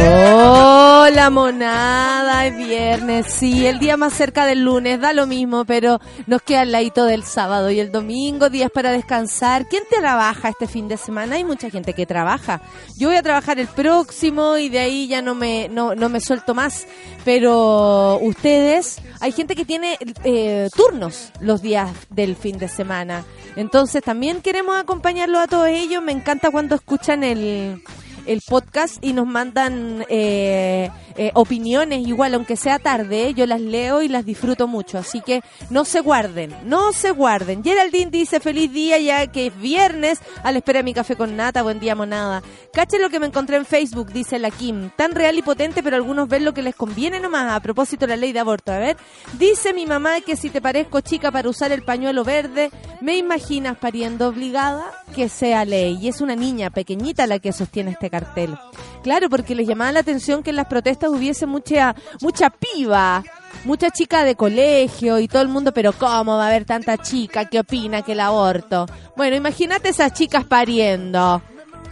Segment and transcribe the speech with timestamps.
[0.00, 6.00] Hola monada, es viernes, sí, el día más cerca del lunes, da lo mismo, pero
[6.26, 9.66] nos queda el ladito del sábado y el domingo, días para descansar.
[9.66, 11.36] ¿Quién te trabaja este fin de semana?
[11.36, 12.60] Hay mucha gente que trabaja.
[12.96, 16.20] Yo voy a trabajar el próximo y de ahí ya no me, no, no me
[16.20, 16.86] suelto más,
[17.24, 23.24] pero ustedes, hay gente que tiene eh, turnos los días del fin de semana.
[23.56, 26.02] Entonces también queremos acompañarlo a todos ellos.
[26.02, 27.82] Me encanta cuando escuchan el
[28.28, 34.02] el podcast y nos mandan eh, eh, opiniones igual, aunque sea tarde, yo las leo
[34.02, 34.98] y las disfruto mucho.
[34.98, 37.64] Así que no se guarden, no se guarden.
[37.64, 40.20] Geraldine dice feliz día ya que es viernes.
[40.44, 42.42] Al espera mi café con nata, buen día monada.
[42.72, 44.90] Cache lo que me encontré en Facebook, dice la Kim.
[44.94, 47.50] Tan real y potente, pero algunos ven lo que les conviene nomás.
[47.52, 48.72] A propósito de la ley de aborto.
[48.72, 48.98] A ver,
[49.38, 52.70] dice mi mamá que si te parezco chica para usar el pañuelo verde,
[53.00, 54.84] ¿me imaginas pariendo obligada?
[55.16, 55.98] Que sea ley.
[56.00, 58.56] Y es una niña pequeñita la que sostiene este cartel.
[59.02, 63.22] Claro, porque les llamaba la atención que en las protestas hubiese mucha, mucha piba,
[63.64, 67.44] mucha chica de colegio y todo el mundo, pero ¿cómo va a haber tanta chica
[67.44, 68.86] que opina que el aborto?
[69.16, 71.40] Bueno, imagínate esas chicas pariendo.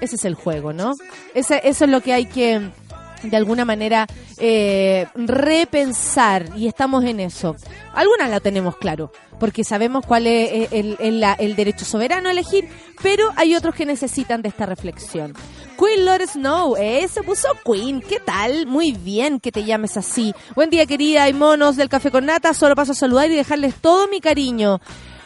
[0.00, 0.94] Ese es el juego, ¿no?
[1.32, 2.70] Ese, eso es lo que hay que
[3.22, 4.06] de alguna manera
[4.38, 7.56] eh, repensar y estamos en eso.
[7.94, 12.68] Algunas la tenemos claro, porque sabemos cuál es el, el, derecho soberano a elegir,
[13.02, 15.34] pero hay otros que necesitan de esta reflexión.
[15.78, 18.66] Queen Lord Snow, eh, se puso Queen, ¿qué tal?
[18.66, 20.34] Muy bien que te llames así.
[20.54, 23.74] Buen día querida y monos del Café con Nata, solo paso a saludar y dejarles
[23.74, 24.80] todo mi cariño.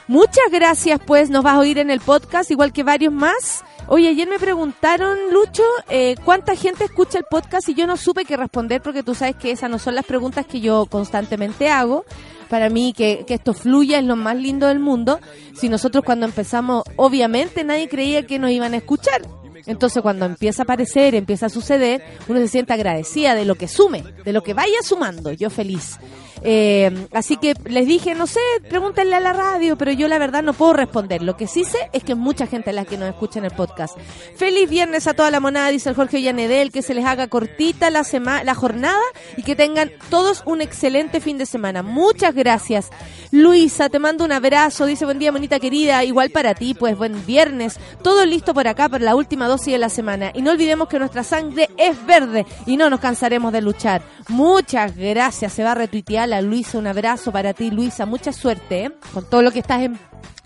[0.08, 3.64] Muchas gracias, pues nos vas a oír en el podcast, igual que varios más.
[3.86, 8.24] Oye, ayer me preguntaron, Lucho, eh, cuánta gente escucha el podcast y yo no supe
[8.24, 12.04] qué responder porque tú sabes que esas no son las preguntas que yo constantemente hago.
[12.48, 15.20] Para mí que, que esto fluya es lo más lindo del mundo.
[15.54, 19.22] Si nosotros cuando empezamos, obviamente nadie creía que nos iban a escuchar.
[19.66, 23.68] Entonces cuando empieza a aparecer, empieza a suceder, uno se siente agradecida de lo que
[23.68, 25.32] sume, de lo que vaya sumando.
[25.32, 25.98] Yo feliz.
[26.42, 30.42] Eh, así que les dije, no sé, pregúntenle a la radio, pero yo la verdad
[30.42, 31.22] no puedo responder.
[31.22, 33.50] Lo que sí sé es que mucha gente es la que nos escucha en el
[33.50, 33.98] podcast.
[34.36, 37.90] Feliz viernes a toda la monada, dice el Jorge Ollanedel, que se les haga cortita
[37.90, 39.00] la, semana, la jornada
[39.36, 41.82] y que tengan todos un excelente fin de semana.
[41.82, 42.90] Muchas gracias.
[43.32, 47.24] Luisa, te mando un abrazo, dice buen día, monita querida, igual para ti, pues buen
[47.26, 47.78] viernes.
[48.02, 50.32] Todo listo por acá para la última dosis de la semana.
[50.34, 54.02] Y no olvidemos que nuestra sangre es verde y no nos cansaremos de luchar.
[54.28, 58.06] Muchas gracias, se va a retuitear Luisa, un abrazo para ti, Luisa.
[58.06, 58.92] Mucha suerte ¿eh?
[59.12, 59.96] con todo lo que estás em,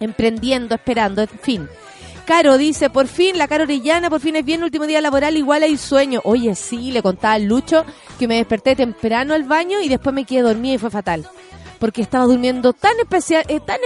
[0.01, 1.69] emprendiendo, esperando, en fin.
[2.25, 5.63] Caro dice, por fin, la Caro Orellana, por fin es bien, último día laboral, igual
[5.63, 6.21] hay sueño.
[6.25, 7.85] Oye, sí, le contaba al Lucho
[8.19, 11.29] que me desperté temprano al baño y después me quedé dormida y fue fatal.
[11.79, 13.79] Porque estaba durmiendo tan especial, eh, tan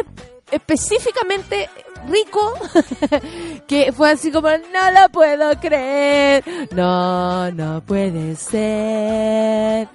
[0.52, 1.68] específicamente
[2.08, 2.54] rico
[3.66, 9.88] que fue así como no lo puedo creer no no puede ser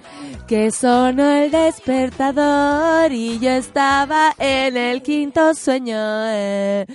[0.46, 6.86] que sonó el despertador y yo estaba en el quinto sueño eh.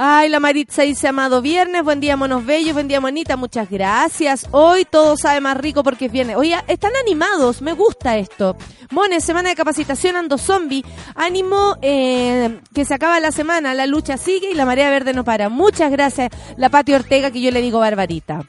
[0.00, 4.46] Ay, la Maritza dice, amado viernes, buen día, monos bellos, buen día, monita, muchas gracias.
[4.52, 6.36] Hoy todo sabe más rico porque es viernes.
[6.36, 8.56] Oye, están animados, me gusta esto.
[8.90, 10.84] Mones, semana de capacitación Ando Zombie.
[11.16, 15.24] Ánimo eh, que se acaba la semana, la lucha sigue y la marea verde no
[15.24, 15.48] para.
[15.48, 16.07] Muchas gracias,
[16.56, 18.44] la Pati Ortega, que yo le digo Barbarita.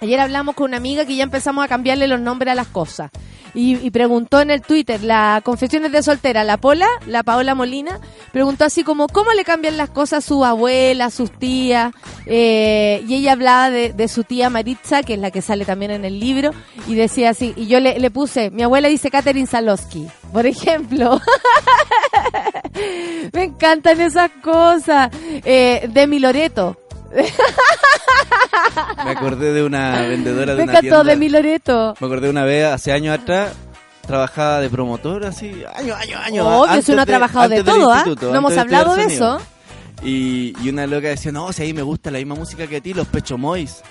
[0.00, 3.10] Ayer hablamos con una amiga que ya empezamos a cambiarle los nombres a las cosas
[3.56, 8.00] y, preguntó en el Twitter, la Confesiones de Soltera, la Pola, la Paola Molina,
[8.30, 11.94] preguntó así como, ¿cómo le cambian las cosas a su abuela, a sus tías?
[12.26, 16.04] Eh, y ella hablaba de, su tía Maritza, que es la que sale también en
[16.04, 16.50] el libro,
[16.86, 21.18] y decía así, y yo le, puse, mi abuela dice Catherine Salosky, por ejemplo.
[23.32, 25.10] Me encantan esas cosas.
[25.44, 26.76] Eh, Demi Loreto
[29.04, 31.02] Me acordé de una vendedora de Me una tienda.
[31.04, 31.94] de mi Loreto.
[32.00, 33.52] Me acordé una vez, hace años atrás,
[34.06, 36.68] trabajaba de promotor, así, años, años, años.
[36.68, 38.04] Antes si uno ha trabajado de todo, ¿ah?
[38.20, 39.38] No hemos hablado de eso.
[40.02, 42.80] Y, y una loca decía, no, si ahí me gusta la misma música que a
[42.82, 43.82] ti, los Pecho Mois.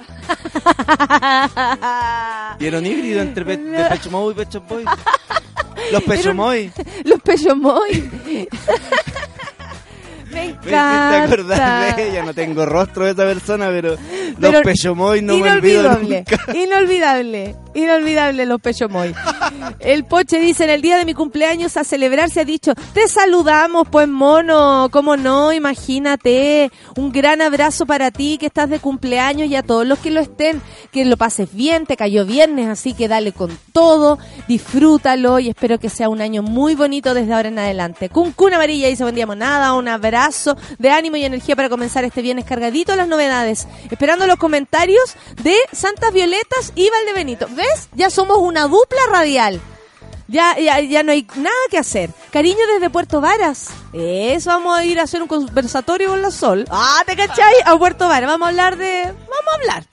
[2.60, 4.86] Y era un híbrido entre pe- de Pecho y Pecho Boys.
[5.92, 6.34] Los Pecho.
[7.04, 8.50] Los Pecho Moy.
[10.36, 11.96] Me Me encanta.
[11.96, 13.96] de ella, no tengo rostro de esa persona, pero,
[14.38, 16.54] Pero los Pecho Mois no me inolvidable, nunca.
[16.54, 19.16] inolvidable, inolvidable los Pecho Moy.
[19.80, 23.08] El Poche dice, en el día de mi cumpleaños a celebrar se ha dicho, te
[23.08, 29.48] saludamos pues mono, cómo no, imagínate, un gran abrazo para ti que estás de cumpleaños
[29.48, 30.62] y a todos los que lo estén,
[30.92, 35.80] que lo pases bien, te cayó viernes, así que dale con todo, disfrútalo y espero
[35.80, 38.10] que sea un año muy bonito desde ahora en adelante.
[38.10, 40.25] Cuncuna Amarilla dice, buen día monada, un abrazo
[40.78, 43.68] de ánimo y energía para comenzar este viernes cargadito las novedades.
[43.90, 47.48] Esperando los comentarios de Santas Violetas y Valdebenito.
[47.52, 47.90] ¿Ves?
[47.94, 49.62] Ya somos una dupla radial.
[50.28, 52.10] Ya, ya, ya no hay nada que hacer.
[52.32, 53.70] Cariño desde Puerto Varas.
[53.94, 56.66] Eso, vamos a ir a hacer un conversatorio con la Sol.
[56.72, 57.54] Ah, ¿te cachai?
[57.66, 58.30] A Puerto Varas.
[58.30, 59.04] Vamos a hablar de...
[59.04, 59.84] Vamos a hablar.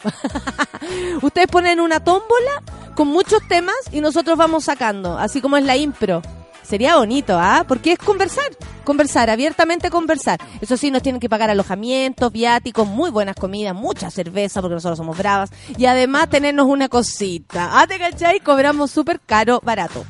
[1.23, 2.62] Ustedes ponen una tómbola
[2.94, 6.23] con muchos temas y nosotros vamos sacando, así como es la impro.
[6.62, 7.64] Sería bonito, ¿ah?
[7.66, 8.44] Porque es conversar,
[8.84, 10.40] conversar, abiertamente conversar.
[10.60, 14.98] Eso sí, nos tienen que pagar alojamientos, viáticos, muy buenas comidas, mucha cerveza, porque nosotros
[14.98, 15.50] somos bravas.
[15.76, 17.80] Y además tenernos una cosita.
[17.80, 18.40] ¿Ah, te cachai?
[18.40, 20.04] Cobramos súper caro, barato.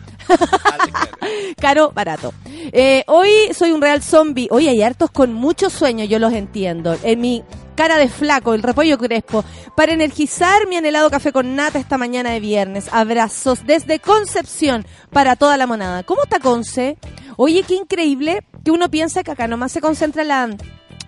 [1.61, 2.33] Caro, barato.
[2.73, 4.49] Eh, hoy soy un real zombie.
[4.51, 6.97] Hoy hay hartos con mucho sueño, yo los entiendo.
[7.03, 7.43] En mi
[7.75, 9.45] cara de flaco, el repollo crespo,
[9.77, 12.89] para energizar mi anhelado café con nata esta mañana de viernes.
[12.93, 16.03] Abrazos desde Concepción para toda la monada.
[16.03, 16.99] ¿Cómo está Conce?
[17.37, 20.51] Oye, qué increíble que uno piensa que acá nomás se concentra la,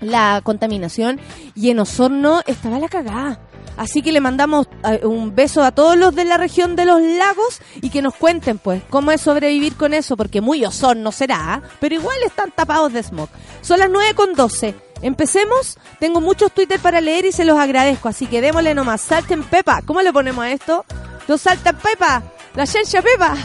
[0.01, 1.21] la contaminación
[1.55, 3.41] y en Osorno estaba la cagada.
[3.76, 7.00] Así que le mandamos eh, un beso a todos los de la región de los
[7.00, 11.55] lagos y que nos cuenten, pues, cómo es sobrevivir con eso, porque muy Osorno será,
[11.55, 11.62] ¿ah?
[11.81, 13.29] pero igual están tapados de smog.
[13.62, 14.75] Son las 9 con 12.
[15.03, 15.76] Empecemos.
[15.99, 19.00] Tengo muchos Twitter para leer y se los agradezco, así que démosle nomás.
[19.00, 19.82] Salten Pepa.
[19.82, 20.85] ¿Cómo le ponemos a esto?
[21.29, 22.23] Los Salten Pepa.
[22.55, 23.35] La Shencha Pepa.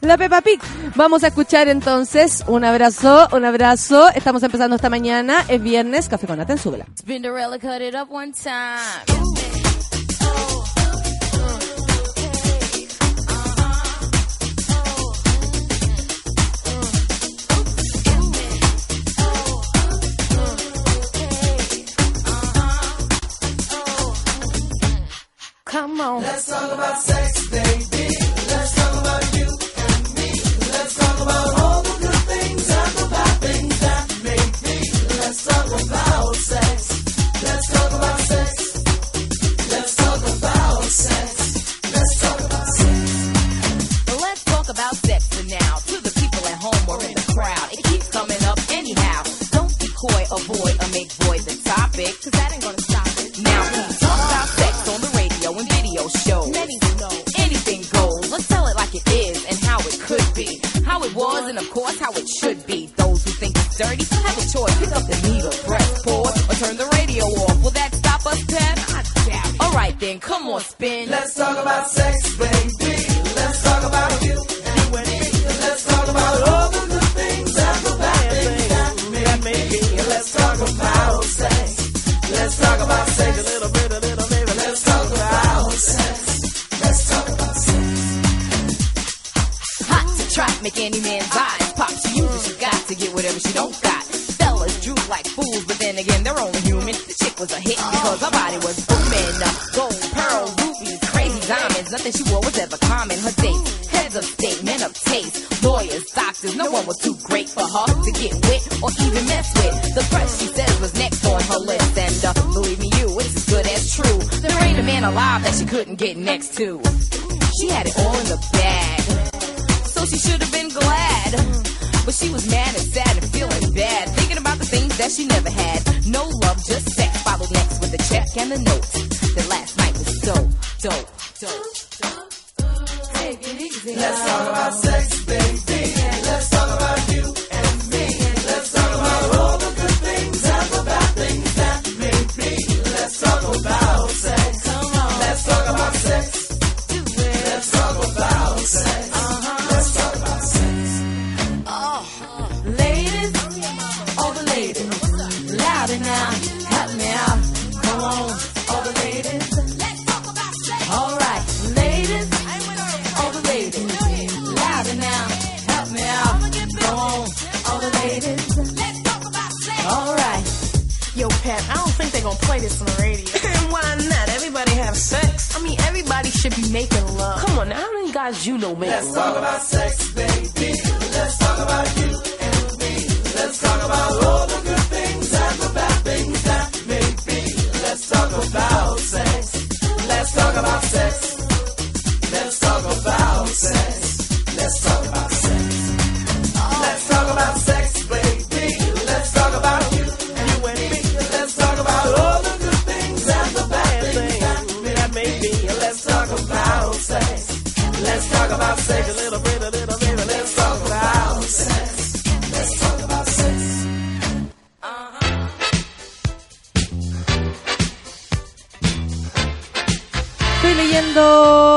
[0.00, 0.60] La Peppa Pig.
[0.96, 4.08] Vamos a escuchar entonces un abrazo, un abrazo.
[4.14, 6.56] Estamos empezando esta mañana, es viernes, Café con Nata
[7.58, 9.21] cut it up one time.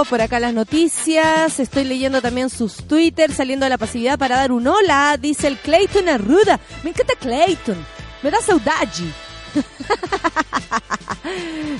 [0.05, 4.51] Por acá las noticias, estoy leyendo también sus Twitter, saliendo de la pasividad para dar
[4.51, 6.59] un hola, dice el Clayton Arruda.
[6.83, 7.77] Me encanta Clayton,
[8.21, 9.11] me da saudade.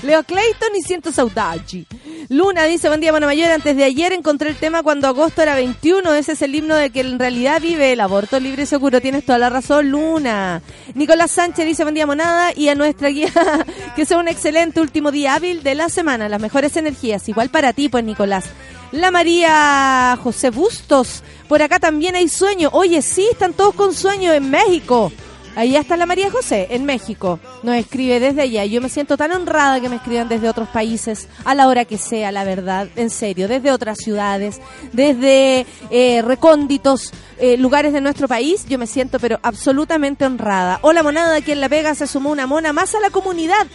[0.02, 1.86] Leo Clayton y siento saudade.
[2.28, 3.50] Luna dice, buen día, Mona Mayor.
[3.50, 6.12] Antes de ayer encontré el tema cuando agosto era 21.
[6.14, 9.00] Ese es el himno de que en realidad vive el aborto libre y seguro.
[9.00, 10.60] Tienes toda la razón, Luna.
[10.94, 12.52] Nicolás Sánchez dice, buen día, Monada.
[12.56, 13.32] Y a nuestra guía,
[13.96, 16.28] que sea un excelente último día hábil de la semana.
[16.28, 17.28] Las mejores energías.
[17.28, 18.46] Igual para ti, pues, Nicolás.
[18.90, 21.22] La María José Bustos.
[21.48, 22.70] Por acá también hay sueño.
[22.72, 25.12] Oye, sí, están todos con sueño en México.
[25.56, 27.40] Ahí está la María José, en México.
[27.62, 28.66] Nos escribe desde allá.
[28.66, 31.96] Yo me siento tan honrada que me escriban desde otros países, a la hora que
[31.96, 34.60] sea, la verdad, en serio, desde otras ciudades,
[34.92, 38.66] desde eh, recónditos eh, lugares de nuestro país.
[38.68, 40.78] Yo me siento, pero absolutamente honrada.
[40.82, 43.66] Hola, monada, aquí en La Vega se sumó una mona más a la comunidad.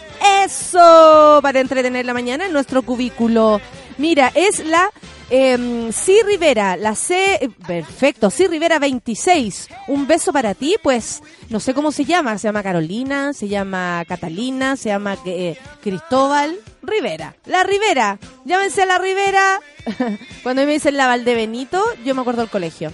[0.44, 1.40] ¡Eso!
[1.42, 3.60] Para entretener la mañana en nuestro cubículo.
[4.02, 4.90] Mira, es la
[5.30, 5.56] eh,
[6.26, 9.68] Rivera, la C, eh, perfecto, sí Rivera 26.
[9.86, 14.04] Un beso para ti, pues no sé cómo se llama, se llama Carolina, se llama
[14.08, 17.36] Catalina, se llama eh, Cristóbal Rivera.
[17.46, 19.60] La Rivera, llámense la Rivera.
[20.42, 22.90] Cuando me dicen la Valdebenito, yo me acuerdo del colegio.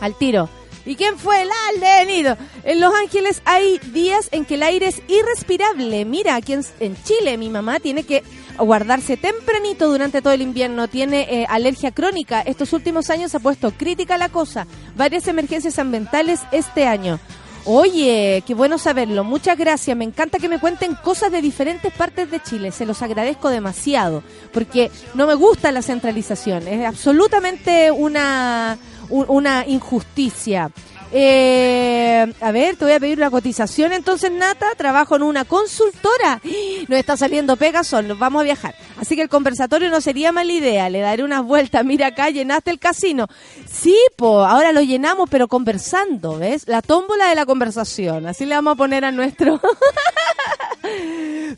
[0.00, 0.48] Al tiro.
[0.90, 2.36] ¿Y quién fue el Aldenito?
[2.64, 6.04] En Los Ángeles hay días en que el aire es irrespirable.
[6.04, 8.24] Mira, aquí en, Chile mi mamá tiene que
[8.58, 10.88] guardarse tempranito durante todo el invierno.
[10.88, 12.40] Tiene eh, alergia crónica.
[12.40, 14.66] Estos últimos años ha puesto crítica la cosa.
[14.96, 17.20] Varias emergencias ambientales este año.
[17.66, 19.22] Oye, qué bueno saberlo.
[19.22, 19.96] Muchas gracias.
[19.96, 22.72] Me encanta que me cuenten cosas de diferentes partes de Chile.
[22.72, 24.24] Se los agradezco demasiado.
[24.52, 26.66] Porque no me gusta la centralización.
[26.66, 28.76] Es absolutamente una,
[29.10, 30.70] un- una injusticia.
[31.12, 34.68] Eh, a ver, te voy a pedir una cotización entonces, Nata.
[34.76, 36.40] Trabajo en una consultora.
[36.86, 38.76] Nos está saliendo Pegason, nos vamos a viajar.
[39.00, 40.88] Así que el conversatorio no sería mala idea.
[40.88, 41.84] Le daré unas vueltas.
[41.84, 43.26] Mira acá, llenaste el casino.
[43.68, 46.68] Sí, po, ahora lo llenamos, pero conversando, ¿ves?
[46.68, 48.26] La tómbola de la conversación.
[48.26, 49.60] Así le vamos a poner a nuestro...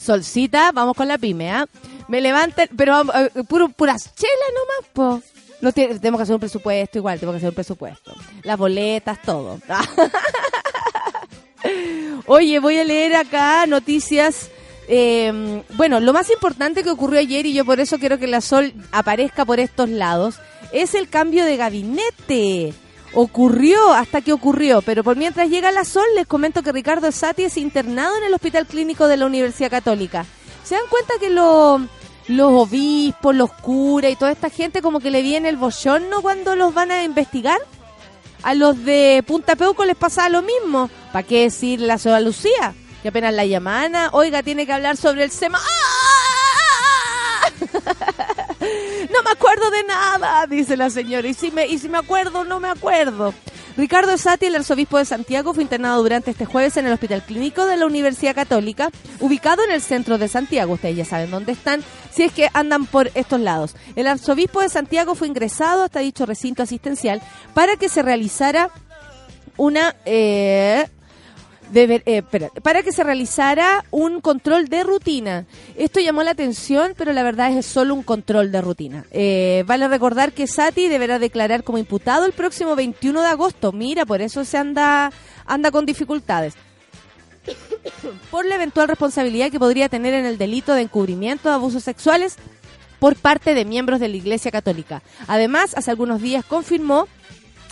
[0.00, 1.66] Solcita, vamos con la pyme, ¿ah?
[2.08, 4.90] Me levanten, pero eh, puro, puras chelas nomás,
[5.22, 5.22] po.
[5.62, 8.12] No tenemos que hacer un presupuesto igual, tenemos que hacer un presupuesto.
[8.42, 9.58] Las boletas, todo.
[12.26, 14.50] Oye, voy a leer acá noticias.
[14.88, 18.40] eh, bueno, lo más importante que ocurrió ayer, y yo por eso quiero que la
[18.40, 20.36] Sol aparezca por estos lados,
[20.72, 22.74] es el cambio de gabinete.
[23.14, 27.44] Ocurrió hasta que ocurrió, pero por mientras llega la Sol, les comento que Ricardo Sati
[27.44, 30.24] es internado en el Hospital Clínico de la Universidad Católica.
[30.64, 31.80] ¿Se dan cuenta que lo-
[32.28, 36.54] los obispos, los curas y toda esta gente como que le viene el bochorno cuando
[36.56, 37.58] los van a investigar?
[38.42, 40.90] A los de Punta Peuco les pasaba lo mismo.
[41.12, 42.74] ¿Para qué decir la Soa Lucía?
[43.02, 45.60] Que apenas la llaman, "Ah, oiga, tiene que hablar sobre el SEMA.
[49.12, 51.26] No me acuerdo de nada, dice la señora.
[51.28, 53.34] Y si me, y si me acuerdo, no me acuerdo.
[53.76, 57.64] Ricardo Sati, el arzobispo de Santiago, fue internado durante este jueves en el Hospital Clínico
[57.66, 60.74] de la Universidad Católica, ubicado en el centro de Santiago.
[60.74, 63.74] Ustedes ya saben dónde están, si es que andan por estos lados.
[63.96, 67.22] El arzobispo de Santiago fue ingresado hasta dicho recinto asistencial
[67.54, 68.70] para que se realizara
[69.56, 69.96] una...
[70.04, 70.86] eh,
[71.72, 72.22] Deber- eh,
[72.62, 75.46] para que se realizara un control de rutina.
[75.76, 79.04] Esto llamó la atención, pero la verdad es solo un control de rutina.
[79.10, 83.72] Eh, vale recordar que Sati deberá declarar como imputado el próximo 21 de agosto.
[83.72, 85.10] Mira, por eso se anda,
[85.46, 86.54] anda con dificultades.
[88.30, 92.36] por la eventual responsabilidad que podría tener en el delito de encubrimiento de abusos sexuales
[93.00, 95.02] por parte de miembros de la Iglesia Católica.
[95.26, 97.08] Además, hace algunos días confirmó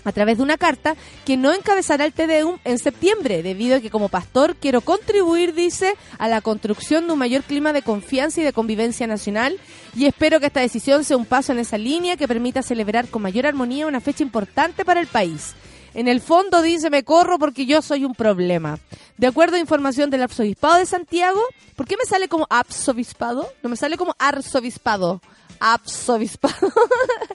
[0.05, 3.91] a través de una carta que no encabezará el TDUM en septiembre, debido a que
[3.91, 8.45] como pastor quiero contribuir, dice, a la construcción de un mayor clima de confianza y
[8.45, 9.59] de convivencia nacional
[9.95, 13.23] y espero que esta decisión sea un paso en esa línea que permita celebrar con
[13.23, 15.55] mayor armonía una fecha importante para el país.
[15.95, 18.79] En el fondo dice, me corro porque yo soy un problema.
[19.17, 21.41] De acuerdo a información del Arzobispado de Santiago,
[21.75, 23.49] ¿por qué me sale como Arzobispado?
[23.63, 25.21] No me sale como Arzobispado.
[25.61, 26.73] Arzobispado.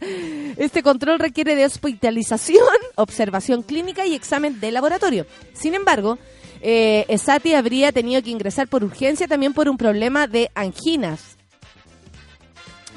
[0.58, 5.26] Este control requiere de hospitalización, observación clínica y examen de laboratorio.
[5.54, 6.18] Sin embargo,
[6.62, 11.38] eh, Esati habría tenido que ingresar por urgencia también por un problema de anginas.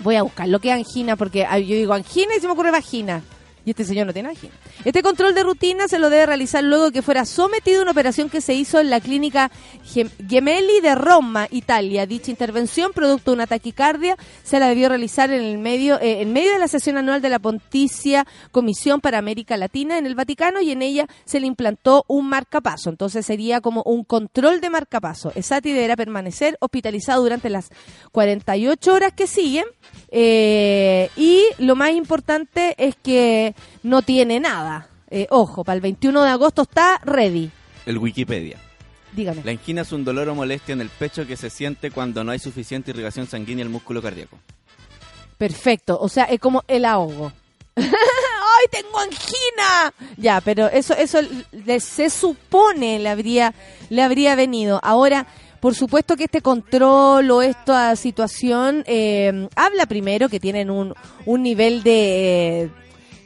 [0.02, 2.70] Voy a buscar lo que es angina, porque yo digo angina y se me ocurre
[2.70, 3.22] vagina.
[3.68, 4.54] Y este señor no tiene vagina.
[4.82, 8.30] Este control de rutina se lo debe realizar luego que fuera sometido a una operación
[8.30, 9.50] que se hizo en la clínica
[9.84, 12.06] Gem- Gemelli de Roma, Italia.
[12.06, 16.32] Dicha intervención, producto de una taquicardia, se la debió realizar en el medio, eh, en
[16.32, 20.62] medio de la sesión anual de la Ponticia Comisión para América Latina en el Vaticano
[20.62, 22.88] y en ella se le implantó un marcapaso.
[22.88, 25.30] Entonces sería como un control de marcapaso.
[25.34, 27.68] Esati deberá permanecer hospitalizado durante las
[28.12, 29.66] 48 horas que siguen.
[30.10, 34.88] Eh, y lo más importante es que no tiene nada.
[35.10, 37.50] Eh, ojo, para el 21 de agosto está ready.
[37.86, 38.58] El Wikipedia.
[39.12, 39.42] Dígame.
[39.42, 42.30] La angina es un dolor o molestia en el pecho que se siente cuando no
[42.32, 44.38] hay suficiente irrigación sanguínea al músculo cardíaco.
[45.38, 47.32] Perfecto, o sea, es como el ahogo.
[47.76, 49.94] ¡Ay, tengo angina!
[50.16, 51.20] Ya, pero eso eso
[51.64, 53.54] le- se supone le habría
[53.88, 54.80] le habría venido.
[54.82, 55.26] Ahora,
[55.60, 60.94] por supuesto que este control o esta situación eh, habla primero que tienen un,
[61.26, 62.70] un nivel de eh,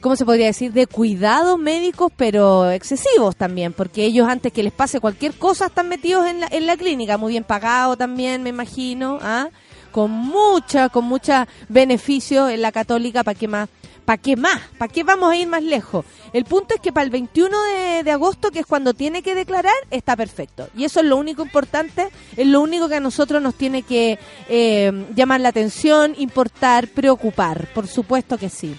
[0.03, 0.73] ¿cómo se podría decir?
[0.73, 5.89] De cuidados médicos, pero excesivos también, porque ellos antes que les pase cualquier cosa están
[5.89, 9.49] metidos en la, en la clínica, muy bien pagado también, me imagino, ¿ah?
[9.93, 13.69] con mucha, con mucha beneficio en la católica, ¿para qué más?
[14.05, 14.61] ¿Para qué más?
[14.79, 16.05] ¿Para qué vamos a ir más lejos?
[16.33, 19.35] El punto es que para el 21 de, de agosto, que es cuando tiene que
[19.35, 20.69] declarar, está perfecto.
[20.77, 24.19] Y eso es lo único importante, es lo único que a nosotros nos tiene que
[24.49, 27.69] eh, llamar la atención, importar, preocupar.
[27.75, 28.75] Por supuesto que sí.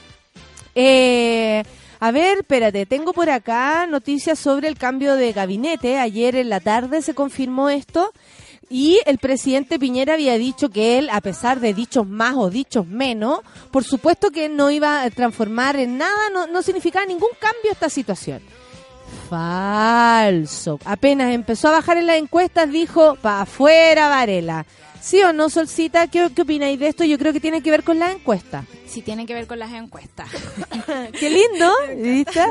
[0.75, 1.63] Eh,
[1.99, 5.99] a ver, espérate, tengo por acá noticias sobre el cambio de gabinete.
[5.99, 8.11] Ayer en la tarde se confirmó esto.
[8.75, 12.87] Y el presidente Piñera había dicho que él, a pesar de dichos más o dichos
[12.87, 17.71] menos, por supuesto que no iba a transformar en nada, no, no significaba ningún cambio
[17.71, 18.41] esta situación.
[19.29, 20.79] Falso.
[20.85, 24.65] Apenas empezó a bajar en las encuestas, dijo, pa' afuera Varela.
[24.99, 26.07] ¿Sí o no, Solcita?
[26.07, 27.03] ¿Qué, qué opináis de esto?
[27.03, 28.65] Yo creo que tiene que ver con las encuestas.
[28.87, 30.29] Sí, tiene que ver con las encuestas.
[31.19, 31.71] ¡Qué lindo!
[31.95, 32.41] ¿Viste?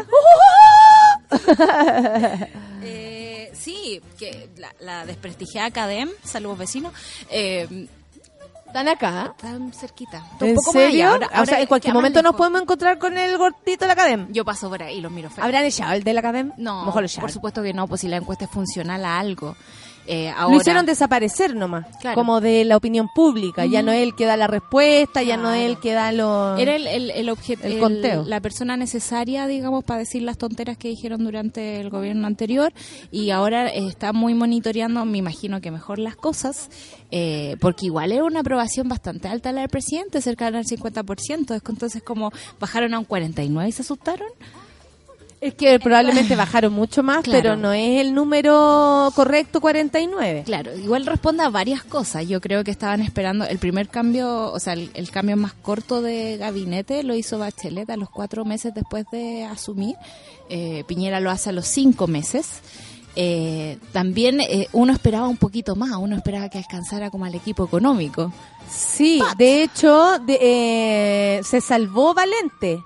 [2.85, 3.12] Eh,
[3.53, 6.93] sí, que la, la desprestigiada Academ, saludos vecinos,
[7.31, 7.89] eh,
[8.67, 9.35] ¿Están acá?
[9.39, 10.25] tan cerquita.
[10.41, 11.11] ¿En Un poco más allá.
[11.11, 12.39] Ahora- o sea, en cualquier momento nos lejos.
[12.39, 14.33] podemos encontrar con el gordito de la Academ.
[14.33, 15.45] Yo paso por ahí y los miro feo.
[15.45, 16.53] ¿Habrán echado el de la Academ?
[16.57, 17.21] No, Mejor lo echaron.
[17.21, 19.57] por supuesto que no, pues si la encuesta es funcional a algo.
[20.07, 22.17] Eh, Lo ahora, hicieron desaparecer nomás, Claro.
[22.17, 23.67] como de la opinión pública.
[23.67, 26.59] Ya no es él que da la respuesta, ya no es él que da los...
[26.59, 28.25] Era el, el, el, El el- conteo.
[28.27, 32.73] la persona necesaria, digamos, para decir las tonteras que dijeron durante el gobierno anterior
[33.13, 36.69] y ahora está muy monitoreando, me imagino que mejor las cosas,
[37.11, 41.63] eh, porque igual era una aprobación bastante alta la del presidente, cercana al 50%, es
[41.63, 44.29] que entonces como bajaron a un 49 y se asustaron.
[45.43, 47.43] Es que probablemente bajaron mucho más, Claro.
[47.43, 50.45] pero no es el número correcto 49.
[50.47, 52.29] Claro, igual responde a varias cosas.
[52.29, 56.01] Yo creo que estaban esperando el primer cambio, o sea, el, el cambio más corto
[56.01, 59.97] de gabinete lo hizo Bachelet a los cuatro meses después de asumir.
[60.49, 62.61] Eh, Piñera lo hace a los cinco meses.
[63.17, 67.65] Eh, también eh, uno esperaba un poquito más, uno esperaba que alcanzara como al equipo
[67.65, 68.33] económico.
[68.71, 72.83] Sí, de hecho, de- eh, se salvó Valente,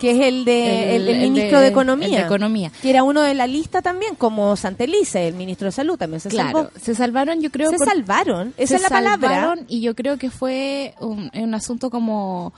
[0.00, 2.18] que es el de el, el el ministro de, de- Economía.
[2.20, 2.72] de Economía.
[2.82, 6.30] Que era uno de la lista también, como Santelice, el ministro de Salud también se
[6.30, 6.70] Claro, salvó.
[6.80, 7.70] se salvaron, yo creo.
[7.70, 9.28] Se por- salvaron, esa se es la palabra.
[9.28, 12.52] salvaron y yo creo que fue un, un asunto como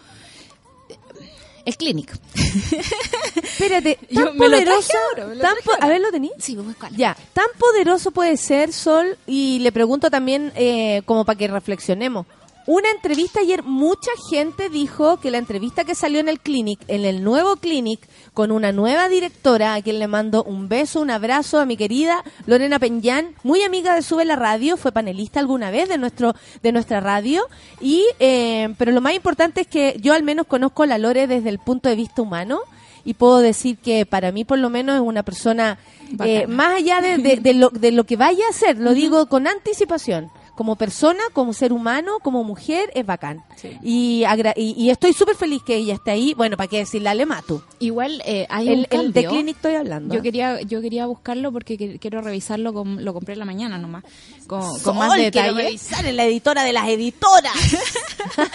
[1.64, 2.14] el clínico.
[3.42, 6.30] Espérate, Yo tan lo poderoso, ahora, tan po- a ver, ¿lo tení?
[6.38, 6.94] Sí, ¿cuál?
[6.96, 12.26] Ya, tan poderoso puede ser Sol y le pregunto también eh, como para que reflexionemos.
[12.66, 17.04] Una entrevista ayer, mucha gente dijo que la entrevista que salió en el Clinic, en
[17.04, 17.98] el nuevo Clinic,
[18.34, 22.22] con una nueva directora, a quien le mando un beso, un abrazo a mi querida
[22.46, 26.70] Lorena Peñán, muy amiga de Sube la Radio, fue panelista alguna vez de nuestro de
[26.70, 27.42] nuestra radio,
[27.80, 31.26] y eh, pero lo más importante es que yo al menos conozco a la Lore
[31.26, 32.60] desde el punto de vista humano
[33.04, 35.78] y puedo decir que para mí por lo menos es una persona
[36.24, 39.26] eh, más allá de, de- de lo, de lo que vaya a hacer, lo digo
[39.26, 40.30] con anticipación.
[40.62, 43.42] Como persona, como ser humano, como mujer, es bacán.
[43.82, 46.34] Y, agra- y, y estoy súper feliz que ella esté ahí.
[46.34, 47.60] Bueno, ¿para qué decirle Alematu?
[47.80, 49.24] Igual eh, hay El, un el de.
[49.26, 50.14] Clinic estoy hablando.
[50.14, 53.76] Yo quería, yo quería buscarlo porque que- quiero revisarlo, con, lo compré en la mañana
[53.76, 54.04] nomás,
[54.46, 55.62] con, con Sol, más quiero detalle.
[55.64, 57.52] revisar en la editora de las editoras.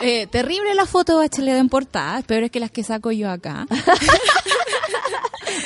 [0.00, 3.66] Eh, terrible la foto de Bachelet en portada, peores que las que saco yo acá.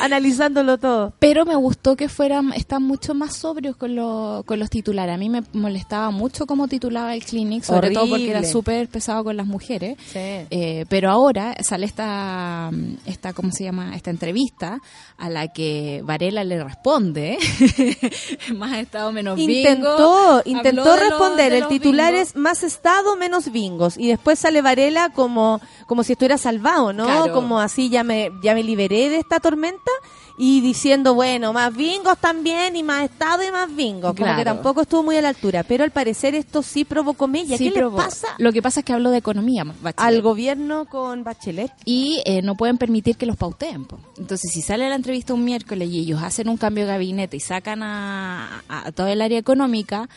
[0.01, 1.12] analizándolo todo.
[1.18, 5.14] Pero me gustó que fueran, están mucho más sobrios con, lo- con los titulares.
[5.14, 9.25] A mí me molestaba mucho cómo titulaba el Clinic, sobre todo porque era súper pesado
[9.25, 9.97] con las mujeres.
[10.12, 10.18] Sí.
[10.18, 12.71] Eh, pero ahora sale esta,
[13.07, 13.95] esta, ¿cómo se llama?
[13.97, 14.81] Esta entrevista
[15.18, 17.38] a la que Varela le responde.
[18.55, 19.53] más estado menos bingo.
[19.53, 21.53] Intentó, Habló intentó responder.
[21.53, 22.29] de el titular bingos.
[22.29, 23.97] es más estado, menos bingos.
[23.99, 27.05] Y después sale Varela como, como si estuviera salvado, ¿no?
[27.05, 27.33] Claro.
[27.33, 29.72] Como así ya me, ya me liberé de esta tormenta.
[30.39, 34.13] Y diciendo, bueno, más bingos también, y más estado y más bingos.
[34.15, 34.45] Como que Claro.
[34.45, 35.63] tampoco estuvo muy a la altura.
[35.63, 37.57] Pero al parecer esto sí provocó mella.
[37.59, 39.95] Sí, ¿Qué pero le pasa Lo que pasa es que habló de economía, Bachelet.
[39.99, 41.71] al gobierno con Bachelet?
[41.85, 43.85] y eh, no pueden permitir que los pauteen.
[43.85, 43.99] po.
[44.17, 47.41] Entonces, si sale la entrevista un miércoles y ellos hacen un cambio de gabinete y
[47.41, 50.09] sacan a, a- a todo el área económica,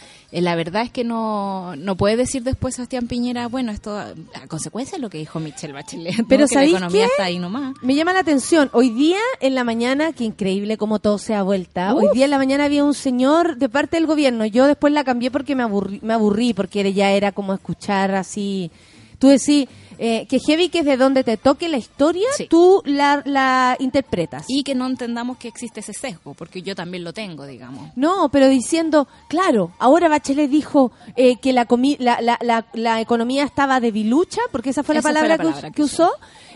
[0.42, 4.14] la verdad es que no, no puede decir después Sebastián Piñera, bueno, esto a
[4.48, 6.26] consecuencia de lo que dijo Michelle Bachelet, ¿no?
[6.28, 7.12] Pero que la ¿sabéis economía qué?
[7.12, 7.76] está ahí nomás.
[7.82, 8.70] Me llama la atención.
[8.74, 11.94] Hoy día en la mañana, qué increíble cómo todo se ha vuelta.
[11.94, 14.46] Hoy día en la mañana había un señor de parte del gobierno.
[14.46, 18.72] Yo después la cambié porque me aburrí, me aburrí porque ya era como escuchar así.
[19.20, 22.48] Tú decís eh, que heavy que es de donde te toque la historia, Sí.
[22.50, 24.46] tú la, la interpretas.
[24.48, 27.92] Y que no entendamos que existe ese sesgo, porque yo también lo tengo, digamos.
[27.96, 32.38] No, pero diciendo, claro, ahora Bachelet dijo eh, que la, comi- la, la,
[32.74, 35.76] la, economía estaba debilucha, porque esa fue la Esa fue palabra, la que palabra que,
[35.76, 36.12] que usó,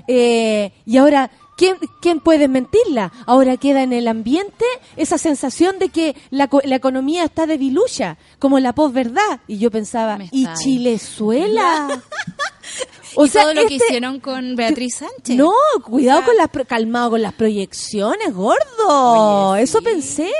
[0.07, 3.11] eh, y ahora, ¿quién, ¿quién puede mentirla?
[3.25, 4.65] Ahora queda en el ambiente
[4.97, 9.39] esa sensación de que la, la economía está debilucha, como la posverdad.
[9.47, 10.55] Y yo pensaba, ¿y está
[13.17, 15.35] y todo lo que este- hicieron con Beatriz Sánchez.
[15.35, 15.51] no,
[15.85, 19.49] cuidado O sea- con las pro- calmado con las proyecciones, gordo.
[19.51, 19.83] Oye, Eso sí.
[19.85, 20.31] pensé,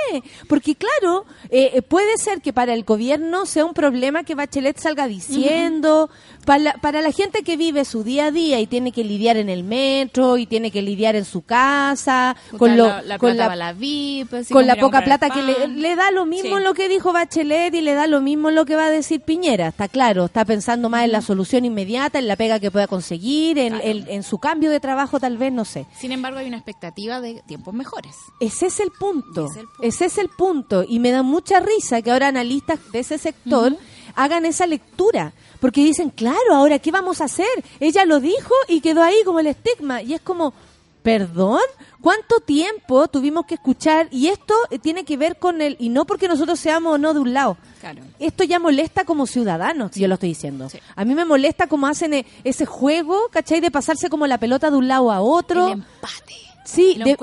[0.48, 4.78] porque claro, eh, eh, puede ser que para el gobierno sea un problema que Bachelet
[4.78, 6.10] salga diciendo,
[6.44, 9.36] para, la, para la gente que vive su día a día y tiene que lidiar
[9.36, 13.36] en el metro y tiene que lidiar en su casa con lo la, la con
[13.36, 16.62] la VIP, con la poca plata que le, le da lo mismo Sí.
[16.64, 19.68] lo que dijo Bachelet y le da lo mismo lo que va a decir Piñera.
[19.68, 23.58] Está claro, está pensando más en la solución inmediata, en la pega que pueda conseguir,
[23.58, 23.84] en, Claro.
[23.84, 25.86] en- en su cambio de trabajo tal vez, no sé.
[25.98, 28.16] Sin embargo, hay una expectativa de tiempos mejores.
[28.40, 29.46] Ese es el punto.
[29.46, 29.82] Ese es el punto.
[29.82, 30.84] Ese es el punto.
[30.88, 33.76] Y me da mucha risa que ahora analistas de ese sector
[34.16, 35.32] hagan esa lectura.
[35.60, 37.46] Porque dicen, claro, ahora, ¿qué vamos a hacer?
[37.78, 40.02] Ella lo dijo y quedó ahí como el estigma.
[40.02, 40.54] Y es como,
[41.02, 41.60] ¿perdón?
[42.00, 44.08] ¿Cuánto tiempo tuvimos que escuchar?
[44.10, 45.76] Y esto eh, tiene que ver con el...
[45.78, 47.58] Y no porque nosotros seamos o no de un lado.
[47.80, 48.02] Claro.
[48.18, 50.70] Esto ya molesta como ciudadanos, yo lo estoy diciendo.
[50.70, 50.78] Sí.
[50.96, 53.60] A mí me molesta cómo hacen eh, ese juego, ¿cachai?
[53.60, 55.66] De pasarse como la pelota de un lado a otro.
[55.66, 56.49] El empate.
[56.64, 57.16] Sí, de,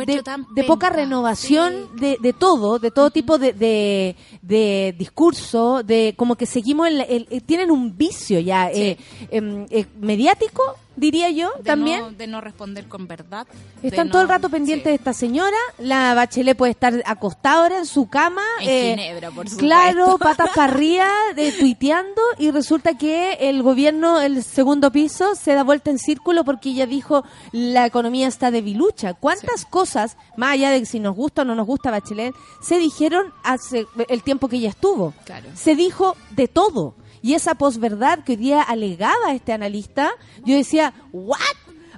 [0.55, 1.99] de- poca renovación Sí.
[2.01, 6.97] de, de todo, de todo tipo de, de, de discurso, de como que seguimos, en
[6.97, 8.97] la- el- eh, tienen un vicio ya eh,
[9.31, 10.61] em, eh, mediático,
[10.97, 12.01] diría yo, De también.
[12.01, 13.47] No, de no responder con verdad.
[13.81, 14.89] Están no- todo el rato pendientes sí.
[14.89, 15.55] de esta señora.
[15.77, 18.41] La Bachelet puede estar acostada ahora en su cama.
[18.61, 19.57] eh, En Ginebra, por supuesto.
[19.59, 22.21] Claro, patas para arriba, de, tuiteando.
[22.39, 26.85] Y resulta que el gobierno, el segundo piso, se da vuelta en círculo porque ella
[26.85, 29.13] dijo la economía está debilucha.
[29.13, 33.31] ¿Cuántas cosas, más allá de si nos gusta o no nos gusta Bachelet, se dijeron
[33.43, 35.13] hace el tiempo que ella estuvo?
[35.25, 35.45] Claro.
[35.53, 36.95] Se dijo de todo.
[37.21, 40.11] Y esa posverdad que hoy día alegaba este analista,
[40.45, 41.37] yo decía, ¿what?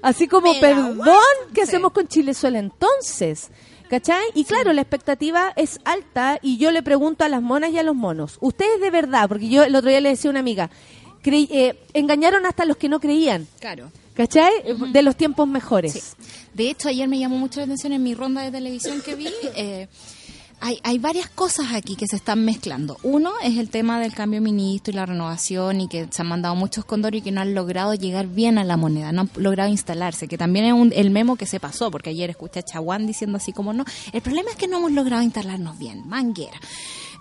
[0.01, 1.07] Así como, Mira, perdón, what?
[1.53, 1.69] ¿qué Sí.
[1.69, 3.49] hacemos con Chilezuela entonces?
[3.89, 4.23] ¿Cachai?
[4.35, 7.83] Y claro, la expectativa es alta y yo le pregunto a las monas y a
[7.83, 9.27] los monos, ¿ustedes de verdad?
[9.27, 10.69] Porque yo el otro día le decía a una amiga,
[11.23, 13.91] creí- eh, engañaron hasta los que no creían, Claro.
[14.13, 14.51] ¿cachai?
[14.91, 15.93] De los tiempos mejores.
[15.93, 16.01] Sí.
[16.53, 19.27] De hecho, ayer me llamó mucho la atención en mi ronda de televisión que vi.
[19.55, 19.87] eh,
[20.61, 22.97] hay, hay varias cosas aquí que se están mezclando.
[23.03, 26.55] Uno es el tema del cambio ministro y la renovación y que se han mandado
[26.55, 29.69] muchos condores y que no han logrado llegar bien a la moneda, no han logrado
[29.69, 33.07] instalarse, que también es un- el memo que se pasó, porque ayer escuché a Chaguán
[33.07, 36.59] diciendo así como no, el problema es que no hemos logrado instalarnos bien, manguera.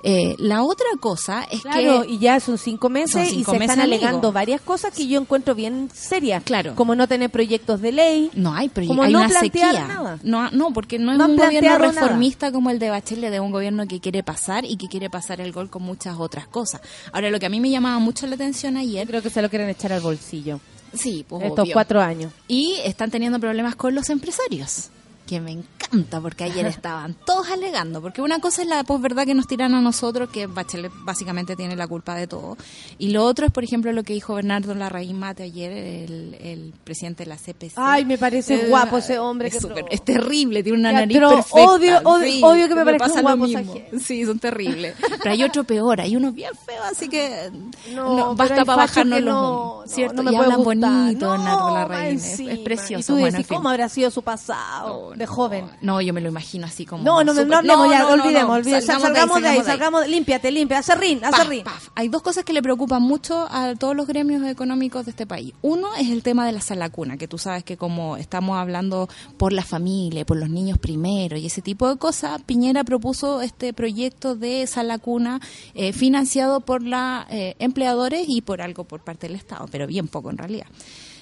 [0.02, 2.10] Eh, la otra cosa es Claro, que...
[2.12, 5.20] y ya son cinco meses Son y se meses, están alegando varias cosas que yo
[5.20, 6.42] encuentro bien serias.
[6.44, 6.74] Claro.
[6.76, 8.30] Como no tener proyectos de ley.
[8.34, 9.72] No hay proyecto, Como hay no una sequía.
[9.86, 10.18] nada.
[10.22, 11.90] No, no, porque no es No un gobierno nada.
[11.90, 15.40] reformista como el de Bachelet, de un gobierno que quiere pasar y que quiere pasar
[15.40, 16.80] el gol con muchas otras cosas.
[17.12, 19.48] Ahora, lo que a mí me llamaba mucho la atención ayer, Creo que se lo
[19.50, 20.60] quieren echar al bolsillo.
[20.92, 21.72] sí, pues estos obvio.
[21.72, 22.32] cuatro años.
[22.46, 24.90] Y están teniendo problemas con los empresarios.
[25.28, 28.00] Que me encanta, porque ayer estaban todos alegando.
[28.00, 31.76] Porque una cosa es la posverdad que nos tiran a nosotros, que Bachelet básicamente tiene
[31.76, 32.56] la culpa de todo.
[32.96, 36.72] Y lo otro es, por ejemplo, lo que dijo Bernardo Larraín Mate ayer, el, el
[36.82, 37.74] presidente de la CPC.
[37.76, 39.48] Ay, me parece Eh, guapo ese hombre.
[39.48, 39.78] Es, atroz.
[39.90, 41.34] es terrible, tiene una nariz atroz.
[41.34, 41.60] perfecta.
[41.72, 43.72] Odio- odio- odio que me parezcan pasa lo guapos mismo.
[43.74, 44.02] ajenos.
[44.02, 44.94] Sí, son terribles.
[45.18, 47.50] Pero hay otro peor, hay uno bien feo, así que
[47.94, 50.22] No, no, basta para bajarnos los no, ¿cierto?
[50.22, 50.90] no me y hablan gustar.
[50.90, 53.00] bonito, Bernardo Larraín, es, es precioso.
[53.00, 53.46] Y tú bueno, decís.
[53.54, 55.12] ¿cómo habrá sido su pasado?
[55.18, 55.66] De joven.
[55.82, 57.02] No, yo me lo imagino así como.
[57.04, 58.54] No, no, no, súper- no hablemos ya, no, no, no, olvidemos, no.
[58.54, 58.84] olvidemos.
[58.84, 61.64] Salgamos, de ahí, salgamos, de- límpiate, limpia, hace rin, hace rin.
[61.94, 65.52] Hay dos cosas que le preocupan mucho a todos los gremios económicos de este país.
[65.60, 69.08] Uno es el tema de la sala cuna, que tú sabes que como estamos hablando
[69.36, 73.72] por la familia, por los niños primero y ese tipo de cosas, Piñera propuso este
[73.72, 75.40] proyecto de sala cuna
[75.74, 77.24] eh, financiado por los
[77.58, 80.66] empleadores y por algo por parte del Estado, pero bien poco en realidad.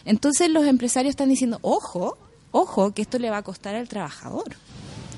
[0.05, 2.17] Entonces los empresarios están diciendo, ojo,
[2.57, 4.55] ojo, que esto le va a costar al trabajador.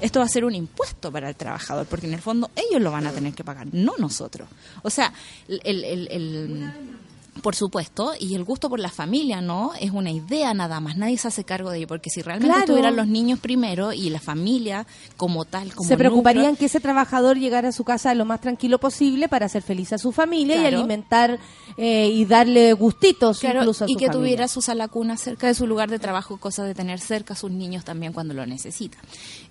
[0.01, 2.93] Esto va a ser un impuesto para el trabajador, porque en el fondo ellos lo
[2.93, 4.49] van a tener que pagar, no nosotros.
[4.83, 5.13] O sea,
[5.49, 6.73] el, el- el-
[7.43, 9.73] por supuesto, y el gusto por la familia, ¿no?
[9.81, 12.61] Es una idea nada más, nadie se hace cargo de ello, porque si realmente Claro.
[12.65, 16.81] estuvieran los niños primero y la familia como tal, como se preocuparían núcleo, que ese
[16.81, 20.57] trabajador llegara a su casa lo más tranquilo posible para hacer feliz a su familia
[20.63, 21.39] y alimentar
[21.77, 24.21] eh, y darle gustitos Claro, incluso a y su que familia.
[24.21, 27.37] tuviera su sala cuna cerca de su lugar de trabajo, cosa de tener cerca a
[27.37, 28.99] sus niños también cuando lo necesita.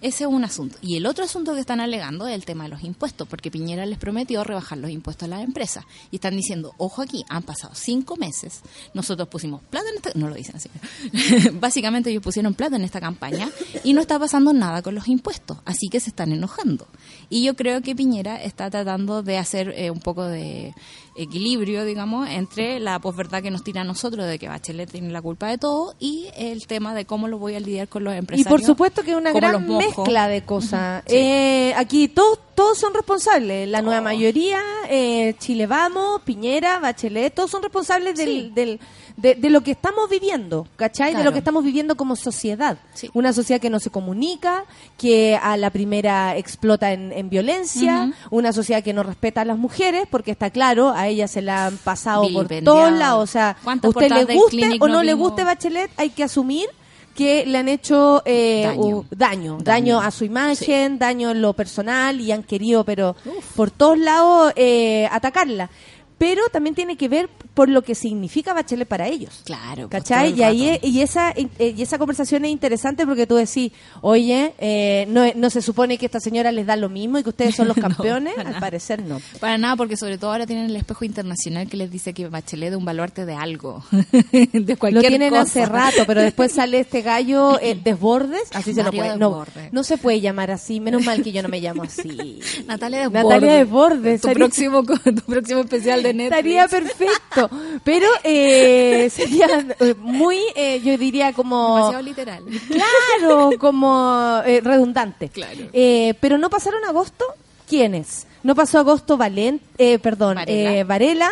[0.01, 0.77] Ese es un asunto.
[0.81, 3.85] Y el otro asunto que están alegando es el tema de los impuestos, porque Piñera
[3.85, 5.85] les prometió rebajar los impuestos a las empresas.
[6.11, 8.61] Y están diciendo, ojo aquí, han pasado cinco meses,
[8.93, 10.11] nosotros pusimos plata en esta...
[10.13, 10.69] No lo dicen así.
[11.59, 13.49] Básicamente ellos pusieron plata en esta campaña
[13.83, 16.87] y no está pasando nada con los impuestos, así que se están enojando.
[17.29, 20.73] Y yo creo que Piñera está tratando de hacer eh, un poco de
[21.17, 25.21] equilibrio, digamos, entre la posverdad que nos tira a nosotros de que Bachelet tiene la
[25.21, 28.17] culpa de todo y el tema de cómo lo voy a lidiar con los Y
[28.17, 28.49] empresarios.
[28.49, 31.03] por supuesto que es una gran mezcla de cosas.
[31.07, 31.15] Sí.
[31.15, 33.67] Eh, aquí todos todos son responsables.
[33.69, 38.51] La nueva mayoría, eh, Chile Vamos, Piñera, Bachelet, todos son responsables del, Sí.
[38.55, 38.79] del-
[39.17, 41.13] de, de lo que estamos viviendo, ¿cachai?
[41.15, 42.77] De lo que estamos viviendo como sociedad.
[42.93, 43.09] Sí.
[43.13, 44.63] Una sociedad que no se comunica,
[44.97, 49.57] que a la primera explota en, en violencia, una sociedad que no respeta a las
[49.57, 53.23] mujeres, porque está claro, a ellas se la han pasado por lados.
[53.23, 56.23] O sea, a ¿Cuántas usted le guste o no no le guste Bachelet, hay que
[56.23, 56.67] asumir
[57.15, 58.79] que le han hecho eh, Daño.
[58.85, 59.99] u- daño, daño, Daño.
[60.01, 63.15] a su imagen, daño en lo personal y han querido, pero
[63.55, 65.71] por todos lados, eh, atacarla.
[66.17, 69.41] Pero también tiene que ver por lo que significa Bachelet para ellos.
[69.45, 69.87] Claro.
[69.87, 70.33] pues, ¿Cachai?
[70.33, 74.53] Y ahí es- y esa eh, y esa conversación es interesante porque tú decís, oye,
[74.57, 77.55] eh, no, no se supone que esta señora les da lo mismo y que ustedes
[77.55, 78.37] son los campeones.
[78.37, 78.59] Al nada.
[78.59, 79.21] parecer no.
[79.39, 82.71] Para nada, porque sobre todo ahora tienen el espejo internacional que les dice que Bachelet
[82.71, 83.83] es un baluarte de algo.
[84.31, 85.41] de cualquier Lo tienen cosa.
[85.43, 89.17] hace rato, pero después sale este gallo eh, Desbordes, así se lo puede.
[89.17, 90.79] No, no se puede llamar así.
[90.79, 92.39] Menos mal que yo no me llamo así.
[92.67, 93.23] Natalia Desbordes.
[93.29, 94.21] Natalia Desbordes.
[94.21, 96.37] Tu próximo, tu próximo especial de Netflix.
[96.37, 97.49] Estaría perfecto.
[97.83, 101.75] Pero eh, sería eh, muy, eh, yo diría como...
[101.75, 102.43] Demasiado literal.
[102.67, 105.29] Claro, como eh, redundante.
[105.29, 105.65] Claro.
[105.73, 107.25] Eh, pero no pasaron agosto,
[107.67, 108.27] ¿quiénes?
[108.43, 110.75] No pasó agosto Valen, eh, perdón, Varela.
[110.75, 111.29] eh, Varela.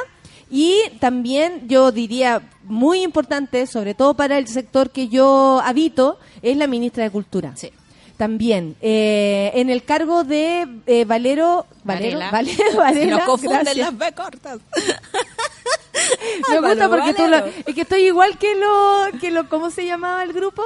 [0.49, 6.55] Y también yo diría muy importante, sobre todo para el sector que yo habito, es
[6.57, 7.53] la ministra de Cultura.
[7.55, 7.71] Sí.
[8.17, 12.31] También, eh, en el cargo de eh, Valero, Valero, Varela.
[12.31, 13.77] Valero, Varela, Nos confunden gracias.
[13.77, 14.59] las B cortas.
[16.49, 19.85] Me gusta porque tú lo, es que estoy igual que lo, que lo, ¿cómo se
[19.85, 20.63] llamaba el grupo?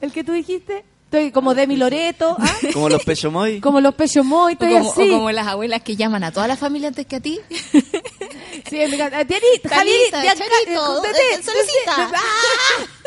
[0.00, 0.84] El que tú dijiste.
[1.06, 2.54] Estoy como Demi Loreto, ¿ah?
[2.74, 3.60] Como los Pecho Moy.
[3.60, 5.10] como los Pecho Moy, O estoy como, así.
[5.10, 7.40] o como las abuelas que llaman a toda la familia antes que a ti.
[8.68, 8.78] Sí,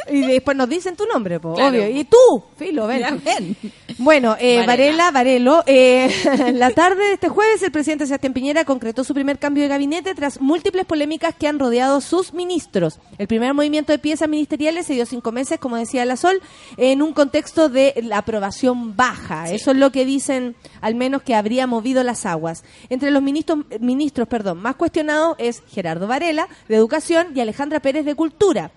[0.08, 0.18] Eh, eh.
[0.18, 1.70] Y después nos dicen tu nombre, po, Claro.
[1.70, 1.90] obvio.
[1.90, 3.00] Y tú, Filo, ven.
[3.00, 3.56] Ya ven.
[3.98, 5.12] Bueno, eh, Varela.
[5.12, 6.10] Varelo, eh,
[6.54, 10.16] la tarde de este jueves el presidente Sebastián Piñera concretó su primer cambio de gabinete
[10.16, 13.00] tras múltiples polémicas que han rodeado sus ministros.
[13.18, 16.42] El primer movimiento de piezas ministeriales se dio cinco meses, como decía la Sol,
[16.78, 19.52] en un contexto de la aprobación baja.
[19.52, 22.64] Eso es lo que dicen, al menos que habría movido las aguas.
[22.90, 28.06] Entre los ministros, ministros perdón, más cuestionados es Gerardo Varela, de Educación, y Alejandra Pérez,
[28.06, 28.72] de Cultura.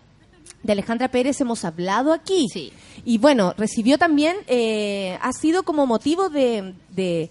[0.64, 2.48] De Alejandra Pérez hemos hablado aquí.
[2.52, 2.72] Sí.
[3.04, 7.30] Y bueno, recibió también, eh, ha sido como motivo de, de,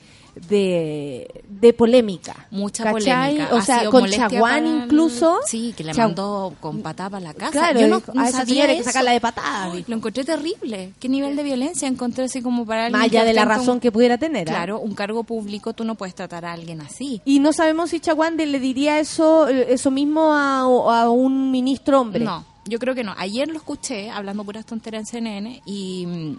[0.50, 2.48] de, de polémica.
[2.52, 3.32] Mucha ¿cachai?
[3.34, 3.56] polémica.
[3.56, 5.40] O Ha sea, sido con Chaguán para incluso.
[5.46, 7.52] Sí, que le mandó con patada para la casa.
[7.52, 9.74] Claro, Yo no, no a esa sabía que sacarla de patada.
[9.88, 10.94] Lo encontré terrible.
[11.00, 13.80] ¿Qué nivel de violencia encontré así como para alguien Más allá de la razón un-
[13.80, 14.48] que pudiera tener.
[14.50, 14.54] ¿ah?
[14.54, 17.22] Claro, un cargo público tú no puedes tratar a alguien así.
[17.26, 22.02] Y no sabemos si Chaguán le diría eso, eh, eso mismo a, a un ministro
[22.02, 22.24] hombre.
[22.24, 23.14] No, yo creo que no.
[23.18, 26.38] Ayer lo escuché hablando puras tonterías en CNN y mm,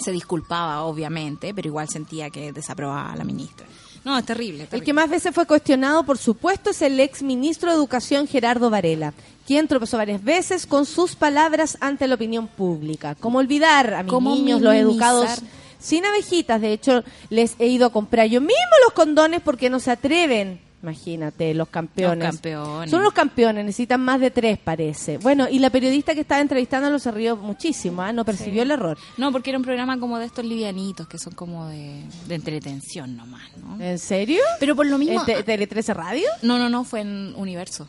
[0.00, 3.66] se disculpaba, obviamente, pero igual sentía que desaprobaba a la ministra.
[4.04, 4.66] No, es terrible.
[4.70, 8.70] El que más veces fue cuestionado, por supuesto, es el ex ministro de Educación Gerardo
[8.70, 9.12] Varela,
[9.46, 13.14] quien tropezó varias veces con sus palabras ante la opinión pública.
[13.14, 15.42] ¿Cómo olvidar a mis ¿Cómo niños, los educados
[15.78, 16.62] sin abejitas?
[16.62, 20.60] De hecho, les he ido a comprar yo mismo los condones porque no se atreven
[20.82, 22.24] Imagínate, los campeones.
[22.24, 22.90] Los campeones.
[22.90, 25.18] Son los campeones, necesitan más de tres, parece.
[25.18, 28.12] Bueno, y la periodista que estaba entrevistándolo se rió muchísimo, ¿ah?
[28.12, 28.96] no percibió el error.
[29.18, 33.16] No, porque era un programa como de estos livianitos que son como de, de entretención
[33.16, 33.78] nomás, ¿no?
[33.82, 34.40] ¿En serio?
[34.58, 35.20] Pero por lo mismo...
[35.20, 36.28] ¿En te- Tele 13 Radio?
[36.42, 37.86] No, no, no, fue en Universo.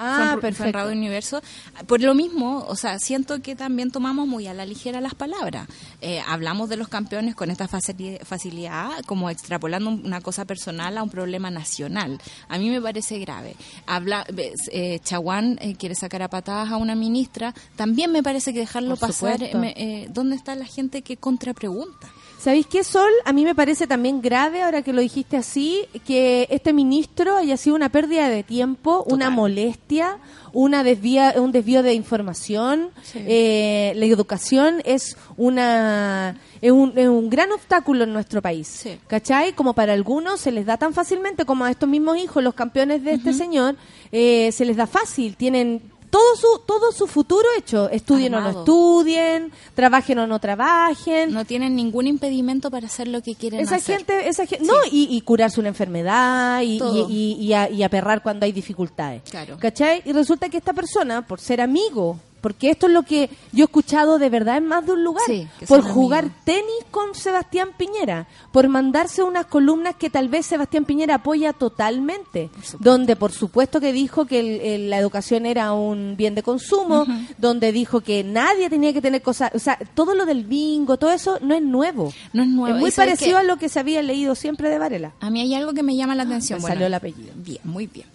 [0.00, 0.78] Ah, en perfecto.
[0.78, 1.42] Radio Universo.
[1.86, 5.66] Por lo mismo, o sea, siento que también tomamos muy a la ligera las palabras.
[6.00, 11.02] Eh, hablamos de los campeones con esta facili- facilidad, como extrapolando una cosa personal a
[11.02, 12.20] un problema nacional.
[12.48, 13.56] A mí me parece grave.
[13.86, 14.24] Habla,
[14.70, 17.52] eh, Chaguán eh, quiere sacar a patadas a una ministra.
[17.76, 19.40] También me parece que dejarlo pasar.
[19.76, 22.08] eh, ¿Dónde está la gente que contrapregunta?
[22.38, 23.10] ¿Sabéis qué, Sol?
[23.24, 27.56] A mí me parece también grave, ahora que lo dijiste así, que este ministro haya
[27.56, 30.18] sido una pérdida de tiempo, una molestia,
[30.52, 32.90] una desvía, un desvío de información.
[33.14, 38.68] Eh, la educación es una es un, es un gran obstáculo en nuestro país.
[38.68, 38.98] Sí.
[39.08, 39.52] ¿Cachai?
[39.52, 43.02] Como para algunos se les da tan fácilmente como a estos mismos hijos, los campeones
[43.02, 43.74] de este señor,
[44.12, 48.50] eh, se les da fácil, tienen todo su todo su futuro hecho, estudien o no
[48.60, 51.32] estudien, trabajen o no trabajen.
[51.32, 53.98] No tienen ningún impedimento para hacer lo que quieren Esa hacer.
[53.98, 57.82] gente, esa gente, no, y, y curarse una enfermedad y, y, y, y a- y
[57.82, 59.22] aperrar cuando hay dificultades.
[59.30, 59.56] Claro.
[59.58, 60.02] ¿Cachai?
[60.04, 63.66] Y resulta que esta persona, por ser amigo, porque esto es lo que yo he
[63.66, 66.44] escuchado de verdad en más de un lugar, Sí, por jugar amigos.
[66.44, 72.50] tenis con Sebastián Piñera, por mandarse unas columnas que tal vez Sebastián Piñera apoya totalmente,
[72.78, 77.06] donde por supuesto que dijo que el- el- la educación era un bien de consumo,
[77.38, 81.10] donde dijo que nadie tenía que tener cosas, o sea, todo lo del bingo, todo
[81.12, 82.12] eso no es nuevo.
[82.32, 82.74] No es nuevo.
[82.76, 85.12] Es muy ¿Y sabes parecido a lo que se había leído siempre de Varela.
[85.20, 86.58] A mí hay algo que me llama la atención.
[86.58, 87.32] me Bueno, salió el apellido.
[87.36, 88.06] Bien, muy bien.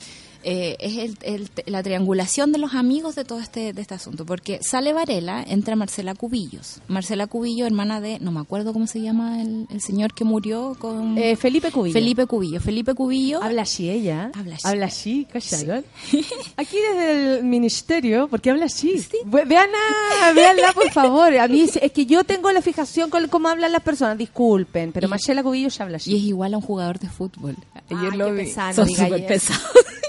[0.44, 4.26] Eh, es el- el- la triangulación de los amigos de todo este, de este asunto,
[4.26, 6.82] porque sale Varela, entra Marcela Cubillos.
[6.88, 10.76] Marcela Cubillo, hermana de, no me acuerdo cómo se llama el, el señor que murió
[10.80, 11.18] con...
[11.18, 11.94] Eh, Felipe Cubillo.
[11.94, 12.60] Felipe Cubillo.
[12.60, 13.42] Felipe Cubillo.
[13.42, 14.32] Habla así ella.
[14.36, 14.68] Habla así.
[14.68, 15.86] Habla así, ¿callaron?
[16.58, 18.96] Aquí desde el ministerio, porque habla así.
[19.26, 19.70] Ve- Vean
[20.24, 21.38] a, véanla, por favor.
[21.38, 24.18] A mí es, es que yo tengo la fijación con cómo hablan las personas.
[24.18, 26.16] Disculpen, pero Y- Marcela Cubillo ya habla Y así.
[26.18, 27.56] es igual a un jugador de fútbol.
[27.90, 28.38] Ayer Ay, lo qué vi.
[28.46, 29.64] pesada, no Son súper pesados.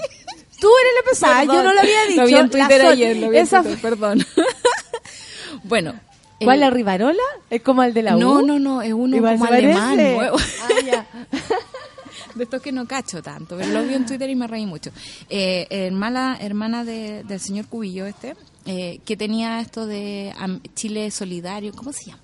[0.59, 2.21] Tú eres la pesada, yo no lo había dicho.
[2.21, 4.25] Lo vi en La Twitter Sol- ayer, lo vi en esa Twitter, fue- perdón.
[5.63, 5.99] bueno.
[6.43, 7.23] ¿Cuál, eh, la Rivarola?
[7.49, 8.19] ¿Es como el de la U?
[8.19, 9.97] No, no, no, es uno como alemán.
[9.99, 11.07] Ah, ya.
[12.35, 14.91] De estos que no cacho tanto, pero lo vi en Twitter y me reí mucho.
[15.29, 20.33] Eh, hermana hermana de- del señor Cubillo este, eh, que tenía esto de
[20.75, 22.23] Chile Solidario, ¿cómo se llama?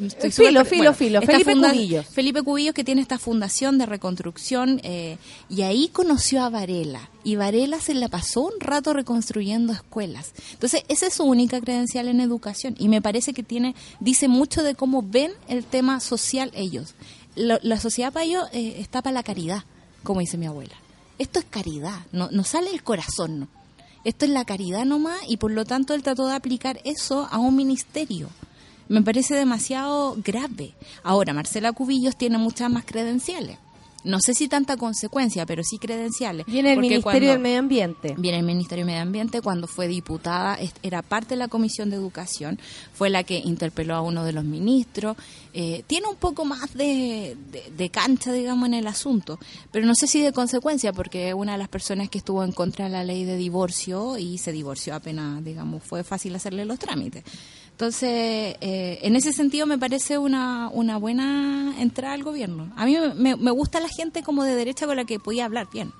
[0.00, 1.20] Estoy Filo, filo, filo.
[1.20, 2.06] esta Felipe Cubillos.
[2.06, 7.36] Felipe Cubillos que tiene esta fundación de reconstrucción eh, y ahí conoció a Varela y
[7.36, 10.32] Varela se la pasó un rato reconstruyendo escuelas.
[10.54, 14.62] Entonces, esa es su única credencial en educación y me parece que tiene dice mucho
[14.62, 16.94] de cómo ven el tema social ellos.
[17.36, 19.62] Lo- la sociedad ellos eh, está para la caridad,
[20.02, 20.74] como dice mi abuela.
[21.18, 23.48] Esto es caridad, no, no sale del corazón, no.
[24.04, 27.38] Esto es la caridad nomás y por lo tanto él trató de aplicar eso a
[27.38, 28.28] un ministerio.
[28.88, 30.74] Me parece demasiado grave.
[31.02, 33.58] Ahora, Marcela Cubillos tiene muchas más credenciales.
[34.06, 36.46] No sé si tanta consecuencia, pero sí credenciales.
[36.46, 38.14] Viene el Ministerio del Medio Ambiente.
[38.16, 41.96] Viene el Ministerio de Medio Ambiente cuando fue diputada, era parte de la Comisión de
[41.96, 42.58] Educación,
[42.94, 45.16] fue la que interpeló a uno de los ministros,
[45.52, 49.38] eh, tiene un poco más de, de- de cancha, digamos, en el asunto,
[49.72, 52.52] pero no sé si de consecuencia, porque es una de las personas que estuvo en
[52.52, 56.78] contra de la ley de divorcio y se divorció apenas, digamos, fue fácil hacerle los
[56.78, 57.24] trámites.
[57.76, 62.72] Entonces, eh, en ese sentido me parece una, una buena entrada al gobierno.
[62.74, 65.68] A mí me, me gusta la gente como de derecha con la que podía hablar
[65.70, 65.92] bien.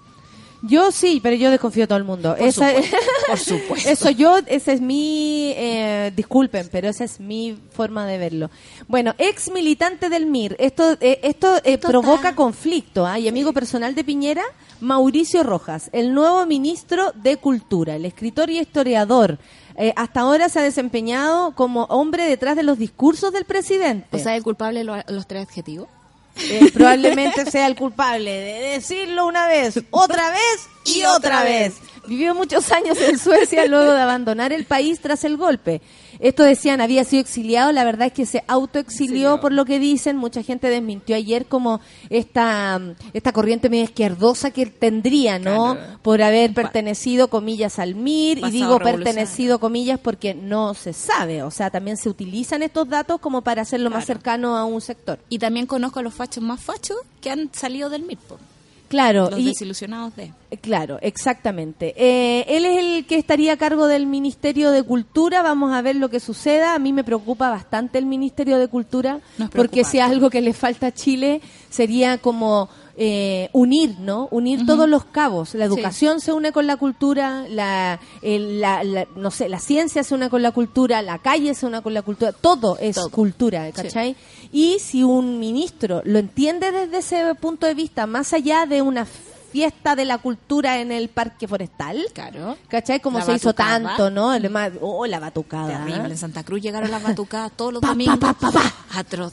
[0.63, 2.35] Yo sí, pero yo desconfío de todo el mundo.
[2.35, 2.97] Esa- supuesto,
[3.29, 3.91] por supuesto.
[3.91, 8.51] Eso yo, esa es mi, eh, disculpen, pero esa es mi forma de verlo.
[8.89, 13.19] Bueno, ex militante del MIR, esto, eh, esto eh, Esto provoca está- conflicto, ¿ah?
[13.19, 14.45] y amigo personal de Piñera,
[14.81, 19.39] Mauricio Rojas, el nuevo ministro de Cultura, el escritor y historiador.
[19.77, 24.09] Eh, hasta ahora se ha desempeñado como hombre detrás de los discursos del presidente.
[24.17, 25.89] O sea, el culpable lo- los tres adjetivos.
[26.39, 31.75] Eh, probablemente sea el culpable de decirlo una vez, otra vez y otra vez.
[32.07, 35.81] Vivió muchos años en Suecia luego de abandonar el país tras el golpe.
[36.21, 40.17] Esto decían, había sido exiliado, la verdad es que se autoexilió por lo que dicen,
[40.17, 42.81] mucha gente desmintió ayer como esta,
[43.13, 45.77] esta corriente medio izquierdosa que tendría, ¿no?
[46.03, 51.51] Por haber pertenecido, comillas, al MIR, y digo pertenecido, comillas, porque no se sabe, o
[51.51, 55.19] sea, también se utilizan estos datos como para hacerlo más cercano a un sector.
[55.29, 58.39] Y también conozco a los fachos más fachos que han salido del MIRPO.
[58.89, 60.33] Claro, Los y, desilusionados de.
[60.51, 61.95] Eh, Claro, exactamente.
[61.97, 65.43] Eh, él es el que estaría a cargo del Ministerio de Cultura.
[65.43, 66.75] Vamos a ver lo que suceda.
[66.75, 69.21] A mí me preocupa bastante el Ministerio de Cultura,
[69.57, 71.41] porque si algo que le falta a Chile
[71.71, 72.69] sería como
[72.99, 74.27] eh, unir, ¿no?
[74.31, 75.55] Unir todos los cabos.
[75.55, 80.03] La educación se une con la cultura, la, el- la- la- no sé, la ciencia
[80.03, 82.33] se une con la cultura, la calle se une con la cultura.
[82.33, 83.11] Todo es Todo.
[83.11, 84.17] cultura, ¿cachai?
[84.51, 89.07] Y si un ministro lo entiende desde ese punto de vista, más allá de una
[89.57, 92.05] fiesta de la cultura en el parque forestal.
[92.13, 92.59] Claro.
[92.69, 93.01] ¿Cachai?
[93.01, 94.29] Como se hizo tanto, ¿no?
[94.29, 94.33] Mm.
[94.33, 95.87] Además, oh, la batucada.
[95.89, 98.19] En Santa Cruz llegaron las batucadas todos los domingos.
[98.19, 99.33] Pa, pa, pa, Atroz.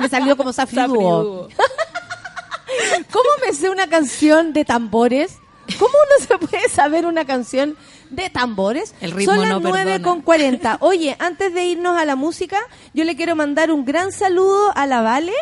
[0.00, 1.48] Me salió como Zafribugo.
[3.12, 5.36] ¿Cómo me sé una canción de tambores?
[5.78, 7.76] ¿Cómo uno se puede saber una canción
[8.08, 8.94] de tambores?
[9.02, 10.78] El ritmo Son las no 9 con 40.
[10.80, 12.58] Oye, antes de irnos a la música,
[12.94, 15.34] yo le quiero mandar un gran saludo a la Vale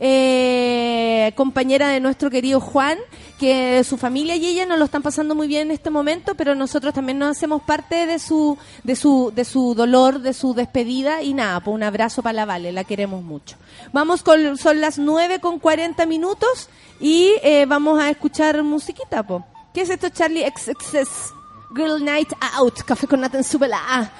[0.00, 2.98] eh, compañera de nuestro querido Juan,
[3.38, 6.54] que su familia y ella no lo están pasando muy bien en este momento, pero
[6.54, 11.22] nosotros también nos hacemos parte de su, de su, de su dolor, de su despedida
[11.22, 13.56] y nada, pues un abrazo para la Vale, la queremos mucho.
[13.92, 16.68] Vamos con, son las 9 con 40 minutos
[17.00, 19.44] y eh, vamos a escuchar musiquita, po.
[19.72, 21.32] ¿Qué es esto, Charlie XXS?
[21.74, 24.10] Girl Night Out, café con nata en súbela.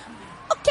[0.50, 0.68] Ok,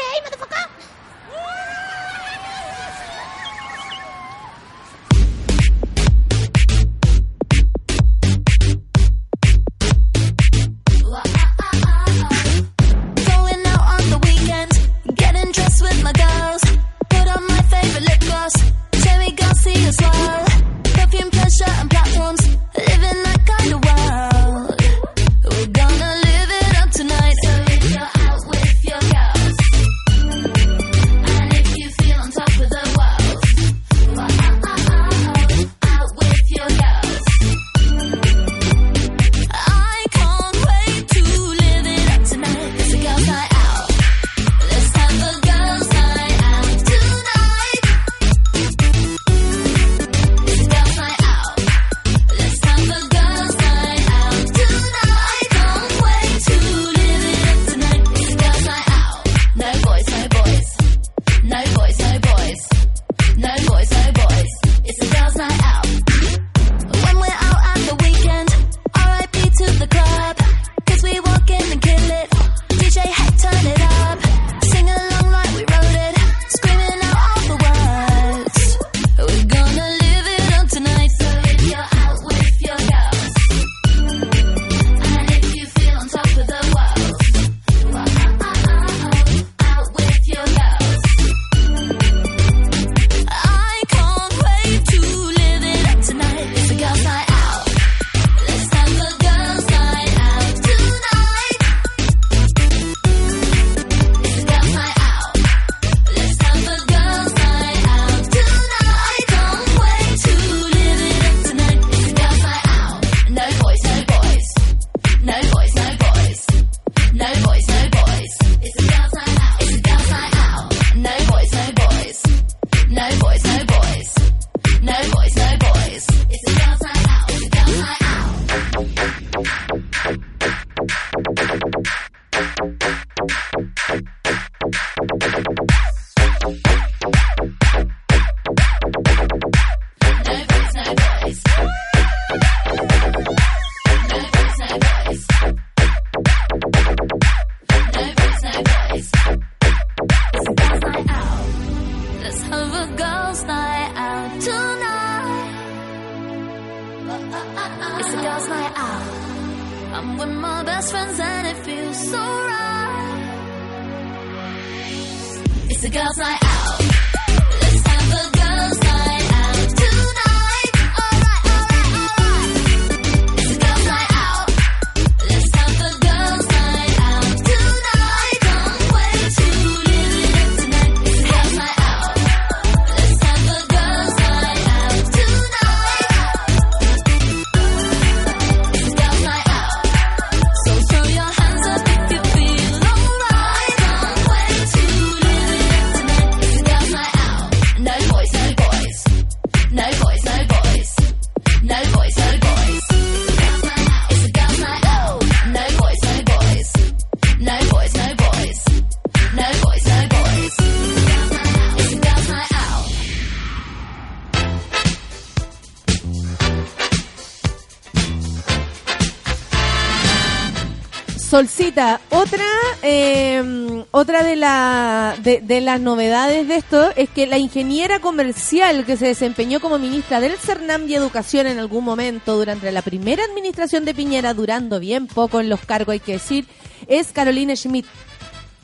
[221.34, 222.44] Solcita, otra
[222.82, 228.84] eh, otra de, la, de, de las novedades de esto es que la ingeniera comercial
[228.84, 233.24] que se desempeñó como ministra del CERNAM y Educación en algún momento durante la primera
[233.24, 236.46] administración de Piñera, durando bien poco en los cargos, hay que decir,
[236.86, 237.86] es Carolina Schmidt,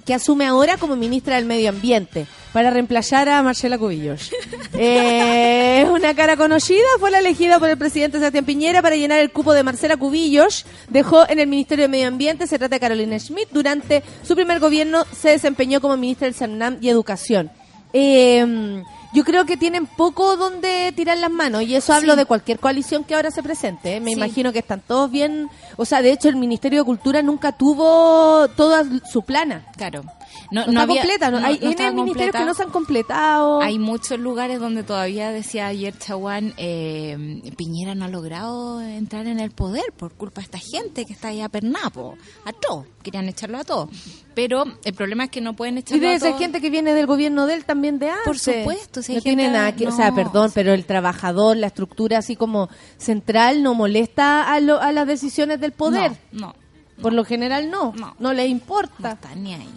[0.04, 4.30] que asume ahora como ministra del Medio Ambiente para reemplazar a Marcela Cubillos.
[4.82, 9.18] Eh, Es una cara conocida, fue la elegida por el presidente Sebastián Piñera para llenar
[9.20, 10.64] el cupo de Marcela Cubillos.
[10.88, 13.48] Dejó en el Ministerio de Medio Ambiente, se trata de Carolina Schmidt.
[13.50, 17.50] Durante su primer gobierno se desempeñó como ministra del CERNAM y Educación.
[17.92, 18.82] Eh,
[19.12, 23.04] yo creo que tienen poco donde tirar las manos y eso hablo de cualquier coalición
[23.04, 23.96] que ahora se presente.
[23.96, 24.00] ¿eh?
[24.00, 24.16] Me Sí.
[24.16, 28.48] imagino que están todos bien, o sea, de hecho el Ministerio de Cultura nunca tuvo
[28.56, 29.64] toda su plana.
[29.76, 30.02] Claro.
[30.50, 32.70] No, No, no está había- completa, no, no- hay N ministerios que no se han
[32.70, 33.60] completado.
[33.62, 39.38] Hay muchos lugares donde todavía decía ayer Chaguán, eh, Piñera no ha logrado entrar en
[39.40, 43.28] el poder por culpa de esta gente que está ahí a Pernapo, a todos, querían
[43.28, 43.90] echarlo a todos.
[44.34, 46.94] Pero el problema es que no pueden Y echarlo debe a ser gente que viene
[46.94, 48.24] del gobierno de él también de antes.
[48.24, 52.18] Por supuesto, si no tiene nada que, o sea, perdón, pero el trabajador, la estructura
[52.18, 52.68] así como
[52.98, 56.12] central no molesta a, lo- a las decisiones del poder.
[56.32, 56.54] No, no,
[57.02, 58.32] Por lo general no, no, No.
[58.32, 59.12] les no importa.
[59.12, 59.68] están ni ahí.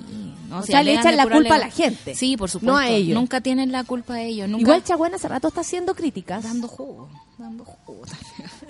[0.50, 2.72] No, O sea, le echan la culpa a la gente, Sí, por supuesto.
[2.72, 3.16] no a ellos.
[3.16, 4.48] Nunca tienen la culpa a ellos.
[4.48, 6.44] Nunca Igual Chaguán hace rato está haciendo críticas.
[6.44, 7.10] dando jugo,
[7.40, 8.04] dando jugo.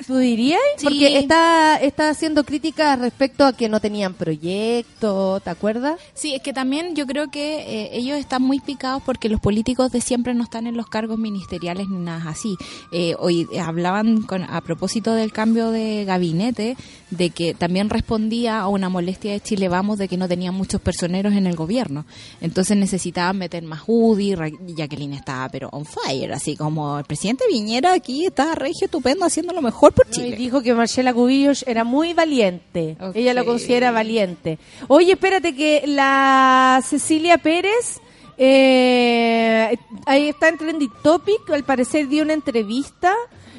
[0.06, 0.60] ¿Tú dirías?
[0.78, 0.86] Sí.
[0.86, 6.00] Porque está, está haciendo críticas respecto a que no tenían proyecto, ¿te acuerdas?
[6.14, 9.92] Sí, es que también yo creo que eh, ellos están muy picados porque los políticos
[9.92, 12.56] de siempre no están en los cargos ministeriales ni nada así.
[12.92, 16.78] Eh, hoy hablaban con, a propósito del cambio de gabinete,
[17.10, 20.82] de que también respondía a una molestia de Chile Vamos de que no tenían muchos
[20.82, 22.06] personeros en el gobierno.
[22.42, 24.36] Entonces necesitaban meter más UDI,
[24.76, 29.54] Jacqueline estaba pero on fire, así como el presidente Viñera aquí está regio estupendo haciendo
[29.54, 30.36] lo mejor por Y Chile.
[30.38, 32.96] dijo que Marcela Cubillos era muy valiente.
[33.00, 33.16] Ok.
[33.16, 34.58] Ella lo considera valiente.
[34.88, 38.00] Oye, espérate que la Cecilia Pérez
[38.38, 41.50] eh, ahí está en Trending Topic.
[41.52, 43.14] Al parecer dio una entrevista.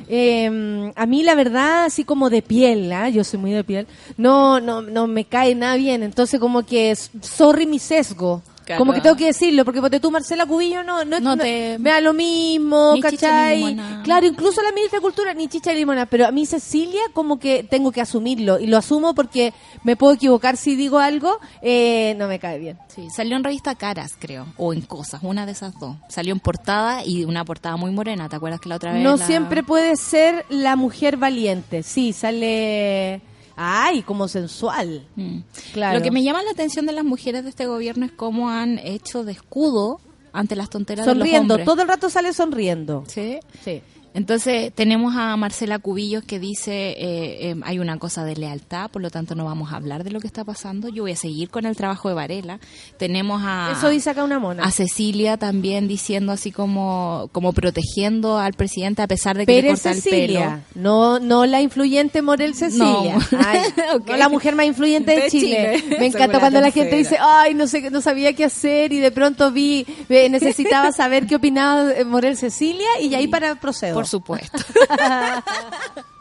[0.09, 3.09] Eh, a mí la verdad así como de piel, ¿ah?
[3.09, 3.87] yo soy muy de piel,
[4.18, 8.78] no, no, no me cae nada bien, entonces como que sorry mi sesgo, Claro.
[8.78, 11.90] como que tengo que decirlo, porque tú Marcela Cubillo no, no, No no- te- me
[11.90, 13.56] da lo mismo, Ni chicha ¿cachai?
[13.58, 14.02] limonada.
[14.02, 17.38] Claro, incluso la ministra de Cultura, ni chicha ni limona, pero a mí Cecilia como
[17.38, 19.52] que tengo que asumirlo, y lo asumo porque
[19.82, 22.78] me puedo equivocar si digo algo, eh, no me cae bien.
[22.88, 25.96] Sí, salió en revista Caras, creo, o en Cosas, una de esas dos.
[26.08, 29.02] Salió en portada y una portada muy morena, ¿te acuerdas que la otra vez?
[29.02, 33.20] No la- siempre puede ser la mujer valiente, sí, sale,
[33.57, 35.07] ay, como sensual.
[35.16, 35.38] Mm.
[35.72, 35.98] Claro.
[35.98, 38.78] Lo que me llama la atención de las mujeres de este gobierno es cómo han
[38.78, 40.00] hecho de escudo
[40.32, 41.64] ante las tonteras de Sonriendo, los hombres.
[41.66, 43.05] todo el rato sale sonriendo.
[43.07, 43.38] Sí.
[43.64, 43.82] Sí.
[44.14, 49.02] Entonces tenemos a Marcela Cubillos que dice eh, eh, hay una cosa de lealtad, por
[49.02, 50.88] lo tanto no vamos a hablar de lo que está pasando.
[50.88, 52.60] Yo voy a seguir con el trabajo de Varela.
[52.96, 54.62] Tenemos a Eso dice acá una mona.
[54.62, 59.62] a Cecilia también diciendo así como como protegiendo al presidente a pesar de que le
[59.62, 60.82] Pérez corta el Cecilia, pelo.
[60.84, 63.38] no no la influyente Morel Cecilia, No.
[63.44, 63.60] Ay,
[63.96, 64.08] Ok.
[64.10, 65.72] no la mujer más influyente de, De Chile.
[65.80, 65.96] Chile.
[65.98, 69.10] Me encanta cuando la gente dice, ay, no sé, no sabía qué hacer y de
[69.10, 73.94] pronto vi, eh, necesitaba saber qué opinaba eh, Morel Cecilia y ahí para procedo.
[73.94, 74.59] Por supuesto.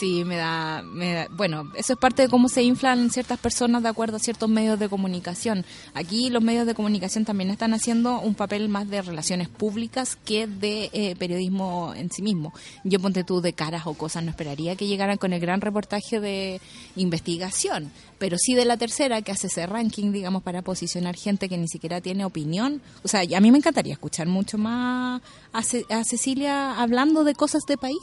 [0.00, 3.82] Sí, me da, me da- Bueno, eso es parte de cómo se inflan ciertas personas
[3.82, 5.62] de acuerdo a ciertos medios de comunicación.
[5.92, 10.46] Aquí los medios de comunicación también están haciendo un papel más de relaciones públicas que
[10.46, 12.54] de eh, periodismo en sí mismo.
[12.82, 16.18] Yo ponte tú de caras o cosas, no esperaría que llegaran con el gran reportaje
[16.18, 16.62] de
[16.96, 21.58] investigación, pero sí de la tercera que hace ese ranking, digamos, para posicionar gente que
[21.58, 22.80] ni siquiera tiene opinión.
[23.02, 25.20] O sea, a mí me encantaría escuchar mucho más
[25.52, 27.98] a, a Cecilia hablando de cosas de país,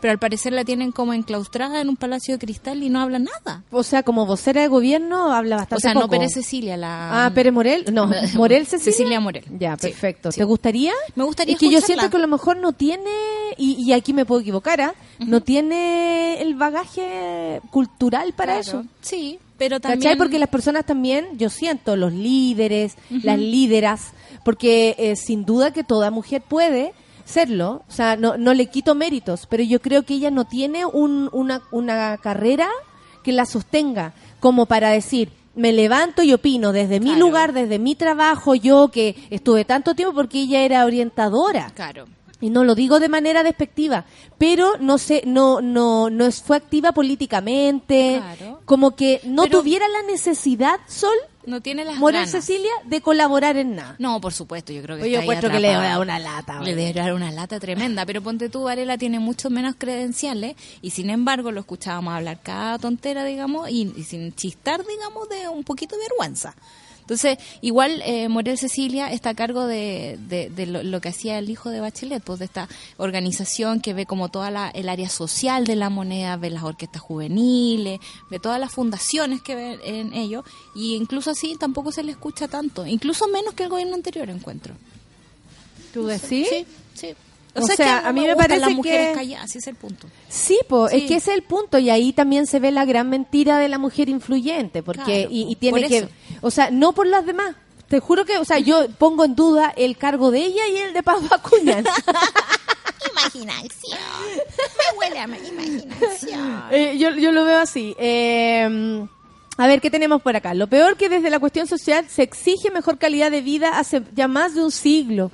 [0.00, 3.18] pero al parecer la tienen como enclaustrada en un palacio de cristal y no habla
[3.18, 3.62] nada.
[3.70, 6.08] O sea, como vocera de gobierno habla bastante O sea, no.
[6.08, 7.26] Pérez Cecilia, la...
[7.26, 8.92] Ah, Pérez Morel, no, Morel Cecilia.
[8.92, 9.44] Cecilia Morel.
[9.58, 10.32] Ya, perfecto.
[10.32, 10.38] sí.
[10.38, 10.92] ¿Te gustaría?
[11.14, 13.10] Me gustaría Es que yo siento que a lo mejor no tiene,
[13.56, 14.94] y, y aquí me puedo equivocar, ¿ah?
[15.18, 18.60] no tiene el bagaje cultural para Claro.
[18.80, 18.84] eso.
[19.00, 20.00] Sí, pero también...
[20.00, 20.16] ¿Cachai?
[20.18, 24.10] Porque las personas también, yo siento, los líderes, las líderas,
[24.44, 26.92] porque eh, sin duda que toda mujer puede
[27.26, 30.86] serlo, o sea, no, no le quito méritos, pero yo creo que ella no tiene
[30.86, 32.68] un- una, una carrera
[33.22, 37.94] que la sostenga como para decir, me levanto y opino desde mi lugar, desde mi
[37.94, 41.72] trabajo, yo que estuve tanto tiempo porque ella era orientadora.
[41.74, 42.06] Claro.
[42.40, 44.04] Y no lo digo de manera despectiva,
[44.36, 48.60] pero no sé, no, no, no fue activa políticamente, Claro.
[48.66, 51.16] como que no Pero- tuviera la necesidad, Sol,
[51.46, 52.30] No tiene las Morel ganas.
[52.30, 53.96] Cecilia de colaborar en nada.
[53.98, 56.18] No, por supuesto, yo creo que Pues yo está ahí encuentro que le da una
[56.18, 56.60] lata.
[56.60, 60.90] Le debe dar una lata tremenda, pero ponte tú, Varela tiene mucho menos credenciales y
[60.90, 65.64] sin embargo lo escuchábamos hablar cada tontera, digamos, y, y sin chistar, digamos, de un
[65.64, 66.54] poquito de vergüenza.
[67.06, 71.38] Entonces, igual eh, Morel Cecilia está a cargo de, de- de lo, lo que hacía
[71.38, 75.08] el hijo de Bachelet, pues de esta organización que ve como toda la, el área
[75.08, 80.14] social de la moneda, ve las orquestas juveniles, ve todas las fundaciones que ven en
[80.14, 80.42] ello,
[80.74, 84.74] y incluso así tampoco se le escucha tanto, incluso menos que el gobierno anterior encuentro.
[85.94, 86.48] ¿Tú decís?
[86.50, 87.14] Sí, sí.
[87.62, 90.06] O sea, que a mí me parece las mujeres que- calladas, ese es el punto.
[90.28, 90.96] Sí, po, Sí.
[90.96, 93.68] es que ese es el punto y ahí también se ve la gran mentira de
[93.68, 96.08] la mujer influyente, porque Claro, y, tiene que,
[96.40, 97.54] o sea, no por las demás.
[97.88, 100.92] Te juro que, o sea, yo pongo en duda el cargo de ella y el
[100.92, 101.82] de Paz Acuña.
[103.12, 103.98] Imaginación.
[104.58, 106.64] Me huele a imaginación.
[106.70, 107.94] Eh, yo, yo lo veo así.
[107.98, 109.06] Eh,
[109.58, 110.52] a ver, ¿qué tenemos por acá?
[110.54, 114.28] Lo peor que desde la cuestión social se exige mejor calidad de vida hace ya
[114.28, 115.30] más de un siglo.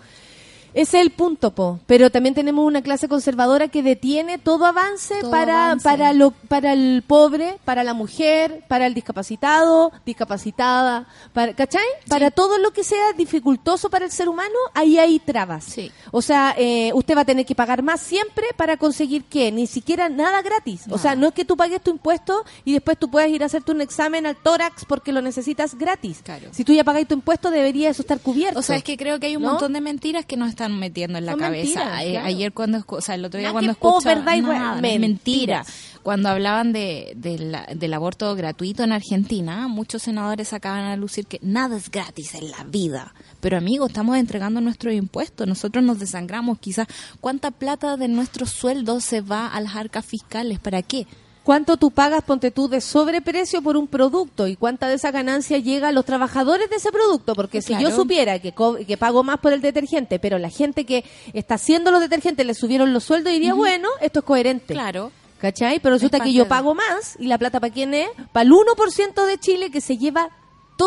[0.75, 1.81] Ese es el punto, po.
[1.87, 5.85] Pero también tenemos una clase conservadora que detiene todo avance Todo para avance.
[5.85, 11.85] para lo para el pobre, para la mujer, para el discapacitado, discapacitada, para, ¿cachai?
[12.09, 15.64] Para todo lo que sea dificultoso para el ser humano, ahí hay trabas.
[15.64, 15.91] Sí.
[16.11, 19.66] O sea, eh, usted va a tener que pagar más siempre para conseguir qué, ni
[19.66, 20.85] siquiera nada gratis.
[20.91, 23.47] O sea, no es que tú pagues tu impuesto y después tú puedas ir a
[23.47, 26.20] hacerte un examen al tórax porque lo necesitas gratis.
[26.23, 26.49] Claro.
[26.53, 28.59] Si tú ya pagáis tu impuesto, debería eso estar cubierto.
[28.59, 29.51] O sea, es que creo que hay un ¿No?
[29.51, 31.81] montón de mentiras que nos están metiendo en la Son cabeza.
[31.85, 32.27] mentiras, Eh, claro.
[32.27, 35.65] Ayer cuando, o sea, el otro día Nada cuando escuchaba verdad y nada, mentira.
[36.03, 41.27] Cuando hablaban de, de la- del aborto gratuito en Argentina, muchos senadores sacaban a lucir
[41.27, 43.15] que nada es gratis en la vida.
[43.41, 46.89] Pero amigos, estamos entregando nuestros impuestos, nosotros nos desangramos quizás.
[47.21, 50.59] ¿Cuánta plata de nuestros sueldos se va a las arcas fiscales?
[50.59, 51.07] ¿Para qué?
[51.45, 54.47] ¿Cuánto tú pagas, ponte tú, de sobreprecio por un producto?
[54.47, 57.34] ¿Y cuánta de esa ganancia llega a los trabajadores de ese producto?
[57.34, 60.84] Porque si yo supiera que, co- que pago más por el detergente, pero la gente
[60.86, 64.72] que está haciendo los detergentes le subieron los sueldos, diría, bueno, esto es coherente.
[64.74, 65.11] Claro.
[65.40, 65.80] ¿Cachai?
[65.80, 68.09] Pero resulta Es que yo pago más y la plata para quién es?
[68.32, 70.28] Para el 1% de Chile que se lleva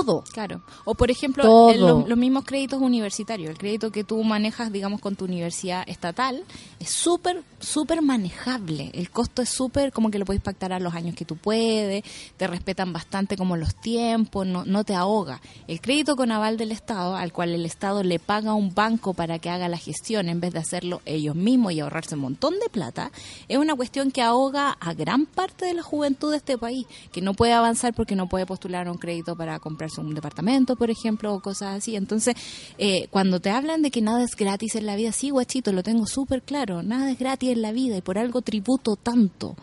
[0.03, 0.23] todo.
[0.33, 0.61] Claro.
[0.83, 3.49] O por ejemplo, el- los, los mismos créditos universitarios.
[3.51, 6.43] El crédito que tú manejas, digamos, con tu universidad estatal
[6.79, 8.91] es súper, súper manejable.
[8.93, 12.03] El costo es súper, como que lo puedes pactar a los años que tú puedes,
[12.37, 15.41] te respetan bastante como los tiempos, no, no te ahoga.
[15.67, 19.13] El crédito con aval del Estado, al cual el Estado le paga a un banco
[19.13, 22.53] para que haga la gestión en vez de hacerlo ellos mismos y ahorrarse un montón
[22.59, 23.11] de plata,
[23.47, 27.21] es una cuestión que ahoga a gran parte de la juventud de este país, que
[27.21, 29.59] no puede avanzar porque no puede postular un crédito para
[29.97, 31.95] un departamento, por ejemplo, o cosas así.
[31.95, 32.35] Entonces,
[32.77, 35.83] eh, cuando te hablan de que nada es gratis en la vida, sí, guachito, lo
[35.83, 39.55] tengo súper claro, nada es gratis en la vida y por algo tributo tanto.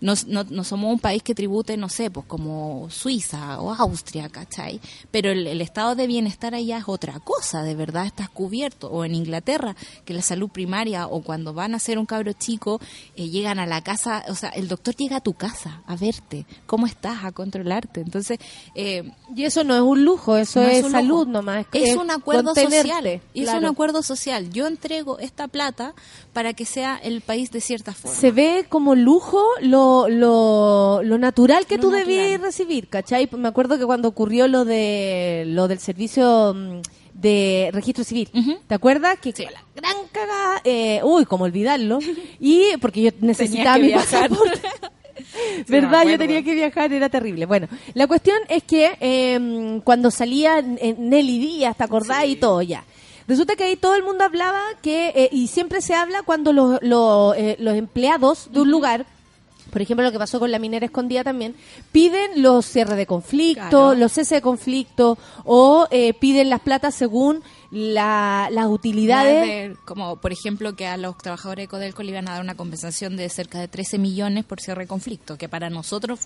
[0.00, 4.28] No, no, no somos un país que tribute, no sé, pues como Suiza o Austria,
[4.28, 4.80] ¿cachai?
[5.10, 8.88] Pero el, el estado de bienestar allá es otra cosa, de verdad estás cubierto.
[8.90, 9.74] O en Inglaterra,
[10.04, 12.80] que la salud primaria o cuando van a hacer un cabro chico,
[13.16, 16.46] eh, llegan a la casa, o sea, el doctor llega a tu casa a verte,
[16.66, 18.00] cómo estás, a controlarte.
[18.00, 18.38] Entonces,
[18.74, 21.24] eh, Y eso no es un lujo, eso no es, salud lujo.
[21.26, 21.66] nomás.
[21.72, 23.06] Es, es un acuerdo social.
[23.06, 23.58] Es claro.
[23.58, 24.50] un acuerdo social.
[24.50, 25.94] Yo entrego esta plata
[26.32, 28.16] para que sea el país de cierta forma.
[28.16, 29.44] se ve como lujo
[30.08, 32.06] lo, lo, lo natural que Lo tú natural.
[32.08, 33.28] debías recibir, ¿cachai?
[33.36, 36.80] Me acuerdo que cuando ocurrió lo de lo del servicio mm,
[37.14, 38.30] de registro civil.
[38.66, 39.18] ¿te acuerdas?
[39.18, 41.98] Que la gran cagada, eh, uy, cómo olvidarlo,
[42.40, 44.60] y porque yo necesitaba mi pasaporte.
[45.68, 46.06] ¿Verdad?
[46.06, 47.46] Yo tenía que viajar, era terrible.
[47.46, 52.24] Bueno, la cuestión es que eh, cuando salía Nelly Díaz, ¿te acordás?
[52.26, 52.84] Y todo ya.
[53.26, 56.78] Resulta que ahí todo el mundo hablaba que, eh, y siempre se habla cuando los,
[56.80, 59.04] los, eh, los empleados de un lugar,
[59.70, 61.54] por ejemplo, lo que pasó con la minera escondida también,
[61.92, 63.94] piden los cierres de conflicto, Claro.
[63.94, 69.46] los ceses de conflicto, o eh, piden las platas según la- las utilidades.
[69.46, 72.54] de- como por ejemplo que a los trabajadores de Codelco le iban a dar una
[72.54, 76.20] compensación de cerca de 13 millones por cierre de conflicto, que para nosotros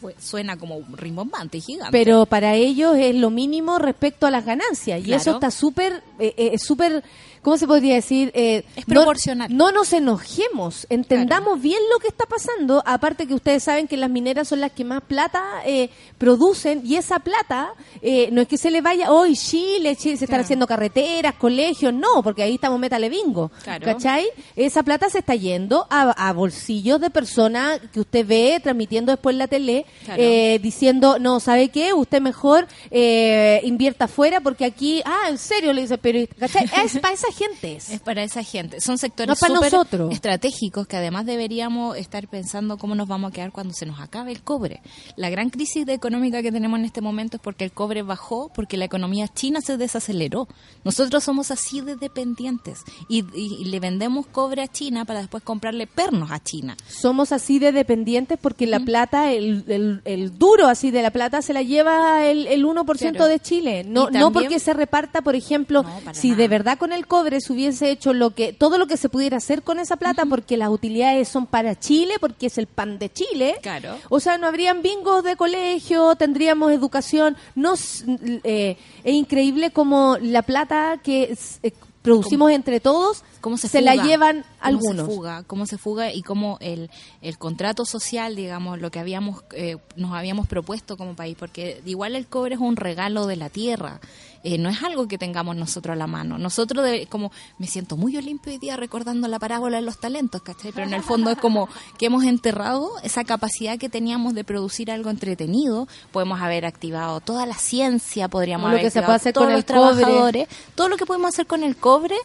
[0.00, 1.90] fue- suena como rimbombante y gigante.
[1.92, 5.00] Pero para ellos es lo mínimo respecto a las ganancias.
[5.00, 5.20] Y Claro.
[5.20, 7.02] eso está súper, eh, eh, es súper,
[7.42, 8.30] ¿cómo se podría decir?
[8.34, 9.54] Eh, Es no- proporcional.
[9.56, 12.82] No, nos enojemos, entendamos bien lo que está pasando.
[12.86, 16.96] Aparte que ustedes saben que las mineras son las que más plata eh, producen y
[16.96, 17.72] esa plata
[18.02, 21.92] eh, no es que se le vaya, hoy Chile, Chile se están haciendo carreteras, colegios,
[21.94, 23.50] no, porque ahí estamos metale bingo.
[23.62, 23.84] Claro.
[23.84, 24.26] ¿Cachai?
[24.56, 29.34] Esa plata se está yendo a, a bolsillos de personas que usted ve transmitiendo después
[29.34, 29.86] en la tele
[30.16, 31.92] eh, diciendo, no, ¿sabe qué?
[31.92, 36.68] Usted mejor eh, invierta afuera porque aquí, ah, en serio, le dice el periodista, ¿cachai?
[36.84, 37.76] Es para esa gente.
[37.76, 37.90] es.
[37.90, 38.80] Es para esa gente.
[38.80, 40.12] Son sectores No es para súper nosotros.
[40.12, 44.32] estratégicos que además deberíamos estar pensando cómo nos vamos a quedar cuando se nos acabe
[44.32, 44.80] el cobre.
[45.16, 48.50] La gran crisis de económica que tenemos en este momento es porque el cobre bajó,
[48.54, 50.48] porque la economía china se desaceleró.
[50.84, 55.42] Nosotros somos así de dependientes y, y- y le vendemos cobre a China para después
[55.42, 56.76] comprarle pernos a China.
[56.88, 61.42] Somos así de dependientes porque la plata, el, el- el duro así de la plata
[61.42, 63.26] se la lleva el, el 1% Claro.
[63.26, 63.84] de Chile.
[63.84, 66.38] No, no porque se reparta, por ejemplo, No, si nada.
[66.42, 69.36] de verdad con el cobre se hubiese hecho lo que todo lo que se pudiera
[69.36, 73.10] hacer con esa plata porque las utilidades son para Chile, porque es el pan de
[73.12, 73.56] Chile.
[73.62, 73.96] Claro.
[74.08, 77.36] O sea, no habrían bingos de colegio, tendríamos educación.
[77.54, 78.04] No, s-
[78.44, 84.04] eh, es increíble como la plata que eh, producimos entre todos cómo se, la fuga,
[84.04, 85.06] llevan cómo algunos.
[85.08, 86.90] se fuga, cómo se fuga y cómo el,
[87.22, 92.16] el contrato social, digamos, lo que habíamos eh, nos habíamos propuesto como país, porque igual
[92.16, 94.00] el cobre es un regalo de la tierra,
[94.48, 96.38] eh, no es algo que tengamos nosotros a la mano.
[96.38, 100.72] Nosotros, como me siento muy olimpio hoy día recordando la parábola de los talentos, ¿cachai?
[100.72, 101.68] Pero en el fondo es como
[101.98, 107.44] que hemos enterrado esa capacidad que teníamos de producir algo entretenido, podemos haber activado toda
[107.44, 109.96] la ciencia, podríamos Lo haber que se puede hacer todos con los el cobre.
[110.00, 112.16] trabajadores, todo lo que podemos hacer con el cobre.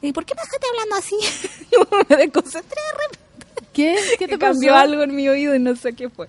[0.00, 1.16] ¿Y por qué me dejaste hablando así?
[2.08, 3.31] me desconcentré de repente.
[3.72, 3.96] ¿Qué?
[4.18, 6.28] ¿Qué te cambió algo en mi oído y no sé qué fue.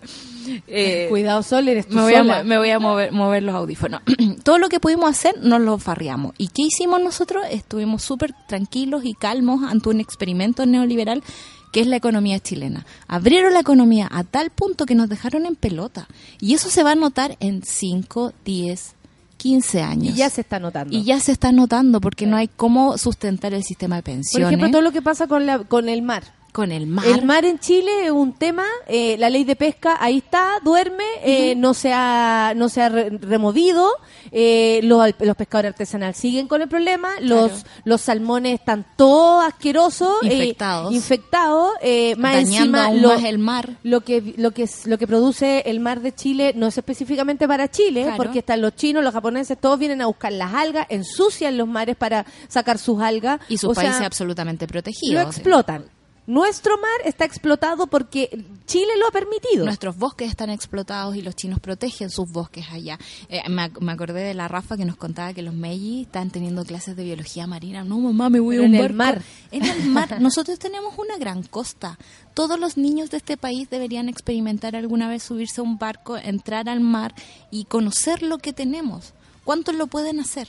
[0.67, 2.37] Eh, Cuidado, Sol, eres tú me voy, a, sola.
[2.39, 4.01] mo- me voy a mover, mover los audífonos.
[4.43, 6.33] Todo lo que pudimos hacer nos lo farriamos.
[6.37, 7.43] ¿Y qué hicimos nosotros?
[7.51, 11.23] Estuvimos súper tranquilos y calmos ante un experimento neoliberal
[11.71, 12.85] que es la economía chilena.
[13.07, 16.07] Abrieron la economía a tal punto que nos dejaron en pelota.
[16.39, 18.93] Y eso se va a notar en 5, 10,
[19.37, 20.13] 15 años.
[20.13, 20.95] Y ya se está notando.
[20.95, 24.47] Y ya se está notando porque no hay cómo sustentar el sistema de Por pensiones
[24.49, 26.23] ejemplo, todo lo que pasa con, la, con el mar.
[26.53, 27.05] Con el mar.
[27.05, 31.03] El mar en Chile es un tema, eh, la ley de pesca ahí está, duerme,
[31.23, 33.89] eh, no se ha, no se ha re- removido,
[34.31, 37.67] eh, los, los pescadores artesanales siguen con el problema, los, Claro.
[37.85, 40.93] los salmones están todos asquerosos, eh, Infectados.
[40.93, 43.69] infectados, eh, más dañando encima aún lo, más el mar.
[43.83, 47.47] lo que lo que es- lo que produce el mar de Chile no es específicamente
[47.47, 48.17] para Chile Claro.
[48.17, 51.95] porque están los chinos los japoneses todos vienen a buscar las algas ensucian los mares
[51.95, 55.23] para sacar sus algas Y sus países absolutamente protegidos.
[55.23, 55.85] lo explotan
[56.25, 58.29] nuestro mar está explotado porque
[58.65, 62.97] Chile lo ha permitido Nuestros bosques están explotados y los chinos protegen sus bosques allá.
[63.29, 66.29] Eh, me, ac- me acordé de la Rafa que nos contaba que los Meiji están
[66.31, 67.83] teniendo clases de biología marina.
[67.83, 69.19] No, mamá, me voy Pero a un en el barco.
[69.19, 69.21] mar.
[69.51, 70.17] En el mar.
[70.21, 71.97] Nosotros tenemos una gran costa.
[72.33, 76.69] Todos los niños de este país deberían experimentar alguna vez subirse a un barco, entrar
[76.69, 77.13] al mar
[77.51, 79.13] y conocer lo que tenemos.
[79.43, 80.47] ¿Cuántos lo pueden hacer?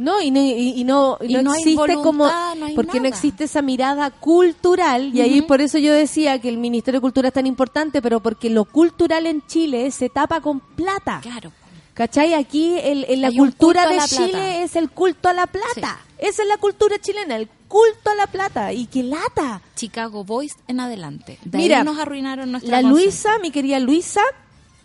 [0.00, 3.44] No y no, y, y no, y no existe voluntad, como no porque no existe
[3.44, 7.34] esa mirada cultural y ahí por eso yo decía que el Ministerio de Cultura es
[7.34, 11.52] tan importante pero porque lo cultural en Chile se tapa con plata Claro.
[11.94, 12.32] ¿Cachai?
[12.32, 14.26] Aquí el, en la Hay cultura de la plata.
[14.26, 16.00] Chile es el culto a la plata.
[16.16, 18.72] Esa es la cultura chilena, el culto a la plata.
[18.72, 19.60] Y qué lata.
[19.76, 21.38] Chicago Boys en adelante.
[21.44, 22.88] De Mira, ahí nos arruinaron nuestra La.
[22.88, 24.22] Luisa, mi querida Luisa,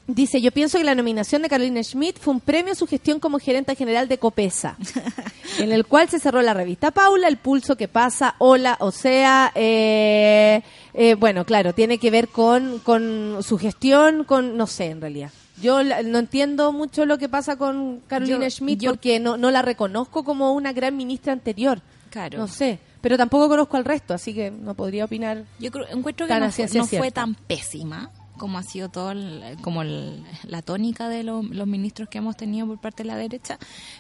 [0.08, 3.20] dice, yo pienso que la nominación de Carolina Schmidt fue un premio a su gestión
[3.20, 4.78] como gerente general de Copesa,
[5.60, 9.52] en el cual se cerró la revista Paula, el pulso que pasa, hola, o sea,
[9.56, 10.62] eh,
[10.94, 15.32] eh, bueno, claro, tiene que ver con, con su gestión, con, no sé, en realidad.
[15.62, 19.38] Yo la- no entiendo mucho lo que pasa con Carolina Yo- Schmidt yo- porque no,
[19.38, 21.80] no la reconozco como una gran ministra anterior.
[22.10, 22.38] Claro.
[22.40, 25.44] No sé, pero tampoco conozco al resto, así que no podría opinar.
[25.60, 29.58] Yo creo, encuentro que no, fue, no fue tan pésima como ha sido todo el-
[29.62, 33.16] como el- la tónica de lo- los ministros que hemos tenido por parte de la
[33.18, 33.58] derecha,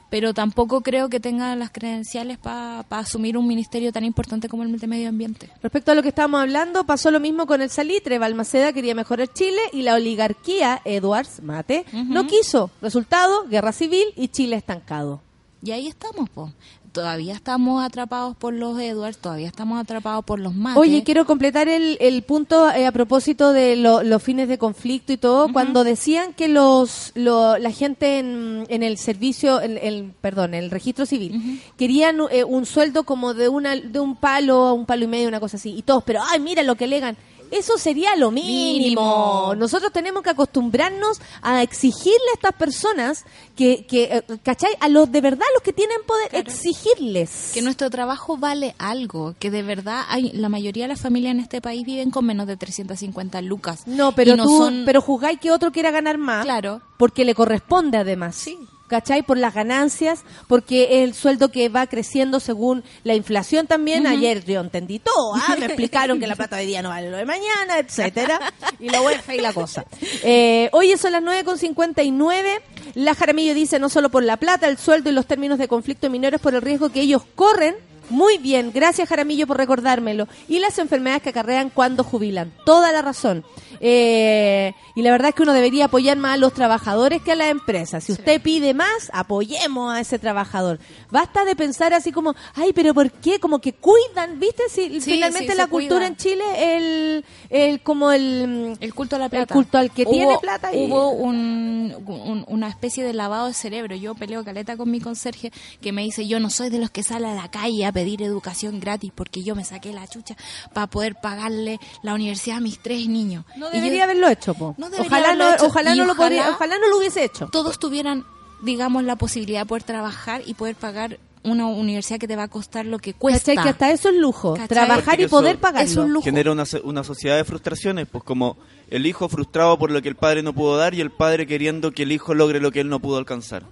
[0.10, 4.78] pero tampoco creo que tenga las credenciales para asumir un ministerio tan importante como el
[4.78, 5.50] de medio ambiente.
[5.62, 8.20] Respecto a lo que estábamos hablando, pasó lo mismo con el salitre.
[8.20, 12.70] Balmaceda quería mejorar Chile y la oligarquía, Edwards Mate, no quiso.
[12.82, 15.22] Resultado, guerra civil y Chile estancado.
[15.64, 16.52] Y ahí estamos, po.
[16.96, 20.80] Todavía estamos atrapados por los Edwards, todavía estamos atrapados por los mates.
[20.80, 25.12] Oye, quiero completar el, el punto eh, a propósito de lo- los fines de conflicto
[25.12, 25.52] y todo.
[25.52, 30.64] Cuando decían que los lo- la gente en, en el servicio, en el, perdón, en
[30.64, 34.86] el registro civil, querían eh, un sueldo como de una de un palo a un
[34.86, 35.76] palo y medio, una cosa así.
[35.78, 37.18] Y todos, pero ay, mira lo que legan.
[37.52, 38.80] Eso sería lo mínimo.
[38.80, 39.54] Mínimo.
[39.56, 43.26] Nosotros tenemos que acostumbrarnos a exigirle a estas personas
[43.56, 44.72] que, que eh, ¿cachai?
[44.80, 46.48] A los de verdad, los que tienen poder, Claro.
[46.50, 47.52] exigirles.
[47.54, 51.40] que nuestro trabajo vale algo, que de verdad hay la mayoría de las familias en
[51.40, 53.84] este país viven con menos de 350 lucas.
[53.88, 56.44] No, pero no tú, son- pero juzgáis que otro quiera ganar más.
[56.46, 56.82] Claro.
[56.98, 58.36] Porque le corresponde además.
[58.36, 58.58] Sí.
[58.88, 59.24] ¿Cachai?
[59.24, 64.06] Por las ganancias, porque el sueldo que va creciendo según la inflación también.
[64.06, 65.56] Ayer yo entendí todo, ¿ah?
[65.60, 68.40] me explicaron que la plata de día no vale lo de mañana, etcétera,
[68.80, 69.86] y la UEFA y la cosa.
[70.24, 72.62] Eh, hoy son las 9.59.
[72.94, 76.10] La Jaramillo dice no solo por la plata, el sueldo y los términos de conflicto
[76.10, 77.76] minero es por el riesgo que ellos corren.
[78.10, 80.28] Muy bien, gracias Jaramillo por recordármelo.
[80.48, 82.54] Y las enfermedades que acarrean cuando jubilan.
[82.66, 83.44] Toda la razón.
[83.82, 87.36] Eh, y la verdad es que uno debería apoyar más a los trabajadores que a
[87.36, 88.04] las empresas.
[88.04, 90.80] Si usted pide más, apoyemos a ese trabajador.
[91.12, 93.40] Basta de pensar así como, ay, pero ¿por qué?
[93.40, 94.64] Como que cuidan, ¿viste?
[94.70, 96.08] Si Sí, finalmente sí, la cultura cuida.
[96.08, 96.44] en Chile,
[96.78, 99.54] el, el como el, El culto a la el plata.
[99.54, 100.74] culto al que Hubo- tiene plata.
[100.74, 103.96] y- Hubo un, un- una especie de lavado de cerebro.
[103.96, 105.52] Yo peleo caleta con mi conserje
[105.82, 108.22] que me dice, yo no soy de los que sale a la calle a pedir
[108.22, 110.36] educación gratis porque yo me saqué la chucha
[110.74, 113.46] para poder pagarle la universidad a mis tres niños.
[113.56, 114.76] No Y yo- debería haberlo hecho, po.
[114.78, 115.66] No debería ojalá haberlo no, hecho.
[115.68, 117.48] ojalá Y no lo podría- ojalá- ojalá no lo hubiese hecho.
[117.54, 118.26] todos tuvieran,
[118.64, 122.48] digamos, la posibilidad de poder trabajar y poder pagar una universidad que te va a
[122.50, 123.52] costar lo que cuesta.
[123.54, 123.64] ¿Cachai?
[123.64, 124.56] Que hasta eso es lujo.
[124.56, 124.68] ¿Cachai?
[124.68, 125.90] Trabajar y poder pagarlo.
[125.90, 126.26] es un lujo.
[126.26, 128.58] Genera una sociedad de frustraciones, pues como
[128.90, 131.92] el hijo frustrado por lo que el padre no pudo dar y el padre queriendo
[131.92, 133.64] que el hijo logre lo que él no pudo alcanzar.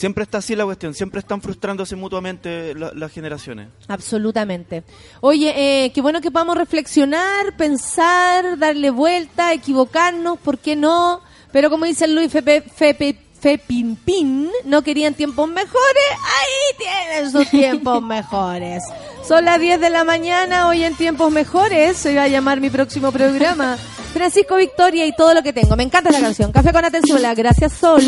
[0.00, 3.68] Siempre está así la cuestión, siempre están frustrándose mutuamente la- las generaciones.
[3.86, 4.82] Absolutamente.
[5.20, 5.52] Oye,
[5.84, 11.20] eh, qué bueno que podamos reflexionar, pensar, darle vuelta, equivocarnos, ¿por qué no?
[11.52, 18.02] Pero como dice Luis Fepe, Fepe, Fepinpin, no querían tiempos mejores, ahí tienen sus tiempos
[18.02, 18.82] mejores.
[19.28, 22.70] Son las 10 de la mañana, hoy en tiempos mejores, se va a llamar mi
[22.70, 23.76] próximo programa.
[24.12, 25.76] Francisco Victoria y todo lo que tengo.
[25.76, 26.52] Me encanta la canción.
[26.52, 27.34] Café con Atenzuela.
[27.34, 28.02] Gracias, Sol.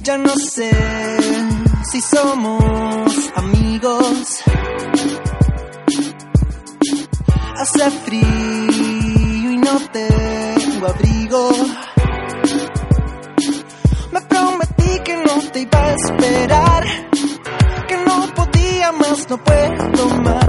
[0.00, 0.70] Ya no sé
[1.90, 4.40] si somos amigos.
[7.56, 11.50] Hace frío y no tengo abrigo.
[14.12, 16.84] Me prometí que no te iba a esperar.
[17.94, 20.48] Que no podía más, no puedo más.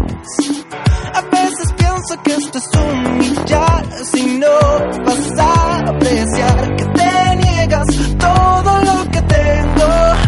[1.13, 4.47] A veces pienso que esto es humillar si no
[5.05, 7.85] vas a apreciar que te niegas
[8.17, 10.24] todo lo que tengo.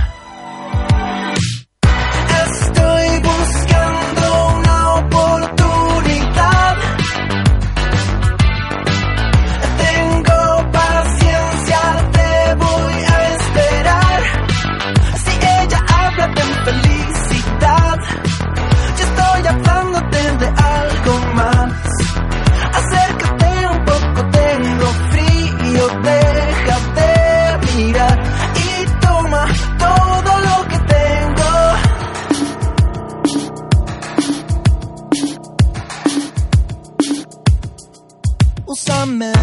[38.87, 39.33] Úsame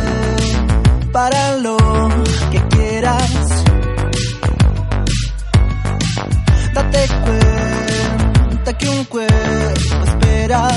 [1.13, 1.77] para lo
[2.51, 3.65] que quieras.
[6.73, 10.69] Date cuenta que un cuerpo espera.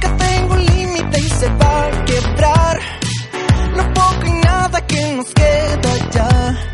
[0.00, 2.80] Que tengo un límite y se va a quebrar.
[3.76, 6.73] Lo poco y nada que nos queda ya.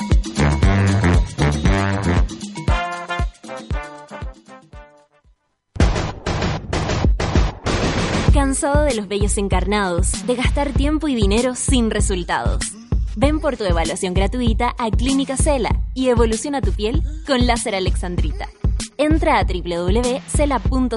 [8.61, 12.63] ¿Cansado de los bellos encarnados, de gastar tiempo y dinero sin resultados?
[13.15, 18.49] Ven por tu evaluación gratuita a Clínica Cela y evoluciona tu piel con láser alexandrita.
[18.97, 20.93] Entra a www.cela.cl.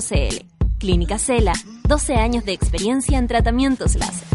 [0.78, 1.54] Clínica Cela,
[1.88, 4.28] 12 años de experiencia en tratamientos láser.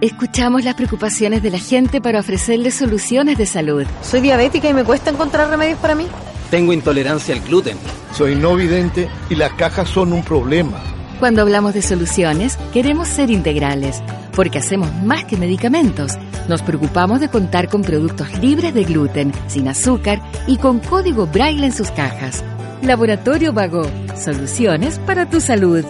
[0.00, 3.84] Escuchamos las preocupaciones de la gente para ofrecerles soluciones de salud.
[4.00, 6.06] Soy diabética y me cuesta encontrar remedios para mí.
[6.50, 7.78] Tengo intolerancia al gluten.
[8.12, 10.82] Soy no vidente y las cajas son un problema.
[11.20, 14.02] Cuando hablamos de soluciones, queremos ser integrales,
[14.34, 16.18] porque hacemos más que medicamentos.
[16.48, 21.66] Nos preocupamos de contar con productos libres de gluten, sin azúcar y con código braille
[21.66, 22.42] en sus cajas.
[22.82, 23.82] Laboratorio Vago,
[24.16, 25.84] soluciones para tu salud.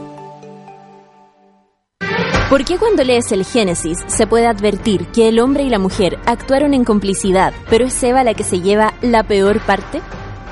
[2.51, 6.19] ¿Por qué cuando lees el Génesis se puede advertir que el hombre y la mujer
[6.27, 10.03] actuaron en complicidad, pero es Eva la que se lleva la peor parte?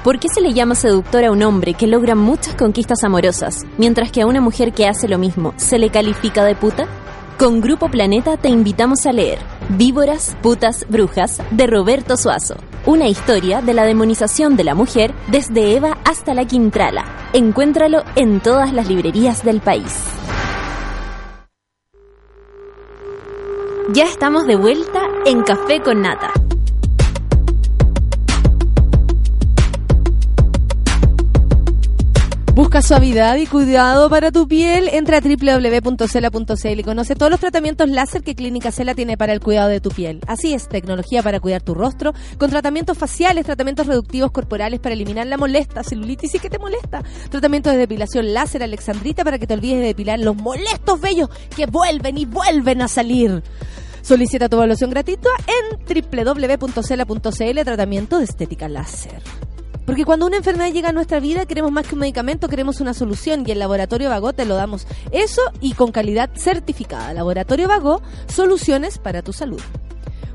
[0.09, 4.11] ¿Por qué se le llama seductor a un hombre que logra muchas conquistas amorosas, mientras
[4.11, 6.87] que a una mujer que hace lo mismo se le califica de puta?
[7.39, 9.39] Con Grupo Planeta te invitamos a leer
[9.69, 12.57] Víboras, Putas, Brujas de Roberto Suazo.
[12.87, 17.05] Una historia de la demonización de la mujer desde Eva hasta la Quintrala.
[17.35, 19.95] Encuéntralo en todas las librerías del país.
[23.93, 26.33] Ya estamos de vuelta en Café con Nata.
[32.59, 34.89] Busca suavidad y cuidado para tu piel.
[34.89, 39.39] Entra a www.cela.cl y conoce todos los tratamientos láser que Clínica Cela tiene para el
[39.39, 40.19] cuidado de tu piel.
[40.27, 45.29] Así es, tecnología para cuidar tu rostro, con tratamientos faciales, tratamientos reductivos corporales para eliminar
[45.29, 47.05] la molesta, celulitis y que te molesta.
[47.31, 51.67] Tratamientos de depilación láser alexandrita para que te olvides de depilar los molestos vellos que
[51.67, 53.41] vuelven y vuelven a salir.
[54.03, 55.79] Solicita tu evaluación gratuita en
[56.11, 59.23] www.cela.cl tratamiento de estética láser.
[59.89, 62.93] Porque cuando una enfermedad llega a nuestra vida, queremos más que un medicamento, queremos una
[62.93, 64.87] solución y el Laboratorio Vago te lo damos.
[65.13, 67.15] Eso y con calidad certificada.
[67.15, 69.63] Laboratorio Vago, soluciones para tu salud.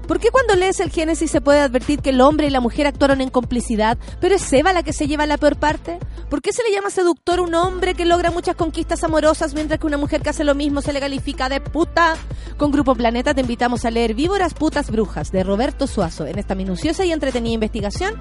[0.08, 2.88] ¿Por qué cuando lees el Génesis se puede advertir que el hombre y la mujer
[2.88, 5.99] actuaron en complicidad, pero es Eva la que se lleva la peor parte?
[6.32, 9.86] ¿Por qué se le llama seductor un hombre que logra muchas conquistas amorosas mientras que
[9.86, 12.16] una mujer que hace lo mismo se le califica de puta?
[12.58, 16.26] Con Grupo Planeta te invitamos a leer Víboras, Putas, Brujas de Roberto Suazo.
[16.26, 18.16] En esta minuciosa y entretenida investigación,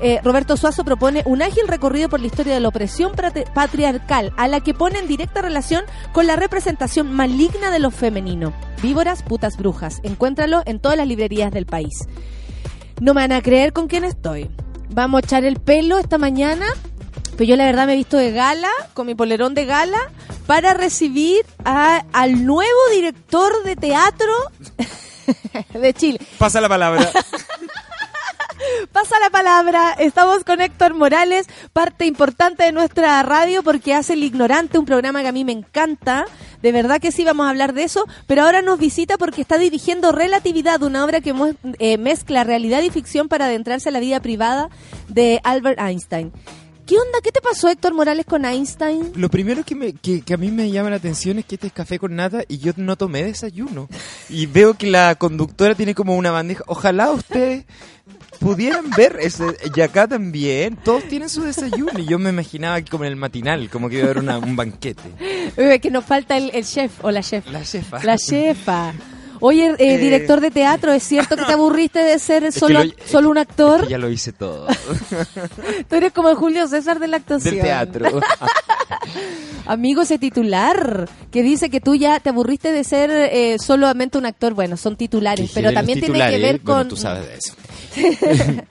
[0.00, 3.12] eh, Roberto Suazo propone un ágil recorrido por la historia de la opresión
[3.54, 8.52] patriarcal, a la que pone en directa relación con la representación maligna de lo femenino.
[8.82, 10.00] Víboras, putas, brujas.
[10.02, 12.06] Encuéntralo en todas las librerías del país.
[13.00, 14.50] No me van a creer con quién estoy.
[14.90, 16.66] Vamos a echar el pelo esta mañana,
[17.36, 19.98] pero yo la verdad me he visto de gala, con mi polerón de gala,
[20.46, 24.32] para recibir a- al nuevo director de teatro
[25.74, 26.18] de Chile.
[26.38, 27.10] Pasa la palabra.
[28.92, 34.24] Pasa la palabra, estamos con Héctor Morales, parte importante de nuestra radio porque hace El
[34.24, 36.24] Ignorante, un programa que a mí me encanta,
[36.62, 39.58] de verdad que sí vamos a hablar de eso, pero ahora nos visita porque está
[39.58, 41.34] dirigiendo Relatividad, una obra que
[41.78, 44.68] eh, mezcla realidad y ficción para adentrarse a la vida privada
[45.08, 46.32] de Albert Einstein.
[46.88, 47.20] ¿Qué onda?
[47.22, 49.12] ¿Qué te pasó Héctor Morales con Einstein?
[49.14, 51.98] Lo primero que, me, a mí me llama la atención es que este es café
[51.98, 53.88] con nata y yo no tomé desayuno.
[54.30, 56.64] Y veo que la conductora tiene como una bandeja.
[56.66, 57.66] Ojalá ustedes
[58.38, 63.04] pudieran ver ese, y acá también, todos tienen su desayuno y yo me imaginaba como
[63.04, 65.02] en el matinal, como que iba a haber una- un banquete.
[65.80, 67.46] Que nos falta el, el chef o la chef.
[67.50, 68.02] La chefa.
[68.04, 68.92] La chefa.
[69.40, 69.98] Oye, eh, Eh.
[69.98, 73.86] director de teatro, ¿es cierto que te aburriste de ser solo, lo- solo un actor?
[73.88, 74.66] Ya lo hice todo.
[75.88, 77.54] Tú eres como el Julio César de la actuación.
[77.54, 78.20] Del teatro.
[79.66, 84.24] Amigo, ese titular que dice que tú ya te aburriste de ser eh, solamente un
[84.24, 84.54] actor.
[84.54, 86.88] Bueno, son titulares, pero también tiene que titulares, ver bueno, con...
[86.88, 87.54] tú sabes de eso.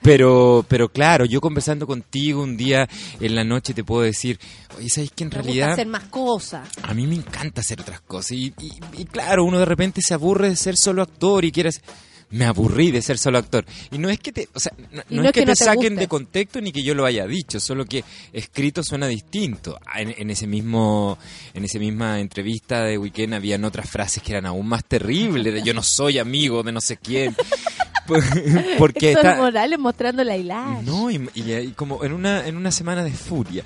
[0.02, 2.88] pero, pero claro, yo conversando contigo un día
[3.20, 4.38] en la noche te puedo decir,
[4.78, 6.68] oye, ¿sabes que en Me gusta realidad hacer más cosas.
[6.82, 8.32] a mí me encanta hacer otras cosas?
[8.32, 11.68] Y, y- y claro, uno de repente se aburre de ser solo actor y quiere...
[11.70, 11.82] hacer-
[12.30, 13.64] Me aburrí de ser solo actor.
[13.90, 15.64] Y no es que te, o sea, no, Y no no es que, no te
[15.64, 16.00] saquen guste.
[16.00, 19.78] de contexto ni que yo lo haya dicho, solo que escrito suena distinto.
[19.86, 21.18] Ah, En, en ese mismo,
[21.54, 25.62] en esa misma entrevista de Weekend habían otras frases que eran aún más terribles, de
[25.62, 27.34] yo no soy amigo de no sé quién.
[28.78, 30.80] Porque Héctor está, Morales mostrando la hilada.
[30.82, 33.62] no, y, y- y como en una, en una semana de furia.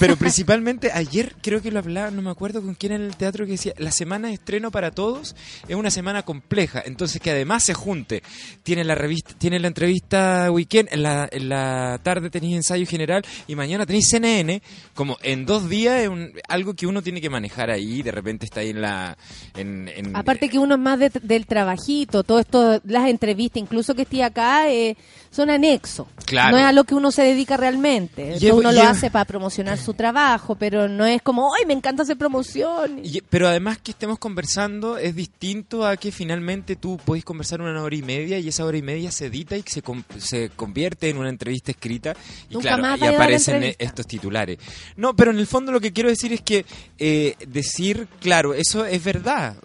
[0.00, 3.44] Pero principalmente ayer creo que lo hablaba, no me acuerdo con quién en el teatro
[3.46, 5.36] que decía, la semana de estreno para todos
[5.68, 8.22] es una semana compleja, entonces que además se junte.
[8.62, 13.24] Tiene la revista, tiene la entrevista weekend, en la, en la tarde tenéis ensayo general
[13.46, 14.62] y mañana tenéis CNN,
[14.94, 18.44] como en dos días es un- algo que uno tiene que manejar ahí, de repente
[18.46, 19.16] está ahí en la...
[19.56, 23.94] En, en- Aparte que uno es más de- del trabajito, todo esto, las entrevistas, incluso
[23.94, 24.96] que esté acá, eh,
[25.30, 26.06] son anexos.
[26.26, 26.52] Claro.
[26.52, 28.38] No es a lo que uno se dedica realmente.
[28.38, 32.02] Llevo- uno lo hace para promocionar su trabajo, pero no es como, ¡ay, me encanta
[32.02, 33.00] hacer promoción!
[33.02, 37.82] Y- pero además que estemos conversando es distinto a que finalmente tú podés conversar una
[37.82, 39.82] hora y media y esa hora y media se edita y se,
[40.18, 42.14] se convierte en una entrevista escrita
[42.50, 44.58] y Nunca claro, y aparecen estos titulares.
[44.96, 46.64] No, pero en el fondo lo que quiero decir es que
[46.98, 49.56] eh, decir, claro, eso es verdad,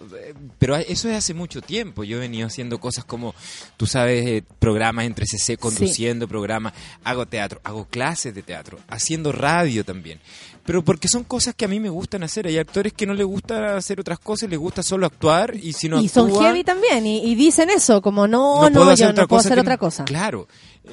[0.58, 2.04] pero eso es hace mucho tiempo.
[2.04, 3.34] Yo he venido haciendo cosas como,
[3.76, 6.72] tú sabes, eh, programas entre CC, conduciendo programas,
[7.04, 10.20] hago teatro, hago clases de teatro, haciendo radio también.
[10.68, 12.46] Pero porque son cosas que a mí me gustan hacer.
[12.46, 15.88] Hay actores que no les gusta hacer otras cosas, les gusta solo actuar y si
[15.88, 19.26] no y son heavy también, y, y dicen eso, como no, no, puedo yo no
[19.26, 20.04] puedo hacer que otra no- cosa.
[20.04, 20.46] Claro.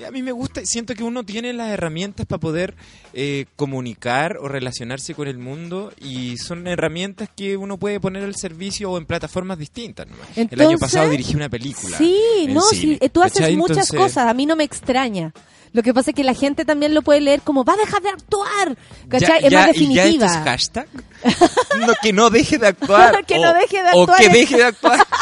[0.08, 2.76] A mí me gusta, siento que uno tiene las herramientas para poder
[3.12, 8.36] eh, comunicar o relacionarse con el mundo y son herramientas que uno puede poner al
[8.36, 10.08] servicio o en plataformas distintas.
[10.38, 11.98] el año pasado dirigí una película.
[11.98, 13.58] Sí, no, cine, sí, eh, tú haces ¿cachai?
[13.58, 15.34] muchas Entonces, cosas, a mí no me extraña.
[15.76, 18.02] Lo que pasa es que la gente también lo puede leer como, va a dejar
[18.02, 18.78] de actuar,
[19.10, 19.42] ¿cachai?
[19.42, 20.26] Ya, es ya, más ¿y ya definitiva.
[20.28, 20.88] es hashtag?
[21.86, 23.26] No, que no deje de actuar.
[23.28, 25.00] Que o, no deje de O actuar que es- deje de actuar.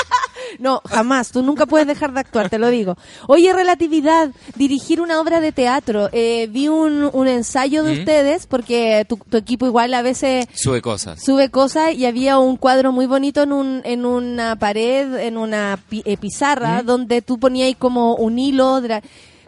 [0.60, 1.32] No, jamás.
[1.32, 2.95] Tú nunca puedes dejar de actuar, te lo digo.
[3.28, 6.10] Oye, relatividad, dirigir una obra de teatro.
[6.12, 7.99] Eh, vi un, un ensayo de ¿Mm?
[7.99, 11.24] ustedes, porque tu, tu equipo igual a veces Sube cosas.
[11.24, 15.80] sube cosas y había un cuadro muy bonito en, un, en una pared, en una
[15.89, 16.86] pi- eh, pizarra, ¿Mm?
[16.86, 18.80] donde tú ponías ahí como un hilo.
[18.80, 19.01] dra-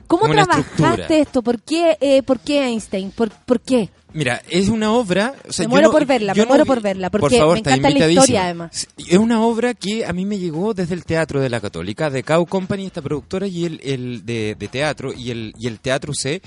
[0.07, 1.07] ¿Cómo trabajaste estructura.
[1.19, 1.41] esto?
[1.41, 3.11] ¿Por qué, eh, ¿Por qué Einstein?
[3.11, 3.89] ¿Por, por qué?
[4.13, 5.33] Mira, es una obra.
[5.47, 7.37] O sea, Me yo muero no- por verla, yo me muero por verla, por porque
[7.37, 8.87] favor, me encanta la historia, además.
[8.97, 12.23] Es una obra que a mí me llegó desde el Teatro de la Católica, de
[12.23, 16.13] Cow Company, esta productora, y el, el de, de teatro, y el, y el Teatro
[16.13, 16.41] C.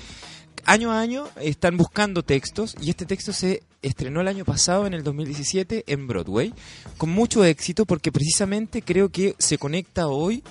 [0.65, 4.93] Año a año están buscando textos, y este texto se estrenó el año pasado, en
[4.95, 6.53] el 2017, en Broadway,
[6.97, 10.43] con mucho éxito, porque precisamente creo que se conecta hoy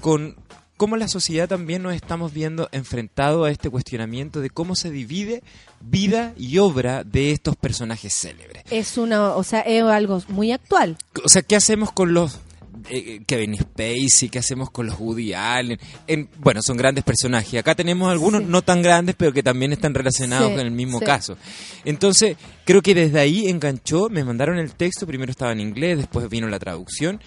[0.00, 0.34] con
[0.82, 5.44] cómo la sociedad también nos estamos viendo enfrentado a este cuestionamiento de cómo se divide
[5.80, 8.64] vida y obra de estos personajes célebres.
[8.68, 10.96] Es una, o sea, es algo muy actual.
[11.24, 12.40] O sea, ¿qué hacemos con los
[12.90, 14.28] eh, Kevin Spacey?
[14.28, 15.78] ¿Qué hacemos con los Woody Allen?
[16.08, 17.60] En- bueno, son grandes personajes.
[17.60, 18.46] Acá tenemos algunos Sí.
[18.50, 21.04] no tan grandes, pero que también están relacionados Sí, con el mismo sí.
[21.04, 21.36] caso.
[21.84, 26.28] Entonces, creo que desde ahí enganchó, me mandaron el texto, primero estaba en inglés, después
[26.28, 27.20] vino la traducción,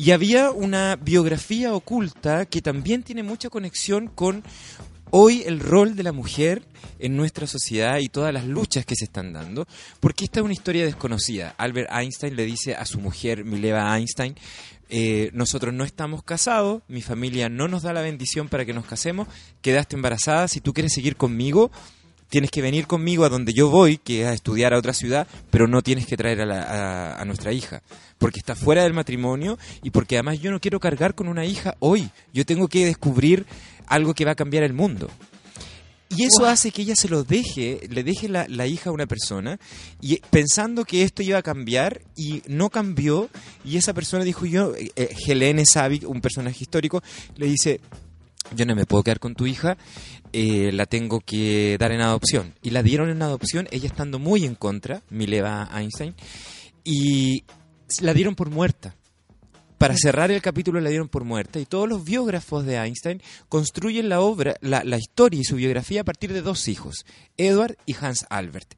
[0.00, 4.42] y había una biografía oculta que también tiene mucha conexión con
[5.10, 6.62] hoy el rol de la mujer
[6.98, 9.68] en nuestra sociedad y todas las luchas que se están dando,
[10.00, 11.54] porque esta es una historia desconocida.
[11.58, 14.36] Albert Einstein le dice a su mujer, Mileva Einstein,
[14.88, 18.86] eh, nosotros no estamos casados, mi familia no nos da la bendición para que nos
[18.86, 19.28] casemos,
[19.60, 21.70] quedaste embarazada, si tú quieres seguir conmigo,
[22.30, 25.26] tienes que venir conmigo a donde yo voy, que es a estudiar a otra ciudad,
[25.50, 27.82] pero no tienes que traer a, la- a- a nuestra hija,
[28.16, 31.74] porque está fuera del matrimonio y porque además yo no quiero cargar con una hija
[31.80, 33.44] hoy, yo tengo que descubrir
[33.86, 35.10] algo que va a cambiar el mundo.
[36.12, 39.06] Y eso hace que ella se lo deje, le deje la, la hija a una
[39.06, 39.60] persona,
[40.00, 43.28] y eh, pensando que esto iba a cambiar, y no cambió,
[43.64, 47.00] y esa persona dijo yo, eh, eh, Helene Savic, un personaje histórico,
[47.36, 47.80] le dice,
[48.54, 49.76] yo no me puedo quedar con tu hija,
[50.32, 52.54] eh, la tengo que dar en adopción.
[52.62, 56.14] Y la dieron en adopción, ella estando muy en contra, Mileva Einstein,
[56.84, 57.44] y
[58.00, 58.94] la dieron por muerta.
[59.78, 64.10] para cerrar el capítulo la dieron por muerta y todos los biógrafos de Einstein construyen
[64.10, 67.06] la obra, la, la historia y su biografía a partir de dos hijos,
[67.38, 68.74] Edward y Hans Albert.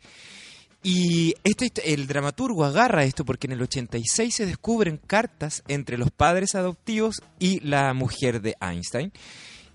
[0.82, 6.10] Y este, el dramaturgo agarra esto porque en el 86 se descubren cartas entre los
[6.10, 9.12] padres adoptivos y la mujer de Einstein.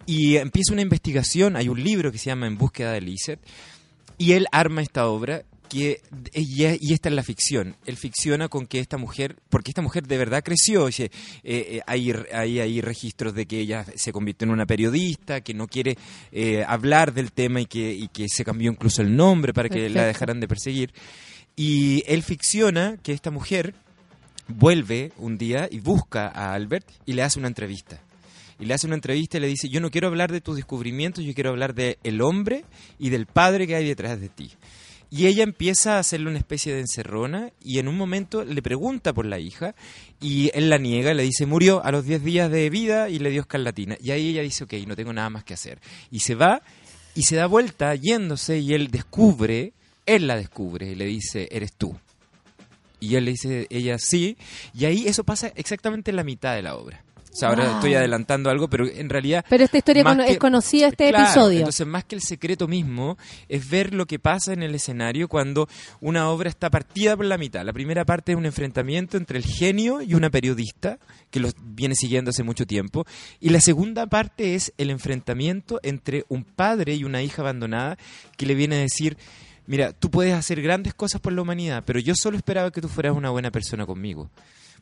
[0.07, 3.41] Y empieza una investigación, hay un libro que se llama En búsqueda de Lisette,
[4.17, 6.01] y él arma esta obra que
[6.33, 6.63] y,
[6.93, 7.75] esta es la ficción.
[7.85, 11.11] Él ficciona con que esta mujer, porque esta mujer de verdad creció, oye, eh,
[11.43, 15.67] eh, hay, hay, hay registros de que ella se convirtió en una periodista, que no
[15.67, 15.97] quiere
[16.31, 19.89] eh, hablar del tema y que, y que se cambió incluso el nombre para que
[19.89, 20.93] la dejaran de perseguir.
[21.55, 23.75] Y él ficciona que esta mujer
[24.47, 27.99] vuelve un día y busca a Albert y le hace una entrevista.
[28.59, 31.23] Y le hace una entrevista y le dice, yo no quiero hablar de tus descubrimientos,
[31.23, 32.65] yo quiero hablar del el hombre
[32.97, 34.51] y del padre que hay detrás de ti.
[35.09, 39.13] Y ella empieza a hacerle una especie de encerrona y en un momento le pregunta
[39.13, 39.73] por la hija
[40.19, 43.29] y él la niega, le dice murió a los 10 días de vida y le
[43.29, 43.95] dio escarlatina.
[44.01, 45.79] Y ahí ella dice, ok, no tengo nada más que hacer.
[46.11, 46.61] Y se va
[47.15, 49.71] y se da vuelta yéndose y él descubre,
[50.05, 51.97] él la descubre y le dice, eres tú.
[52.99, 54.37] Y él le dice, ella sí,
[54.73, 57.03] y ahí eso pasa exactamente en la mitad de la obra.
[57.37, 57.73] O sea, ahora Wow.
[57.75, 59.45] estoy adelantando algo, pero en realidad...
[59.47, 61.59] Pero esta historia que- es conocida, este Claro, episodio.
[61.59, 63.15] Entonces, más que el secreto mismo,
[63.47, 65.69] es ver lo que pasa en el escenario cuando
[66.01, 67.63] una obra está partida por la mitad.
[67.63, 70.97] La primera parte es un enfrentamiento entre el genio y una periodista,
[71.29, 73.05] que los viene siguiendo hace mucho tiempo.
[73.39, 77.99] Y la segunda parte es el enfrentamiento entre un padre y una hija abandonada,
[78.35, 79.15] que le viene a decir...
[79.69, 82.87] Mira, tú puedes hacer grandes cosas por la humanidad, pero yo solo esperaba que tú
[82.87, 84.29] fueras una buena persona conmigo.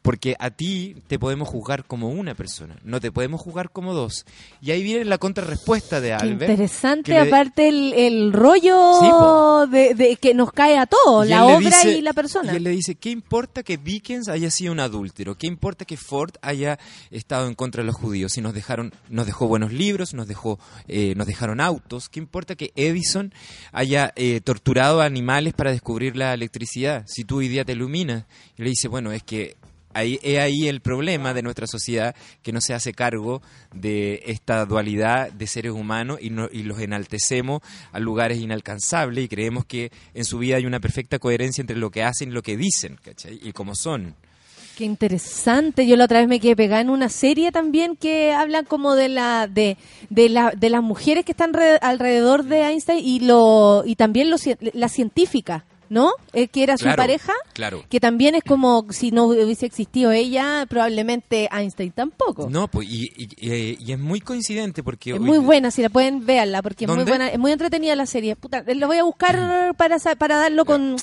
[0.06, 4.26] Porque a ti te podemos juzgar como una persona, no te podemos juzgar como dos.
[4.62, 6.42] Y ahí viene la contrarrespuesta de Qué Albert.
[6.52, 11.46] interesante, que aparte el, el rollo Sí, de, de que nos cae a todos, la
[11.46, 12.54] obra dice- y la persona.
[12.54, 15.36] Y él le dice, ¿qué importa que Dickens haya sido un adúltero?
[15.36, 16.78] ¿Qué importa que Ford haya
[17.10, 18.34] estado en contra de los judíos?
[18.34, 22.10] Si nos dejaron, nos dejó buenos libros, nos dejó, eh, nos dejaron autos.
[22.10, 23.34] ¿Qué importa que Edison
[23.72, 27.04] haya eh, torturado a animales para descubrir la electricidad?
[27.08, 28.26] Si tú hoy día te iluminas.
[28.58, 29.56] Y le dice, bueno, es que
[29.96, 33.42] ahí es ahí el problema de nuestra sociedad que no se hace cargo
[33.74, 37.62] de esta dualidad de seres humanos y, no- y los enaltecemos
[37.92, 41.90] a lugares inalcanzables y creemos que en su vida hay una perfecta coherencia entre lo
[41.90, 43.40] que hacen y lo que dicen, ¿cachai?
[43.42, 44.14] Y cómo son.
[44.78, 45.88] Qué interesante.
[45.88, 49.08] Yo la otra vez me quedé pegada en una serie también que habla como de
[49.08, 49.78] la de,
[50.10, 54.30] de, la, de las mujeres que están re- alrededor de Einstein y lo y también
[54.30, 54.36] lo,
[54.74, 56.12] la científica, ¿no?
[56.34, 57.34] Eh, que era su Claro, pareja.
[57.54, 57.84] claro.
[57.90, 62.50] Que también es como si no hubiese existido ella, probablemente Einstein tampoco.
[62.50, 65.12] No, pues, y, y- y- y es muy coincidente porque...
[65.12, 68.06] Es muy buena, si la pueden verla, porque es muy buena, es muy entretenida la
[68.06, 68.36] serie.
[68.36, 70.96] Puta, lo voy a buscar para, sa- para darlo con,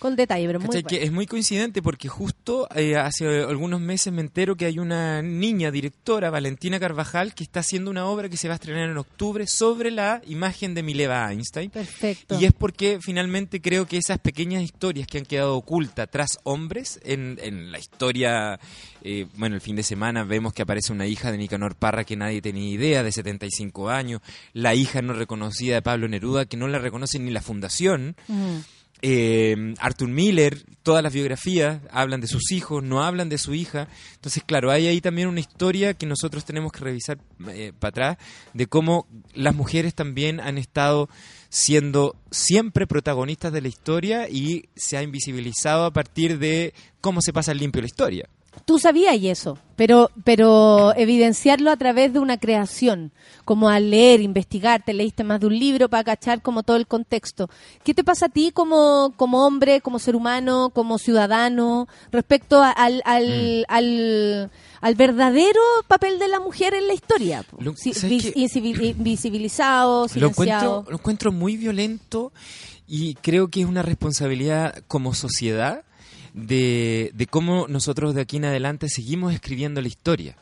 [0.00, 0.82] con detalle, pero muy.
[0.82, 5.22] Que es muy coincidente porque justo eh, hace algunos meses me entero que hay una
[5.22, 8.96] niña directora, Valentina Carvajal, que está haciendo una obra que se va a estrenar en
[8.96, 11.70] octubre sobre la imagen de Mileva Einstein.
[11.70, 12.40] Perfecto.
[12.40, 16.98] Y es porque finalmente creo que esas pequeñas historias que han quedado ocultas tras hombres
[17.04, 18.58] en, en la historia,
[19.02, 22.16] eh, bueno, el fin de semana vemos que aparece una hija de Nicanor Parra que
[22.16, 24.22] nadie tenía idea, de 75 años,
[24.54, 28.16] la hija no reconocida de Pablo Neruda, que no la reconoce ni la fundación.
[28.28, 28.58] Mm.
[29.02, 33.88] Eh, Arthur Miller, todas las biografías hablan de sus hijos, no hablan de su hija.
[34.14, 37.18] Entonces, claro, hay ahí también una historia que nosotros tenemos que revisar
[37.48, 38.18] eh, para atrás
[38.52, 41.08] de cómo las mujeres también han estado
[41.48, 47.32] siendo siempre protagonistas de la historia y se ha invisibilizado a partir de cómo se
[47.32, 48.28] pasa limpio la historia.
[48.64, 53.12] Tú sabías y eso, pero, pero evidenciarlo a través de una creación,
[53.44, 56.86] como al leer, investigar, te leíste más de un libro para cachar como todo el
[56.88, 57.48] contexto.
[57.84, 62.70] ¿Qué te pasa a ti como, como hombre, como ser humano, como ciudadano, respecto a-
[62.72, 64.50] al, al, al,
[64.80, 67.44] al verdadero papel de la mujer en la historia?
[67.58, 68.40] Lo- Si- ¿sabes vis- qué?
[68.40, 70.30] insivi- invisibilizado, Lo silenciado.
[70.80, 72.32] encuentro, lo encuentro muy violento
[72.86, 75.84] y creo que es una responsabilidad como sociedad
[76.34, 80.36] de, de cómo nosotros de aquí en adelante seguimos escribiendo la historia.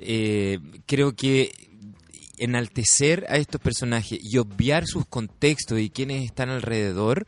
[0.00, 1.52] Eh, creo que
[2.38, 7.26] enaltecer a estos personajes y obviar sus contextos y quienes están alrededor,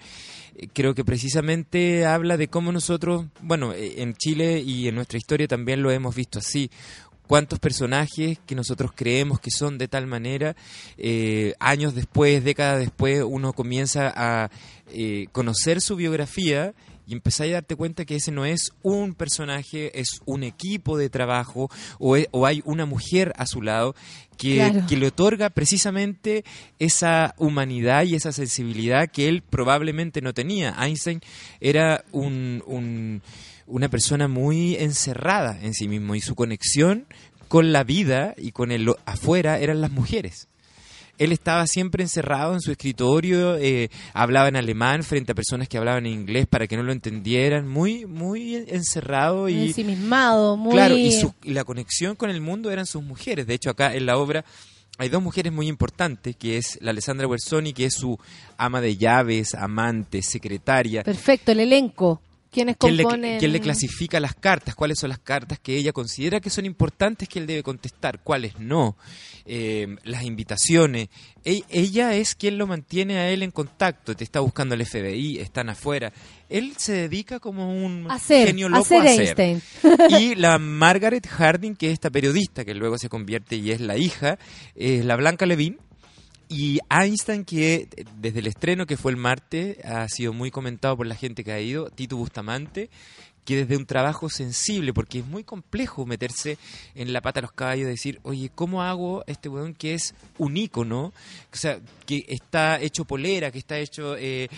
[0.54, 5.18] eh, creo que precisamente habla de cómo nosotros, bueno, eh, en Chile y en nuestra
[5.18, 6.70] historia también lo hemos visto así,
[7.26, 10.56] cuántos personajes que nosotros creemos que son de tal manera,
[11.60, 14.50] años después, décadas después, uno comienza a
[14.92, 16.74] eh, conocer su biografía
[17.10, 21.10] y empezáis a darte cuenta que ese no es un personaje, es un equipo de
[21.10, 21.68] trabajo
[21.98, 23.96] o, e- o hay una mujer a su lado
[24.38, 24.86] que, Claro.
[24.88, 26.44] que le otorga precisamente
[26.78, 30.74] esa humanidad y esa sensibilidad que él probablemente no tenía.
[30.80, 31.20] Einstein
[31.60, 33.22] era un, un,
[33.66, 37.06] una persona muy encerrada en sí mismo y su conexión
[37.48, 40.46] con la vida y con el afuera eran las mujeres.
[41.20, 45.76] Él estaba siempre encerrado en su escritorio, eh, hablaba en alemán frente a personas que
[45.78, 50.72] hablaban en inglés para que no lo entendieran, muy, muy encerrado y Ensimismado, muy...
[50.72, 53.46] Claro, y, su- y la conexión con el mundo eran sus mujeres.
[53.46, 54.44] De hecho, acá en la obra
[54.98, 58.18] hay dos mujeres muy importantes, que es la Alessandra Bersoni, que es su
[58.56, 61.02] ama de llaves, amante, secretaria.
[61.02, 62.20] Perfecto, el elenco.
[62.50, 63.38] ¿Quiénes ¿Quién le, componen?
[63.38, 64.74] quién le clasifica las cartas?
[64.74, 68.20] ¿Cuáles son las cartas que ella considera que son importantes que él debe contestar?
[68.24, 68.96] ¿Cuáles no?
[69.46, 71.08] Eh, las invitaciones.
[71.44, 74.16] E- ella es quien lo mantiene a él en contacto.
[74.16, 76.12] Te está buscando el FBI, están afuera.
[76.48, 79.40] Él se dedica como un Hacer, genio loco hacer a hacer.
[79.40, 79.62] Einstein.
[80.20, 83.96] Y la Margaret Harding, que es esta periodista que luego se convierte y es la
[83.96, 84.38] hija,
[84.74, 85.78] es la Blanca Levin.
[86.52, 90.96] Y Einstein, que eh, desde el estreno, que fue el martes, ha sido muy comentado
[90.96, 92.90] por la gente que ha ido, Tito Bustamante,
[93.50, 96.56] que desde un trabajo sensible, porque es muy complejo meterse
[96.94, 100.14] en la pata de los caballos y decir, oye, ¿cómo hago este weón que es
[100.38, 101.06] un ícono?
[101.52, 104.48] O sea, que está hecho polera, que está hecho eh,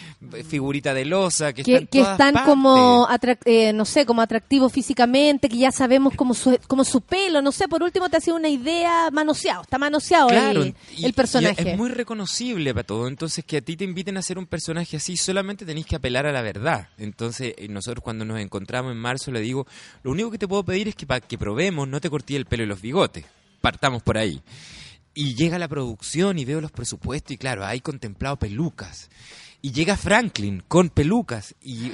[0.49, 2.51] figurita de losa, que, está que, en que todas están partes.
[2.51, 3.09] como,
[3.45, 7.53] eh, no sé, como atractivos físicamente, que ya sabemos como su, como su pelo, no
[7.53, 11.63] sé, por último te hace una idea manoseado, está manoseado Claro, el, y- el personaje.
[11.63, 13.09] y es muy reconocible para todo.
[13.09, 16.27] Entonces, que a ti te inviten a hacer un personaje así, solamente tenéis que apelar
[16.27, 16.89] a la verdad.
[16.99, 19.67] Entonces, eh, nosotros cuando nos encontramos en marzo, le digo,
[20.03, 22.47] lo único que te puedo pedir es que para que probemos no te corté el
[22.47, 23.25] pelo y los bigotes.
[23.61, 24.41] Partamos por ahí.
[25.15, 29.11] Y llega la producción y veo los presupuestos y claro, hay contemplado pelucas.
[29.65, 31.93] Y llega Franklin con pelucas y,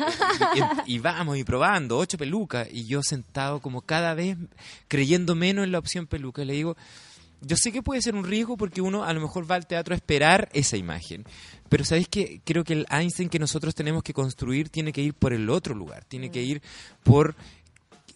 [0.87, 2.67] y- vamos y probando, ocho pelucas.
[2.73, 4.39] Y yo sentado como cada vez
[4.89, 6.45] creyendo menos en la opción peluca.
[6.47, 6.77] Le digo,
[7.41, 9.95] yo sé que puede ser un riesgo porque uno a lo mejor va al teatro
[9.95, 11.25] a esperar esa imagen.
[11.69, 15.15] Pero sabéis que creo que el Einstein que nosotros tenemos que construir tiene que ir
[15.15, 16.63] por el otro lugar, tiene que ir
[17.05, 17.35] por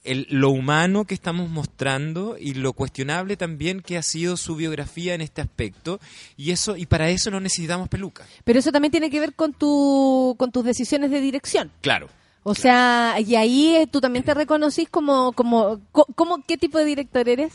[0.04, 5.14] el- lo humano que estamos mostrando y lo cuestionable también que ha sido su biografía
[5.14, 6.00] en este aspecto
[6.36, 8.26] y eso y para eso no necesitamos peluca.
[8.42, 11.70] Pero eso también tiene que ver con tu con tus decisiones de dirección.
[11.82, 12.08] Claro.
[12.42, 16.76] O sea, y ahí eh, tú también te reconocís como, como, co- como, ¿qué tipo
[16.78, 17.52] de director eres?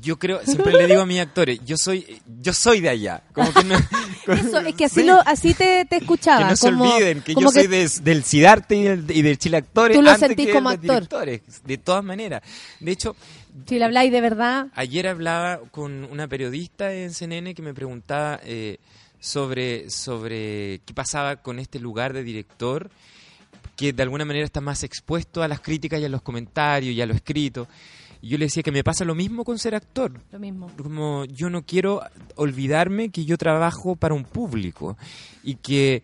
[0.00, 3.52] Yo creo, siempre le digo a mis actores, yo soy yo soy de allá, como
[3.54, 3.76] que no,
[4.26, 5.06] Eso, es que así, Sí.
[5.06, 6.38] lo, así te, te escuchaba.
[6.44, 9.38] que no se como- olviden que yo soy de- del Cidarte y del, y del
[9.38, 10.82] Chile Actores Tú lo antes sentís que como actor.
[10.82, 12.42] directores, de todas maneras.
[12.80, 13.14] De hecho,
[13.68, 18.40] Si le habláis de verdad, Ayer hablaba con una periodista en CNN que me preguntaba
[18.44, 18.78] eh,
[19.20, 22.90] sobre, sobre qué pasaba con este lugar de director
[23.76, 27.00] que de alguna manera está más expuesto a las críticas y a los comentarios y
[27.00, 27.66] a lo escrito.
[28.28, 30.12] Yo le decía que me pasa lo mismo con ser actor.
[30.32, 30.70] lo mismo.
[30.76, 32.02] Como yo no quiero
[32.36, 34.96] olvidarme que yo trabajo para un público
[35.42, 36.02] y que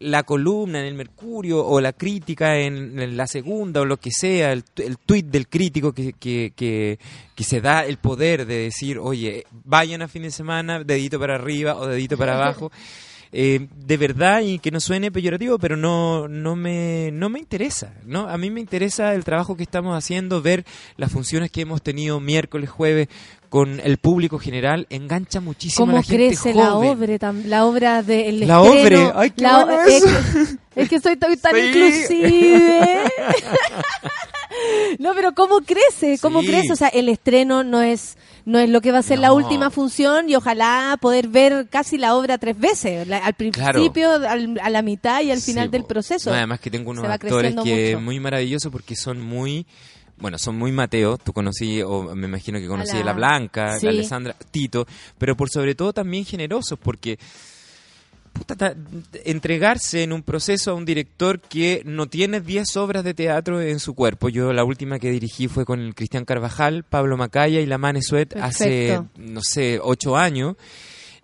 [0.00, 4.10] la columna en el Mercurio o la crítica en, en la segunda o lo que
[4.10, 6.98] sea, el, el tuit del crítico que, que, que,
[7.34, 11.36] que se da el poder de decir, oye, vayan a fin de semana, dedito para
[11.36, 12.72] arriba o dedito para abajo.
[13.32, 17.92] eh, de verdad y que no suene peyorativo, pero no no me no me interesa,
[18.04, 18.28] ¿no?
[18.28, 20.64] A mí me interesa el trabajo que estamos haciendo, ver
[20.96, 23.08] las funciones que hemos tenido miércoles, jueves
[23.48, 27.18] con el público general, engancha muchísimo a ¿Cómo la gente crece la obra?
[27.18, 30.04] tam- La obra de el La estreno, obra, ay, qué la bueno es,
[30.74, 31.60] que, es que soy tan, tan Sí.
[31.68, 33.00] inclusive.
[34.98, 36.18] no, pero ¿cómo crece?
[36.20, 36.46] ¿Cómo Sí.
[36.48, 36.72] crece?
[36.72, 39.70] O sea, el estreno no es no es lo que va a ser la última
[39.70, 44.70] función y ojalá poder ver casi la obra tres veces, la- al principio, al- a
[44.70, 46.30] la mitad y al final Sí, del proceso.
[46.30, 48.00] No, además que tengo unos actores que mucho.
[48.04, 49.66] muy maravillosos porque son muy
[50.18, 53.12] bueno, son muy Mateo, tú conocí, o me imagino que conocí A a la- la
[53.14, 53.86] Blanca, Sí.
[53.86, 54.86] la Alessandra, Tito,
[55.16, 57.18] pero por sobre todo también generosos, porque
[58.46, 58.74] puta,
[59.24, 63.78] entregarse en un proceso a un director que no tiene 10 obras de teatro en
[63.78, 64.28] su cuerpo.
[64.28, 68.02] Yo la última que dirigí fue con el Cristian Carvajal, Pablo Macaya y la Mane
[68.02, 70.56] Suet hace, no sé, 8 años.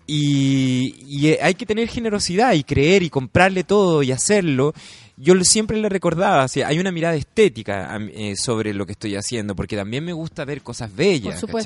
[0.07, 4.73] Y, y, eh, hay que tener generosidad y creer y comprarle todo y hacerlo.
[5.19, 9.17] Yo siempre le recordaba, o sea, hay una mirada estética eh, sobre lo que estoy
[9.17, 11.41] haciendo, porque también me gusta ver cosas bellas.
[11.47, 11.63] Por.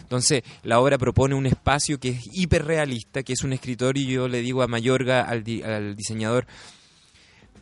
[0.00, 4.26] Entonces, la obra propone un espacio que es hiperrealista, que es un escritorio, y yo
[4.28, 6.46] le digo a Mayorga, al, di- al diseñador,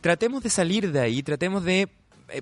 [0.01, 1.89] tratemos de salir de ahí, tratemos de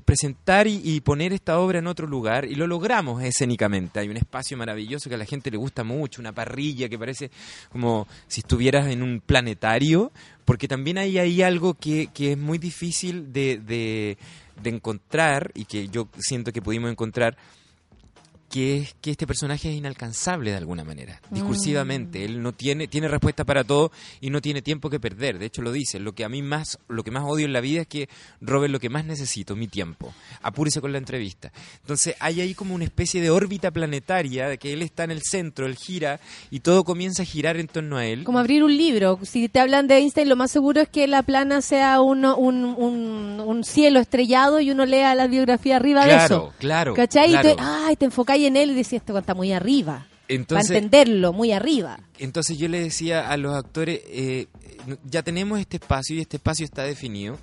[0.06, 4.00] presentar y, y poner esta obra en otro lugar y lo logramos escénicamente.
[4.00, 7.32] Hay un espacio maravilloso que a la gente le gusta mucho, una parrilla que parece
[7.72, 10.12] como si estuvieras en un planetario,
[10.46, 14.18] porque también hay ahí algo que, que es muy difícil de, de-
[14.62, 17.36] de encontrar y que yo siento que pudimos encontrar
[18.52, 21.36] que es que este personaje es inalcanzable de alguna manera, Mm.
[21.36, 22.26] discursivamente.
[22.26, 25.40] Él no tiene, tiene respuesta para todo y no tiene tiempo que perder.
[25.40, 26.00] De hecho lo dice.
[26.00, 28.10] Lo que a mí más, lo que más odio en la vida es que
[28.42, 30.14] roben lo que más necesito, mi tiempo.
[30.42, 31.52] Apúrese con la entrevista.
[31.82, 35.22] Entonces hay ahí como una especie de órbita planetaria de que él está en el
[35.24, 36.20] centro, él gira
[36.50, 38.24] y todo comienza a girar en torno a él.
[38.26, 39.18] Como abrir un libro.
[39.24, 42.66] Si te hablan de Einstein, lo más seguro es que la plana sea uno- un,
[42.66, 46.54] un, un cielo estrellado y uno lea la biografía arriba de eso.
[46.60, 47.30] claro, ¿Cachai?
[47.30, 47.56] Y claro.
[47.56, 50.08] te, ay, te enfocáis en él y decís, esto está muy arriba.
[50.28, 52.00] Entonces- Para entenderlo, muy arriba.
[52.18, 54.48] Entonces yo le decía a los actores, eh,
[55.04, 57.38] ya tenemos este espacio y este espacio está definido.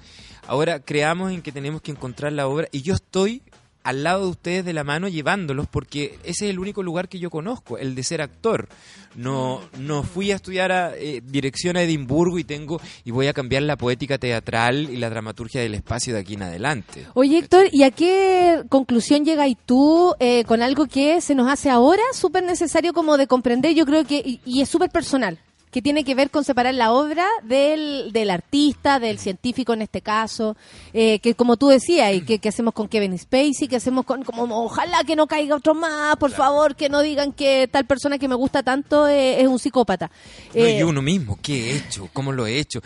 [0.47, 3.43] Ahora creamos en que tenemos que encontrar la obra y yo estoy
[3.83, 7.19] al lado de ustedes de la mano llevándolos porque ese es el único lugar que
[7.19, 8.69] yo conozco, el de ser actor.
[9.15, 13.33] No, no fui a estudiar a, eh, dirección a Edimburgo y tengo y voy a
[13.33, 17.07] cambiar la poética teatral y la dramaturgia del espacio de aquí en adelante.
[17.15, 21.71] Oye, Héctor, ¿y a qué conclusión llegas tú eh, con algo que se nos hace
[21.71, 23.75] ahora súper necesario como de comprender?
[23.75, 25.39] Yo creo que, y, y es súper personal,
[25.71, 30.01] que tiene que ver con separar la obra del, del artista, del científico en este
[30.01, 30.57] caso,
[30.93, 34.25] eh, que como tú decías, y que, que hacemos con Kevin Spacey, que hacemos con,
[34.25, 38.19] como, ojalá que no caiga otro más, por favor, que no digan que tal persona
[38.19, 40.11] que me gusta tanto eh, es un psicópata.
[40.55, 42.09] No, Eh, y uno mismo, ¿qué he hecho?
[42.13, 42.81] ¿Cómo lo he hecho?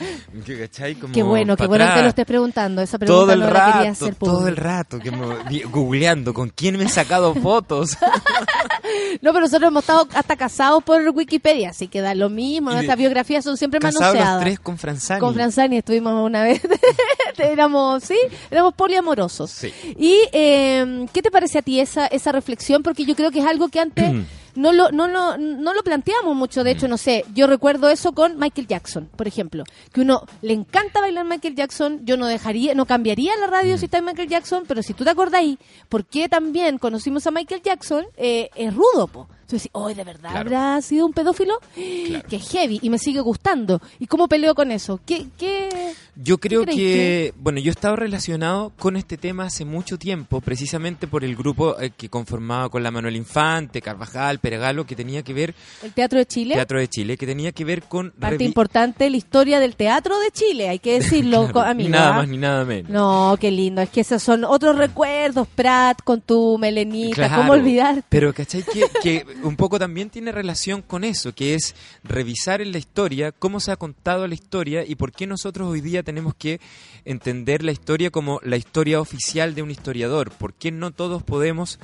[1.12, 2.82] Qué bueno, qué bueno que lo estés preguntando.
[2.82, 6.34] Esa pregunta todo el no la quería rato, hacer todo el rato, que me, googleando
[6.34, 7.96] con quién me he sacado fotos.
[9.20, 12.71] No, pero nosotros hemos estado hasta casados por Wikipedia, así que da lo mismo.
[12.72, 14.40] De- Nuestras biografías son siempre Casados los manoseadas.
[14.44, 15.20] tres con Franzani.
[15.20, 16.60] Con Franzani estuvimos una vez.
[17.38, 18.16] éramos, sí,
[18.50, 19.50] éramos poliamorosos.
[19.50, 19.72] Sí.
[19.98, 22.82] ¿Y eh, qué te parece a ti esa, esa reflexión?
[22.82, 24.12] Porque yo creo que es algo que antes
[24.54, 26.64] no lo, no, lo, no lo planteamos mucho.
[26.64, 29.64] De hecho, no sé, yo recuerdo eso con Michael Jackson, por ejemplo.
[29.92, 32.00] Que uno le encanta bailar Michael Jackson.
[32.04, 35.04] Yo no dejaría, no cambiaría la radio si está en Michael Jackson, pero si tú
[35.04, 35.58] te acordáis,
[35.88, 38.04] ¿por qué también conocimos a Michael Jackson?
[38.16, 39.28] Eh, es rudo, po.
[39.42, 40.40] Entonces, hoy de verdad Claro.
[40.40, 41.58] habrá sido un pedófilo?
[42.28, 43.80] Que heavy y me sigue gustando.
[43.98, 44.98] ¿Y cómo peleo con eso?
[45.04, 49.98] ¿Qué, qué, Yo creo que, bueno, yo he estado relacionado con este tema hace mucho
[49.98, 54.94] tiempo, precisamente por el grupo eh, que conformaba con la Manuel Infante, Carvajal, Peregalo, que
[54.94, 56.54] tenía que ver, el Teatro de Chile?
[56.54, 58.10] Teatro de Chile, que tenía que ver con...
[58.10, 61.88] Parte importante la historia del teatro de Chile, hay que decirlo, Claro, amigo.
[61.88, 62.90] Nada más ni nada menos.
[62.90, 63.80] No, qué lindo.
[63.80, 67.14] Es que esos son otros recuerdos, Prat, con tu melenita.
[67.14, 68.04] Claro, ¿Cómo olvidar?
[68.08, 68.62] Pero, ¿cachai?
[68.62, 71.74] Que, que un poco también tiene relación con eso, que es
[72.04, 75.80] revisar en la historia cómo se ha contado la historia y por qué nosotros hoy
[75.80, 76.60] día tenemos que
[77.04, 80.30] entender la historia como la historia oficial de un historiador.
[80.32, 81.78] ¿Por qué no todos podemos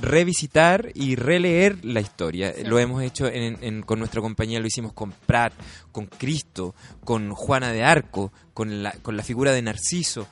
[0.00, 2.54] revisitar y releer la historia?
[2.64, 5.52] Lo hemos hecho en- en- con nuestra compañía, lo hicimos con Prat,
[5.92, 6.74] con Cristo,
[7.04, 10.26] con Juana de Arco, con la, con la figura de Narciso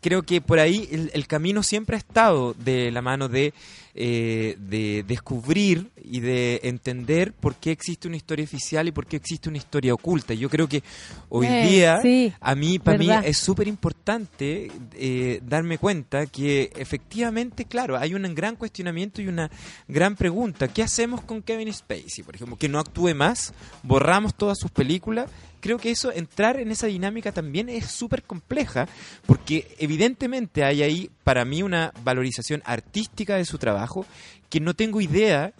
[0.00, 3.52] creo que por ahí el, el camino siempre ha estado de la mano de,
[3.94, 9.16] eh, de descubrir y de entender por qué existe una historia oficial y por qué
[9.16, 10.32] existe una historia oculta.
[10.32, 10.82] Yo creo que
[11.28, 16.72] hoy Eh, día, sí, a mí, para mí, es súper importante eh, darme cuenta que
[16.76, 19.50] efectivamente, claro, hay un gran cuestionamiento y una
[19.88, 20.68] gran pregunta.
[20.68, 22.56] ¿Qué hacemos con Kevin Spacey, por ejemplo?
[22.56, 23.52] Que no actúe más,
[23.82, 25.30] borramos todas sus películas.
[25.62, 28.88] Creo que eso, entrar en esa dinámica también es súper compleja,
[29.26, 34.04] porque evidentemente hay ahí para mí una valorización artística de su trabajo
[34.50, 35.52] que no tengo idea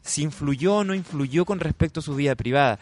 [0.00, 2.78] si influyó o no influyó con respecto a su vida privada.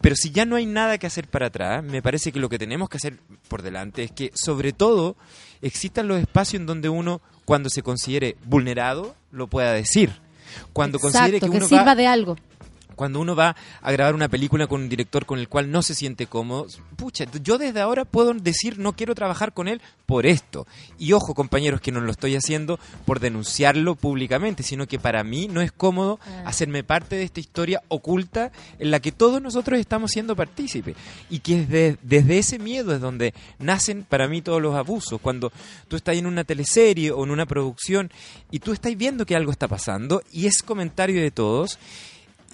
[0.00, 2.60] Pero si ya no hay nada que hacer para atrás, me parece que lo que
[2.60, 5.16] tenemos que hacer por delante es que, sobre todo,
[5.62, 10.12] existan los espacios en donde uno, cuando se considere vulnerado, lo pueda decir.
[10.72, 12.36] Cuando considere que que uno sirva va, de algo.
[13.00, 15.94] Cuando uno va a grabar una película con un director con el cual no se
[15.94, 16.66] siente cómodo,
[16.96, 20.66] pucha, yo desde ahora puedo decir no quiero trabajar con él por esto.
[20.98, 25.48] Y ojo, compañeros, que no lo estoy haciendo por denunciarlo públicamente, sino que para mí
[25.48, 30.10] no es cómodo hacerme parte de esta historia oculta en la que todos nosotros estamos
[30.10, 30.94] siendo partícipes.
[31.30, 35.22] Y que desde, desde ese miedo es donde nacen para mí todos los abusos.
[35.22, 35.50] Cuando
[35.88, 38.10] tú estás en una teleserie o en una producción
[38.50, 41.78] y tú estás viendo que algo está pasando y es comentario de todos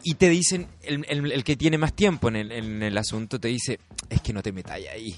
[0.03, 3.49] y te dicen, el, el- que tiene más tiempo en el, en el asunto te
[3.49, 5.15] dice, es que no te metas ahí,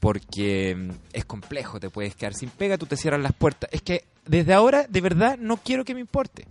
[0.00, 3.70] porque mm, es complejo, te puedes quedar sin pega, tú te cierras las puertas.
[3.72, 6.46] Es que desde ahora, de verdad, no quiero que me importe.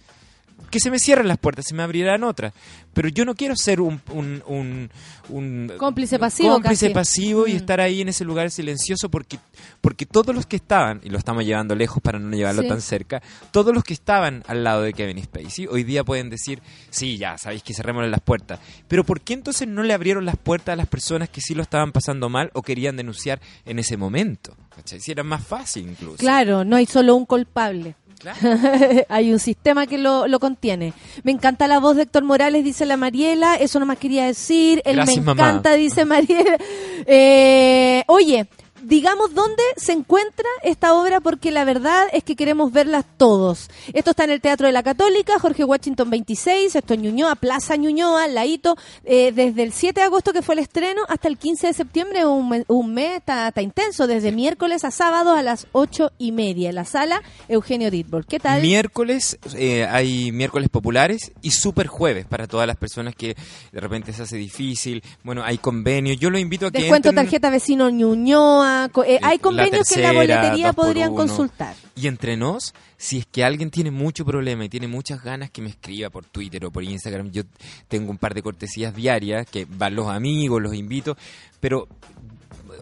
[0.69, 2.53] Que se me cierren las puertas, se me abrirán otras.
[2.93, 4.01] Pero yo no quiero ser un...
[4.11, 4.89] un, un-
[5.27, 6.93] un Cómplice pasivo cómplice casi.
[6.93, 7.55] pasivo y Mm.
[7.57, 9.39] estar ahí en ese lugar silencioso porque,
[9.81, 12.67] porque todos los que estaban, y lo estamos llevando lejos para no llevarlo Sí.
[12.67, 16.61] tan cerca, todos los que estaban al lado de Kevin Spacey hoy día pueden decir,
[16.91, 18.59] sí, ya, sabéis que cerrémosle las puertas.
[18.87, 21.63] Pero ¿por qué entonces no le abrieron las puertas a las personas que sí lo
[21.63, 24.55] estaban pasando mal o querían denunciar en ese momento?
[24.75, 24.99] ¿Cachai?
[24.99, 26.17] Si era más fácil incluso.
[26.17, 27.95] Claro, no hay solo un culpable.
[29.09, 30.93] Hay un sistema que lo, lo contiene.
[31.23, 33.55] Me encanta la voz de Héctor Morales, dice la Mariela.
[33.55, 34.81] Eso no más quería decir.
[34.85, 35.41] Él Gracias, me mamá.
[35.49, 36.57] encanta, dice Mariela.
[37.05, 38.47] Eh, oye,
[38.87, 43.69] digamos dónde se encuentra esta obra porque la verdad es que queremos verlas todos.
[43.93, 47.75] Esto está en el Teatro de la Católica, Jorge Washington 26, esto en Ñuñoa, Plaza
[47.75, 51.67] Ñuñoa, Laito, eh, desde el 7 de agosto que fue el estreno hasta el 15
[51.67, 56.11] de septiembre, un, un mes, está, está intenso, desde miércoles a sábado a las 8
[56.17, 58.27] y media, en la sala Eugenio Ditborg.
[58.27, 58.61] ¿Qué tal?
[58.61, 63.35] Miércoles eh, hay miércoles populares y super jueves para todas las personas que
[63.71, 65.03] de repente se hace difícil.
[65.23, 66.19] Bueno, hay convenios.
[66.19, 68.74] Yo los invito a que Descuento entren tarjeta vecino Ñuñoa.
[69.05, 71.21] Eh, hay la convenios que en la boletería podrían uno.
[71.21, 71.75] consultar.
[71.95, 75.61] Y entre nos, si es que alguien tiene mucho problema y tiene muchas ganas que
[75.61, 77.43] me escriba por Twitter o por Instagram, yo
[77.87, 81.17] tengo un par de cortesías diarias que van los amigos, los invito,
[81.59, 81.87] pero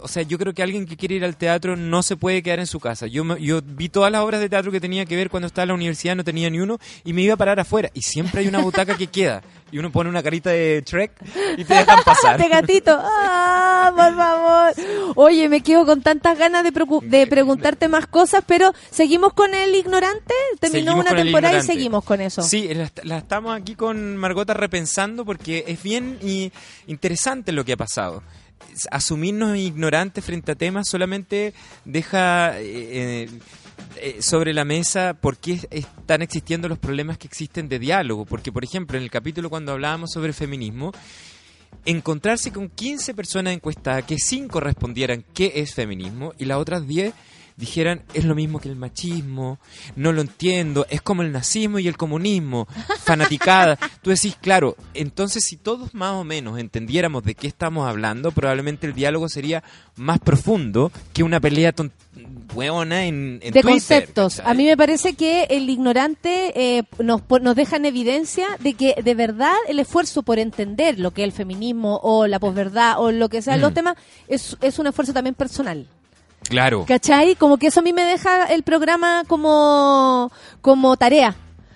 [0.04, 2.60] o sea, yo creo que alguien que quiere ir al teatro no se puede quedar
[2.60, 3.08] en su casa.
[3.08, 5.64] Yo me- yo vi todas las obras de teatro que tenía que ver cuando estaba
[5.64, 8.42] en la universidad, no tenía ni uno y me iba a parar afuera y siempre
[8.42, 11.12] hay una butaca que queda y uno pone una carita de Trek
[11.58, 12.38] y te dejan pasar.
[12.38, 12.96] de gatito.
[13.02, 15.14] ¡Ah, por favor!
[15.16, 16.72] Oye, me quedo con tantas ganas de,
[17.04, 20.34] de preguntarte más cosas, pero seguimos con el ignorante.
[20.60, 22.42] Terminó Seguimos una temporada y seguimos con eso.
[22.44, 26.52] Sí, la, la estamos aquí con Margota repensando porque es bien y
[26.88, 28.22] interesante lo que ha pasado.
[28.92, 31.54] Asumirnos ignorantes frente a temas solamente
[31.86, 33.30] deja eh,
[33.98, 38.26] eh, sobre la mesa por qué es- están existiendo los problemas que existen de diálogo.
[38.26, 40.92] Porque, por ejemplo, en el capítulo cuando hablábamos sobre feminismo,
[41.86, 47.14] encontrarse con 15 personas encuestadas, que 5 respondieran qué es feminismo y las otras 10
[47.58, 49.60] dijeran es lo mismo que el machismo,
[49.96, 52.68] no lo entiendo, es como el nazismo y el comunismo,
[53.04, 53.78] fanaticada.
[54.02, 58.88] Tú decís, claro, entonces si todos más o menos entendiéramos de qué estamos hablando, probablemente
[58.88, 59.64] el diálogo sería
[59.96, 61.74] más profundo que una pelea
[62.54, 64.40] hueona en, en de Twitter, conceptos.
[64.40, 68.96] A mí me parece que el ignorante eh, nos, nos deja en evidencia de que
[69.04, 73.12] de verdad el esfuerzo por entender lo que es el feminismo o la posverdad o
[73.12, 73.74] lo que los Mm.
[73.74, 73.98] temas
[74.28, 75.88] es, es un esfuerzo también personal.
[76.50, 76.86] Claro.
[76.88, 77.36] ¿Cachai?
[77.36, 81.36] Como que eso a mí me deja el programa como, como tarea.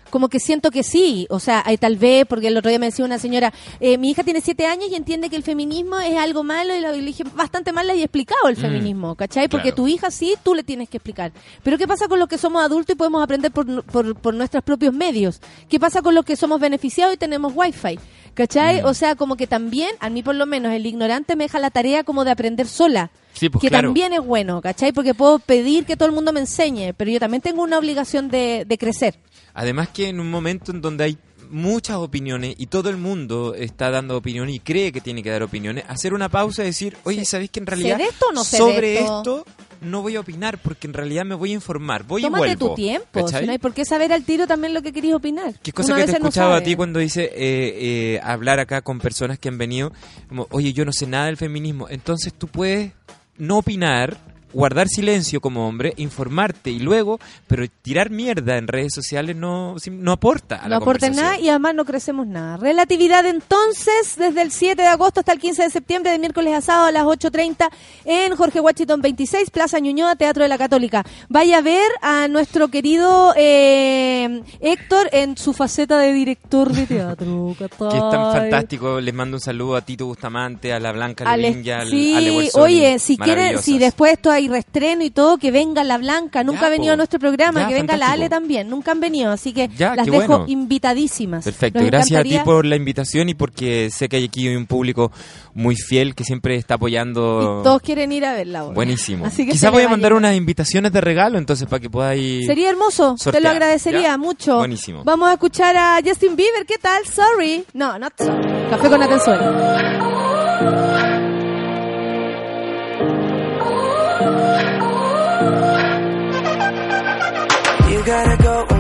[0.10, 2.85] Como que siento que sí, o sea, hay tal vez, porque el otro día me
[2.85, 6.18] decía una señora, eh, mi hija tiene siete años y entiende que el feminismo es
[6.18, 9.49] algo malo y, le dije, bastante mal le he explicado el Mm, feminismo, ¿cachai?
[9.49, 9.76] Porque claro.
[9.76, 11.34] tu hija sí, tú le tienes que explicar.
[11.61, 14.64] Pero ¿qué pasa con los que somos adultos y podemos aprender por, por, por nuestros
[14.64, 15.41] propios medios?
[15.68, 17.99] ¿Qué pasa con los que somos beneficiados y tenemos wifi?
[18.38, 18.84] ¿Cachai?
[18.84, 18.85] Mm.
[18.85, 21.72] O sea, como que también, a mí por lo menos, el ignorante me deja la
[21.72, 23.88] tarea como de aprender sola Sí, pues que claro.
[23.88, 24.91] también es bueno, ¿cachai?
[24.91, 28.30] Porque puedo pedir que todo el mundo me enseñe, pero yo también tengo una obligación
[28.30, 29.15] de, de crecer.
[29.55, 31.18] Además que en un momento en donde hay
[31.49, 35.41] muchas opiniones y todo el mundo está dando opiniones y cree que tiene que dar
[35.41, 37.99] opiniones, hacer una pausa y decir, oye, ¿sabéis que en realidad
[38.34, 39.18] sobre esto?
[39.18, 39.45] esto
[39.82, 42.70] no voy a opinar porque en realidad me voy a informar, voy Tómate y vuelvo.
[42.70, 43.41] tu tiempo, ¿cachai?
[43.41, 45.54] si no hay por qué saber al tiro también lo que querías opinar.
[45.64, 48.82] Es cosa que te he no escuchado a ti cuando dice eh, eh, hablar acá
[48.82, 49.91] con personas que han venido,
[50.28, 51.88] como, oye, yo no sé nada del feminismo.
[51.90, 52.91] Entonces tú puedes
[53.38, 54.18] no opinar,
[54.53, 60.11] guardar silencio como hombre, informarte y luego, pero tirar mierda en redes sociales no, no
[60.11, 62.57] aporta a no la aporta nada y además no crecemos nada.
[62.57, 66.61] Relatividad entonces, desde el 7 de agosto hasta el 15 de septiembre, de miércoles a
[66.61, 67.69] sábado a las 8.30
[68.06, 71.06] en Jorge Washington 26, Plaza Ñuñoa, Teatro de la Católica.
[71.30, 77.56] Vaya a ver a nuestro querido eh, Héctor en su faceta de director de teatro.
[77.57, 78.99] Que es tan fantástico.
[78.99, 82.64] Les mando un saludo a Tito Bustamante, a la Blanca Leviña, al sí, Ale Bolsoni,
[82.64, 86.43] oye, si quieren, si después esto hay reestreno y todo, que venga la Blanca.
[86.43, 86.93] Nunca Ya, ha venido po.
[86.93, 88.11] a nuestro programa, Ya, que venga la.
[88.11, 88.69] Ale también.
[88.69, 90.45] Nunca han venido, así que Ya, las dejo bueno.
[90.47, 91.43] invitadísimas.
[91.43, 94.65] Perfecto, Nos gracias a ti por la invitación y porque sé que hay aquí un
[94.65, 95.11] público
[95.53, 97.59] muy fiel que siempre está apoyando.
[97.61, 98.76] Y todos quieren ir a ver la obra.
[98.76, 99.26] Buenísimo.
[99.26, 102.45] Así que Quizás voy a mandar unas invitaciones de regalo entonces para que podáis.
[102.45, 104.57] Sería hermoso, te lo agradecería mucho.
[104.57, 105.03] Buenísimo.
[105.03, 107.03] Vamos a escuchar a Justin Bieber, ¿qué tal?
[107.05, 107.65] Sorry.
[107.73, 108.47] No, not sorry.
[108.69, 110.27] Café con Atenzuela.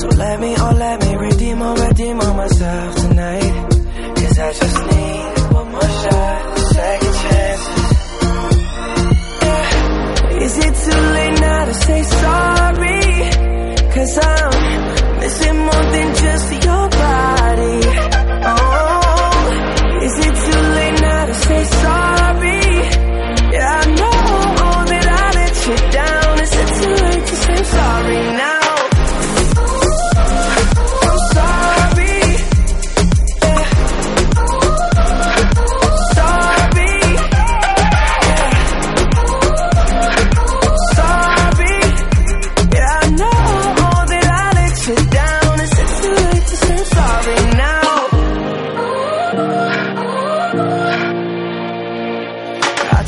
[0.00, 3.52] So let me, oh let me redeem or redeem on myself tonight.
[4.16, 7.92] Cause I just need one more shot, second chances.
[9.42, 10.44] Yeah.
[10.44, 13.00] Is it too late now to say sorry?
[13.92, 14.97] Cause I'm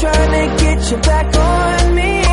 [0.00, 2.27] trying to get you back on me.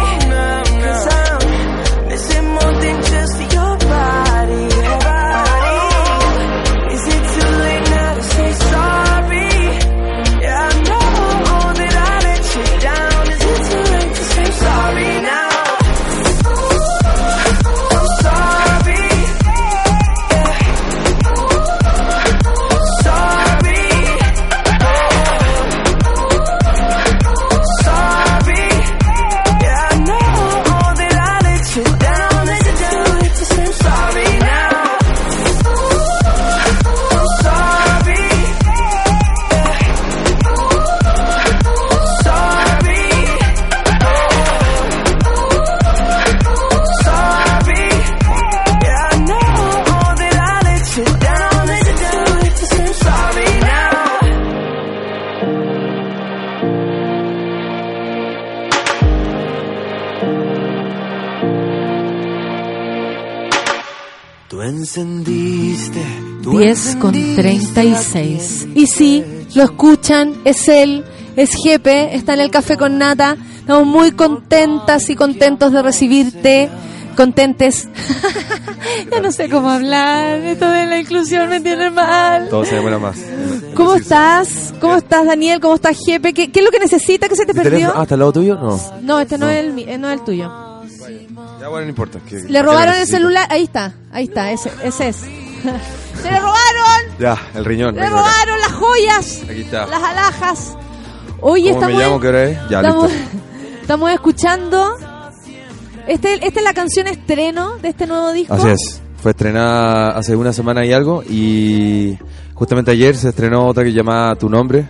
[66.58, 68.68] 10 con encendiste 36.
[68.76, 69.24] Y sí,
[69.56, 71.04] lo escuchan, es él,
[71.36, 73.38] es Jepe, está en el café con Nata.
[73.60, 76.70] Estamos muy contentas y contentos de recibirte.
[77.16, 77.88] Contentes.
[79.12, 80.40] ya no sé cómo hablar.
[80.42, 82.50] Esto de la inclusión me tiene mal.
[82.50, 83.18] Todo se demora más.
[83.74, 84.74] ¿Cómo estás?
[84.82, 85.62] ¿Cómo estás, Daniel?
[85.62, 86.34] ¿Cómo estás, Jepe?
[86.34, 87.94] ¿Qué, qué es lo que necesita que se te perdió?
[87.96, 88.56] Ah, ¿está al lado tuyo?
[88.56, 88.80] No.
[89.02, 90.52] No, este no, es el, eh, no es el tuyo.
[91.60, 92.20] Ya bueno, no importa.
[92.20, 93.48] que- Le ¿para qué robaron el celular.
[93.50, 95.18] Ahí está, ahí está, ese, ese es.
[96.26, 97.20] ¡Se le robaron!
[97.20, 97.94] Ya, el riñón.
[97.96, 98.24] ¡Le venga acá.
[98.24, 99.44] robaron las joyas!
[99.44, 99.86] Aquí está.
[99.86, 100.78] Las alhajas.
[101.40, 102.20] Oye, ¿Cómo me estamos, llamo?
[102.20, 102.58] ¿Qué hora es?
[102.70, 103.38] Ya, estamos, listo.
[103.82, 104.98] estamos escuchando.
[106.08, 108.54] Este, esta es la canción estreno de este nuevo disco.
[108.56, 109.02] Así es.
[109.22, 112.18] Fue estrenada hace una semana y algo y
[112.54, 114.88] justamente ayer se estrenó otra que se llama Tu Nombre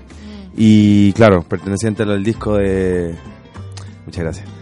[0.56, 3.16] y claro, perteneciente al disco de...
[4.06, 4.55] Muchas gracias.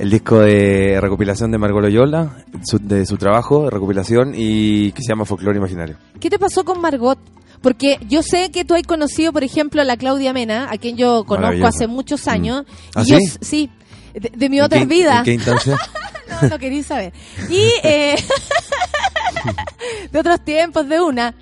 [0.00, 2.30] El disco de recopilación de Margot Loyola,
[2.64, 5.96] su- de su trabajo de recopilación y que se llama Folklore Imaginario.
[6.18, 7.18] ¿Qué te pasó con Margot?
[7.60, 10.96] Porque yo sé que tú has conocido, por ejemplo, a la Claudia Mena, a quien
[10.96, 12.64] yo conozco hace muchos años.
[12.94, 13.28] ¿Ah, y yo, sí?
[13.42, 13.70] sí,
[14.14, 15.18] de, de mi ¿En otra vida.
[15.18, 15.76] ¿En qué instancia?
[16.42, 17.12] No, no quería saber.
[17.48, 18.16] Y eh,
[20.12, 21.34] de otros tiempos, de una.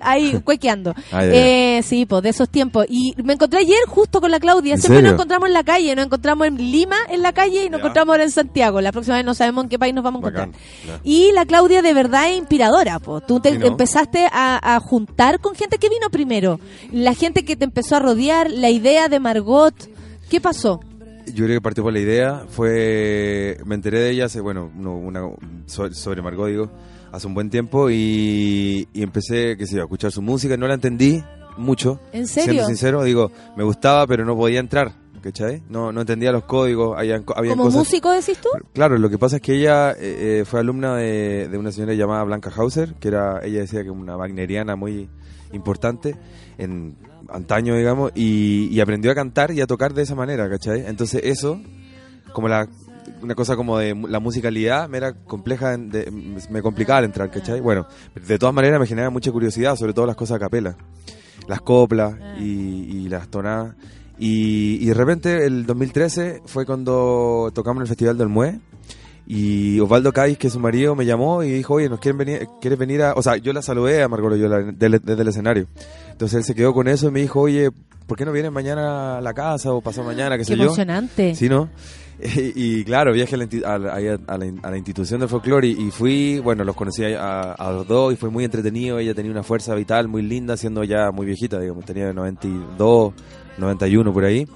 [0.00, 0.94] Ahí, cuequeando.
[1.12, 1.24] Ah.
[1.24, 2.86] Eh, sí, pues de esos tiempos.
[2.88, 4.74] Y me encontré ayer justo con la Claudia.
[4.74, 5.14] ¿En Siempre nos serio?
[5.14, 5.94] encontramos en la calle.
[5.94, 8.80] Nos encontramos en Lima, en la calle, y nos encontramos ahora en Santiago.
[8.80, 10.50] La próxima vez no sabemos en qué país nos vamos a encontrar.
[11.04, 12.98] Y la Claudia de verdad es inspiradora.
[12.98, 13.20] Po.
[13.20, 16.60] Tú te empezaste a, a juntar con gente que vino primero.
[16.92, 19.74] La gente que te empezó a rodear, la idea de Margot.
[20.28, 20.80] ¿Qué pasó?
[21.34, 24.96] Yo creo que partió por la idea, fue, me enteré de ella hace, bueno, no,
[24.96, 25.22] una,
[25.66, 26.70] so- sobre Margot, digo,
[27.12, 30.66] hace un buen tiempo y, y empecé, qué sé yo, a escuchar su música, no
[30.68, 31.22] la entendí
[31.56, 32.00] mucho.
[32.12, 32.52] ¿En serio?
[32.52, 34.92] Siendo sincero, digo, me gustaba, pero no podía entrar,
[35.22, 35.62] ¿cachai?
[35.68, 37.78] No, no entendía los códigos, habían, habían ¿Como cosas...
[37.80, 38.48] músico decís tú?
[38.72, 41.94] Claro, lo que pasa es que ella eh, eh, fue alumna de, de una señora
[41.94, 45.08] llamada Blanca Hauser, que era, ella decía que una wagneriana muy
[45.52, 46.14] importante
[46.58, 46.96] en
[47.28, 50.84] antaño, digamos, y, y aprendió a cantar y a tocar de esa manera, ¿cachai?
[50.86, 51.60] Entonces eso,
[52.32, 52.68] como la
[53.22, 56.10] una cosa como de la musicalidad me era compleja, de-
[56.50, 57.60] me complicaba entrar, ¿cachai?
[57.60, 57.86] Bueno,
[58.26, 60.76] de todas maneras me genera mucha curiosidad, sobre todo las cosas a capela,
[61.48, 62.44] las coplas y,
[63.04, 63.74] y las tonadas.
[64.18, 68.58] Y, y de repente, el 2013 fue cuando tocamos en el Festival del Mue.
[69.30, 72.48] Y Osvaldo Cáiz, que es su marido, me llamó y dijo, oye, ¿nos quieren venir,
[72.62, 73.12] ¿quieres venir a...?
[73.14, 75.66] O sea, yo la saludé a Margot Loyola desde el escenario.
[76.18, 77.70] Entonces él se quedó con eso y me dijo, oye,
[78.08, 80.64] ¿por qué no vienes mañana a la casa o pasado mañana, qué Qué sé yo?
[80.64, 81.36] emocionante.
[81.36, 81.68] Sí, ¿no?
[82.20, 84.18] Y, y claro, viajé a a a-
[84.64, 88.12] a la, institución de folclore y, y fui, bueno, los conocí a, a los dos
[88.12, 88.98] y fue muy entretenido.
[88.98, 93.14] Ella tenía una fuerza vital muy linda, siendo ya muy viejita, digamos, tenía 92,
[93.58, 94.48] 91 por ahí.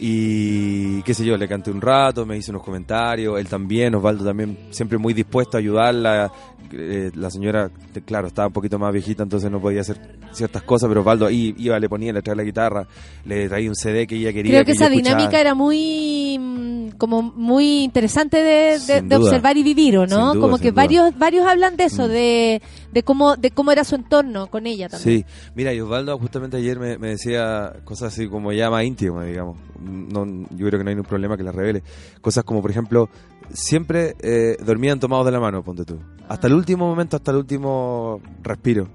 [0.00, 4.24] Y qué sé yo, le canté un rato, me hizo unos comentarios, él también, Osvaldo
[4.24, 6.30] también, siempre muy dispuesto a ayudarla.
[6.70, 7.70] Eh, la señora,
[8.04, 9.98] claro, estaba un poquito más viejita, entonces no podía hacer
[10.32, 12.86] ciertas cosas, pero Osvaldo ahí iba, le ponía, le traía la guitarra,
[13.24, 14.52] le traía un CD que ella quería.
[14.52, 20.06] Creo que, esa dinámica era muy mm, como muy interesante de, observar y vivir, ¿o
[20.06, 20.34] no?
[20.34, 20.72] Duda, como que duda.
[20.72, 20.86] Mm.
[20.86, 22.62] varios varios hablan de eso, de,
[22.92, 25.20] de cómo de cómo era su entorno con ella también.
[25.20, 29.26] Sí, mira, y Osvaldo justamente ayer me, me decía cosas así como ya más íntimas,
[29.26, 29.56] digamos.
[29.88, 31.82] No, yo creo que no hay ningún problema que las revele.
[32.20, 33.08] Cosas como, por ejemplo,
[33.52, 35.98] siempre eh, dormían tomados de la mano, ponte tú.
[36.28, 38.88] Hasta el último momento, hasta el último respiro,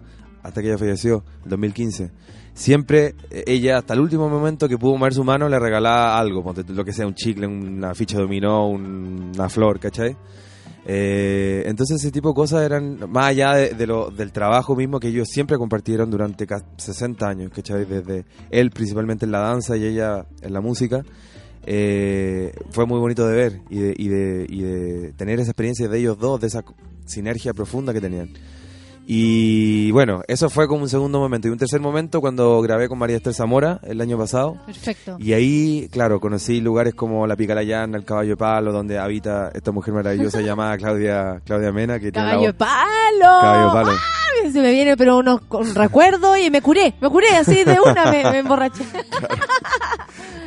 [0.43, 2.11] hasta que ella falleció, en 2015.
[2.53, 6.43] Siempre eh, ella, hasta el último momento que pudo mover su mano, le regalaba algo,
[6.43, 10.15] ponte tú, lo que sea, un chicle, una ficha dominó, un- una flor, ¿cachai?
[10.85, 15.07] Eh, entonces ese tipo de cosas eran más allá de, lo, del trabajo mismo que
[15.07, 17.85] ellos siempre compartieron durante ca- 60 años, ¿cachai?
[17.85, 21.03] Desde él principalmente en la danza y ella en la música.
[21.65, 25.87] Eh, fue muy bonito de ver y de, y, de, y de tener esa experiencia
[25.87, 26.63] de ellos dos, de esa
[27.05, 28.29] sinergia profunda que tenían.
[29.05, 31.47] Y bueno, eso fue como un segundo momento.
[31.47, 34.57] Y un tercer momento cuando grabé con María Esther Zamora el año pasado.
[34.65, 35.17] Perfecto.
[35.19, 39.71] Y ahí, claro, conocí lugares como la Picalayana, el Caballo de Palo, donde habita esta
[39.71, 41.99] mujer maravillosa llamada Claudia Claudia Mena.
[41.99, 43.41] Que tiene la Caballo de voz- palo.
[43.41, 43.97] Caballo de palo.
[44.51, 48.05] Se me viene pero unos con recuerdos y me curé, me curé así de una,
[48.11, 48.83] me, me emborraché.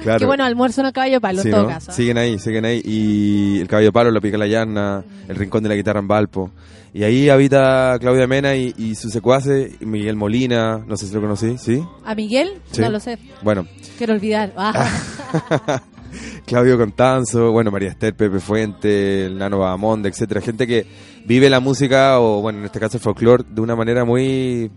[0.02, 0.20] Claro.
[0.20, 1.68] Qué bueno, almuerzo en el caballo de palo Sí, en todo ¿no?
[1.68, 1.90] caso.
[1.90, 2.80] Siguen ahí, siguen ahí.
[2.84, 6.52] Y el Caballo de Palo, la Picalayana, el Rincón de la Guitarra en Valpo.
[6.96, 11.20] Y ahí habita Claudia Mena y, y su secuace, Miguel Molina, no sé si lo
[11.20, 11.82] conocí, ¿sí?
[12.06, 12.54] ¿A Miguel?
[12.72, 12.80] Sí.
[12.80, 13.18] No lo sé.
[13.42, 13.66] Bueno,
[13.98, 14.54] Quiero olvidar.
[14.56, 14.88] Ah.
[16.46, 20.86] Claudio Contanzo, bueno, María Esther, Pepe Fuente, el Nano Bahamonde, etcétera, gente que
[21.26, 24.70] vive la música o bueno, en este caso el folclore de una manera muy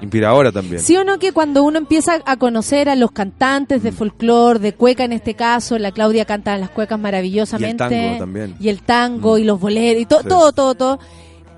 [0.00, 0.80] inspiradora también.
[0.80, 3.84] ¿Sí o no que cuando uno empieza a conocer a los cantantes Mm.
[3.84, 7.84] de folclore, de cueca en este caso, la Claudia canta las cuecas maravillosamente.
[7.84, 8.50] Y el tango también.
[8.58, 8.62] Mm.
[8.62, 10.28] Y el tango y los boleros y to- Sí.
[10.28, 10.98] todo, todo, todo.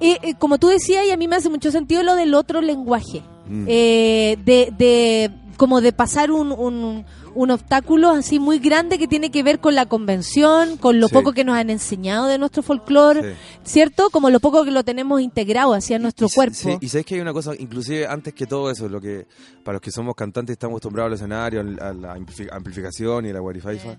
[0.00, 2.60] Eh, eh, como tú decías, y a mí me hace mucho sentido lo del otro
[2.60, 3.22] lenguaje.
[3.48, 3.64] Mm.
[3.66, 7.04] Eh, de, de, como de pasar un, un,
[7.38, 11.14] un obstáculo así muy grande que tiene que ver con la convención, con lo Sí.
[11.14, 14.10] poco que nos han enseñado de nuestro folclore, ¿cierto?
[14.10, 16.56] Como lo poco que lo tenemos integrado hacia nuestro cuerpo.
[16.56, 19.28] Sí, y sabes que hay una cosa, inclusive antes que todo eso, lo que
[19.62, 23.34] para los que somos cantantes estamos acostumbrados al escenario, a la amplifi- amplificación y a
[23.34, 23.96] la guarifaifa,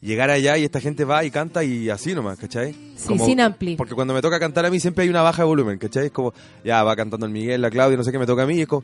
[0.00, 2.74] llegar allá y esta gente va y canta y así nomás, ¿cachai?
[2.96, 3.76] Sí, sin ampli.
[3.76, 6.06] Porque cuando me toca cantar a mí siempre hay una baja de volumen, ¿cachai?
[6.06, 6.32] Es como,
[6.64, 8.62] ya va cantando el Miguel, la Claudia, no sé qué me toca a mí y
[8.62, 8.82] es como,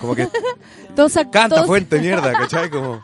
[0.00, 0.28] como que
[0.96, 2.70] Todos canta todos- fuerte, mierda, ¿cachai?
[2.70, 3.00] Como,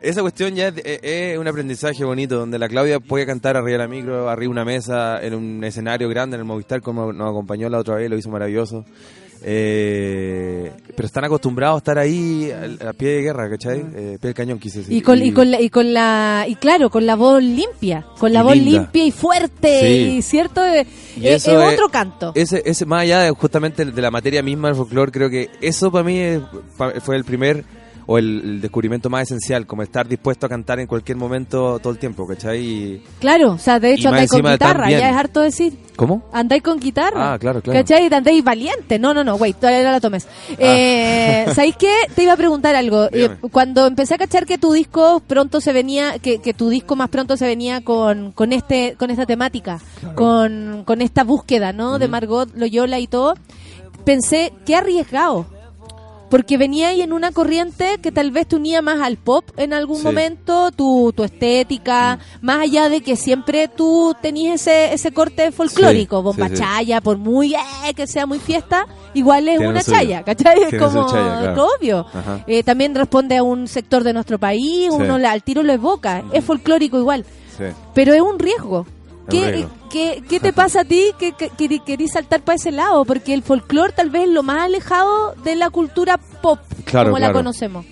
[0.00, 3.72] esa cuestión ya es, es- es un aprendizaje bonito, donde la Claudia puede cantar arriba
[3.72, 7.12] de la micro, arriba de una mesa, en un escenario grande, en el Movistar, como
[7.12, 8.84] nos acompañó la otra vez, lo hizo maravilloso.
[9.42, 13.78] Eh, pero están acostumbrados a estar ahí a, a pie de guerra, ¿cachai?
[13.80, 14.92] Eh, pie del cañón, quise decir.
[14.94, 18.32] Y con, y con la, y con la y claro con la voz limpia con
[18.32, 18.70] la voz linda.
[18.82, 20.16] limpia y fuerte Sí.
[20.18, 20.86] y cierto Eh,
[21.16, 24.10] Y es, eso es es- otro canto Ese, ese, más allá de, justamente de la
[24.10, 26.40] materia misma del folclore, creo que eso para mí es-
[26.76, 27.64] pa- fue el primer
[28.06, 31.92] o el, el descubrimiento más esencial, como estar dispuesto a cantar en cualquier momento todo
[31.92, 32.60] el tiempo, ¿cachai?
[32.60, 36.22] Y- claro o sea de hecho andáis con guitarra ya es harto decir ¿Cómo?
[36.32, 37.78] andáis con guitarra Ah, claro, claro.
[37.78, 38.12] ¿cachai?
[38.12, 40.54] Andáis valiente no no no wait todavía no la tomes Ah.
[40.58, 41.92] eh, ¿sabéis qué?
[42.14, 43.36] te iba a preguntar algo Eh, Dígame.
[43.50, 47.08] cuando empecé a cachar que tu disco pronto se venía que, que tu disco más
[47.10, 49.80] pronto se venía con, con este con esta temática
[50.14, 51.98] con, con esta búsqueda ¿no?
[51.98, 52.08] de.
[52.08, 53.34] Margot Loyola y todo
[54.04, 55.46] pensé qué arriesgado
[56.34, 59.72] porque venía ahí en una corriente que tal vez te unía más al pop en
[59.72, 60.02] algún Sí.
[60.02, 66.16] momento, tu, tu estética, más allá de que siempre tú tenías ese, ese corte folclórico,
[66.18, 68.84] Sí, bomba chaya, por muy eh, que sea muy fiesta,
[69.14, 70.60] igual es una chaya, ¿cachai?
[70.72, 71.68] Es como chaya, claro.
[71.78, 72.04] obvio.
[72.48, 76.24] Eh, también responde a un sector de nuestro país, uno la- al tiro lo evoca,
[76.32, 77.24] es folclórico igual,
[77.94, 78.86] pero es un riesgo.
[79.30, 79.70] ¿Qué, riesgo.
[79.90, 83.04] qué, qué te pasa a ti que, que, que querís saltar para ese lado?
[83.04, 87.18] Porque el folclore tal vez es lo más alejado de la cultura pop, Claro, como
[87.18, 87.86] la conocemos.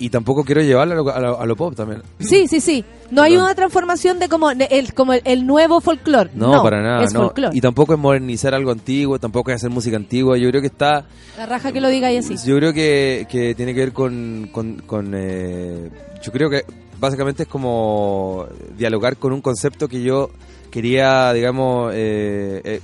[0.00, 2.04] Y tampoco quiero llevarlo a lo, a lo- a lo pop también.
[2.20, 2.84] Sí, sí, sí.
[3.10, 6.30] No hay una transformación de como el, como el, nuevo folclore.
[6.34, 7.02] No, para nada.
[7.02, 7.22] Es no.
[7.24, 7.56] folclore.
[7.56, 10.38] Y tampoco es modernizar algo antiguo, tampoco es hacer música antigua.
[10.38, 11.06] Yo creo que está
[11.36, 12.36] La raja que lo diga y así.
[12.46, 14.48] Yo creo que, que tiene que ver con...
[14.52, 15.90] con, con, eh,
[16.22, 16.62] yo creo que
[17.00, 18.46] básicamente es como
[18.76, 20.30] dialogar con un concepto que yo
[20.70, 22.80] quería, digamos, eh, eh,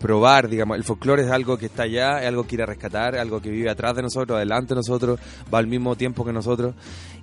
[0.00, 0.76] probar, digamos.
[0.76, 3.40] El folclore es algo que está allá, es algo que ir a rescatar, es algo
[3.40, 5.18] que vive atrás de nosotros, adelante de nosotros,
[5.52, 6.74] va al mismo tiempo que nosotros.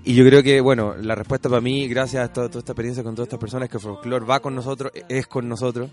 [0.03, 3.03] Y yo creo que, bueno, la respuesta para mí, gracias a toda, toda esta experiencia
[3.03, 5.89] con todas estas personas, es que el folclore va con nosotros, es con nosotros.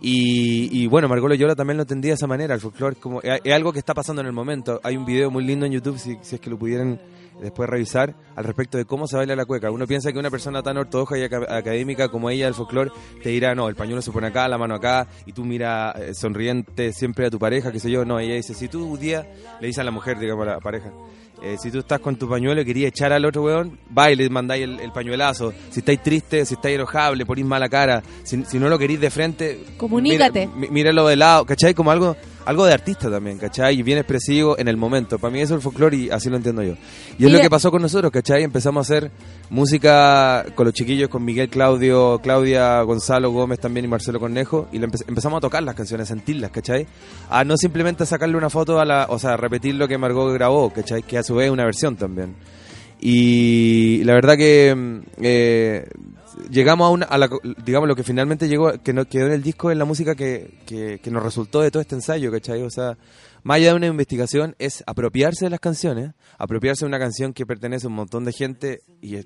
[0.00, 2.54] Y, y bueno, Margot Loyola también lo entendía de esa manera.
[2.54, 4.80] El folclore como, es, es algo que está pasando en el momento.
[4.82, 7.00] Hay un video muy lindo en YouTube, si, si es que lo pudieran
[7.40, 9.70] después revisar, al respecto de cómo se baila la cueca.
[9.70, 12.90] Uno piensa que una persona tan ortodoxa y aca- académica como ella del folclore
[13.22, 16.14] te dirá, no, el pañuelo se pone acá, la mano acá, y tú mira eh,
[16.14, 18.04] sonriente siempre a tu pareja, qué sé yo.
[18.04, 19.26] No, ella dice, si tú un día
[19.60, 20.90] le dices a la mujer, digamos, a la pareja,
[21.42, 24.16] Eh, si tú estás con tu pañuelo y querías echar al otro weón, va y
[24.16, 25.52] le mandáis el, el pañuelazo.
[25.70, 28.02] Si estáis triste, si estáis enojable, ponís mala cara.
[28.24, 30.48] Si, si no lo queréis de frente, Comunícate.
[30.70, 31.74] Míralo de lado, ¿cachai?
[31.74, 33.76] Como algo algo de artista también, ¿cachai?
[33.78, 35.18] Y bien expresivo en el momento.
[35.18, 36.72] Para mí eso es el folclore y así lo entiendo yo.
[36.72, 38.42] Y es Mira- lo que pasó con nosotros, ¿cachai?
[38.44, 39.10] Empezamos a hacer
[39.50, 44.68] música con los chiquillos, con Miguel, Claudio, Claudia, Gonzalo Gómez también y Marcelo Cornejo.
[44.72, 46.86] Y le empe- empezamos a tocar las canciones, a sentirlas, ¿cachai?
[47.30, 49.06] A no simplemente sacarle una foto a la...
[49.08, 51.02] O sea, repetir lo que Margot grabó, ¿cachai?
[51.02, 52.34] Que a su vez es una versión también.
[53.00, 55.86] Y la verdad que mm, eh,
[56.50, 57.28] llegamos a, una, a la,
[57.64, 60.54] digamos, lo que finalmente llegó, que nos quedó en el disco es la música que,
[60.66, 62.62] que, que nos resultó de todo este ensayo, ¿cachai?
[62.62, 62.96] O sea,
[63.46, 67.46] más allá de una investigación, es apropiarse de las canciones, apropiarse de una canción que
[67.46, 69.18] pertenece a un montón de gente y,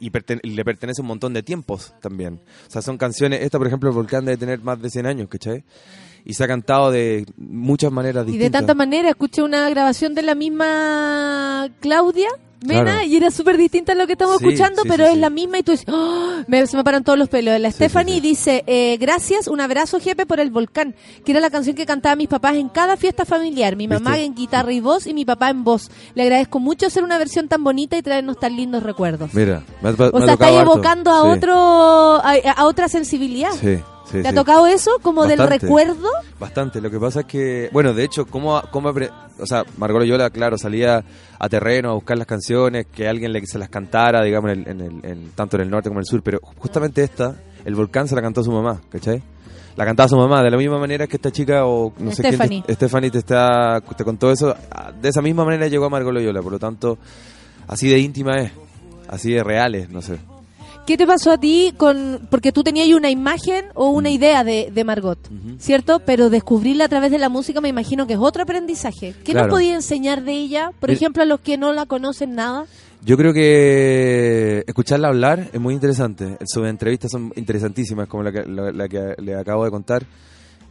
[0.00, 2.40] le pertenece a un montón de tiempos también.
[2.66, 5.28] O sea, son canciones, esta por ejemplo, el Volcán debe tener más de 100 años,
[5.28, 5.64] ¿cachai?
[6.24, 8.60] Y se ha cantado de muchas maneras Y de distintas.
[8.62, 12.30] tanta manera, escuché una grabación de la misma Claudia
[12.64, 13.02] Mena Claro.
[13.06, 15.30] y era súper distinta a lo que estamos Sí, escuchando, sí, pero sí, es la
[15.30, 16.30] misma y tú dices, ¡Oh!
[16.46, 17.58] me, se me paran todos los pelos.
[17.60, 20.94] La Stephanie dice, eh, gracias, un abrazo Jepe por el volcán,
[21.24, 24.24] que era la canción que cantaba mis papás en cada fiesta familiar, mi mamá ¿Viste?
[24.26, 25.90] en guitarra y voz y mi papá en voz.
[26.14, 29.32] Le agradezco mucho hacer una versión tan bonita y traernos tan lindos recuerdos.
[29.34, 30.60] Mira, me ha, me O sea, harto.
[30.60, 31.52] evocando a otro,
[32.22, 33.50] a, a otra sensibilidad.
[33.60, 33.78] Sí,
[34.10, 36.08] sí, ¿Te ha tocado eso como del recuerdo?
[36.40, 36.80] Bastante.
[36.80, 40.58] Lo que pasa es que, bueno, de hecho, cómo, cómo o sea, Margot Loyola, claro,
[40.58, 41.04] salía
[41.38, 44.68] a terreno a buscar las canciones, que alguien le, se las cantara, digamos, en el,
[44.68, 47.74] en el- en- tanto en el norte como en el sur, pero justamente esta, el
[47.74, 49.22] volcán se la cantó su mamá, ¿cachai?
[49.76, 52.48] La cantaba su mamá, de la misma manera que esta chica, o no sé Stephanie.
[52.48, 54.54] quién, te, Stephanie te, está, te contó eso,
[55.00, 56.98] de esa misma manera llegó a Margot Loyola, por lo tanto,
[57.68, 58.52] así de íntima es,
[59.08, 60.18] así de real es, no sé.
[60.86, 64.12] ¿Qué te pasó a ti con porque tú tenías una imagen o una Mm.
[64.12, 65.18] idea de, de Margot,
[65.58, 66.00] ¿cierto?
[66.00, 69.14] Pero descubrirla a través de la música me imagino que es otro aprendizaje.
[69.24, 69.50] ¿Qué nos Claro.
[69.50, 72.66] podía enseñar de ella, por ejemplo, a los que no la conocen nada?
[73.04, 76.36] Yo creo que escucharla hablar es muy interesante.
[76.46, 80.04] Sus entrevistas son interesantísimas, como la que, la, la que le acabo de contar,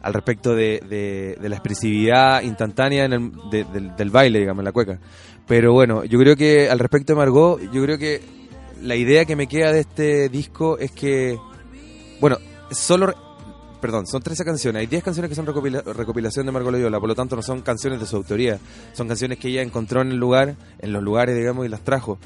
[0.02, 4.60] al respecto de, de- de la expresividad instantánea en el- de- del, del baile, digamos,
[4.60, 4.98] en la cueca.
[5.46, 8.20] Pero bueno, yo creo que al respecto de Margot, yo creo que
[8.82, 11.38] la idea que me queda de este disco es que,
[12.20, 12.36] bueno,
[12.70, 13.12] solo...
[13.80, 14.78] Perdón, son 13 canciones.
[14.78, 17.62] Hay 10 canciones que son recopila- recopilación de Margot Loyola, por lo tanto no son
[17.62, 18.60] canciones de su autoría.
[18.92, 22.16] Son canciones que ella encontró en el lugar, en los lugares, digamos, y las trajo.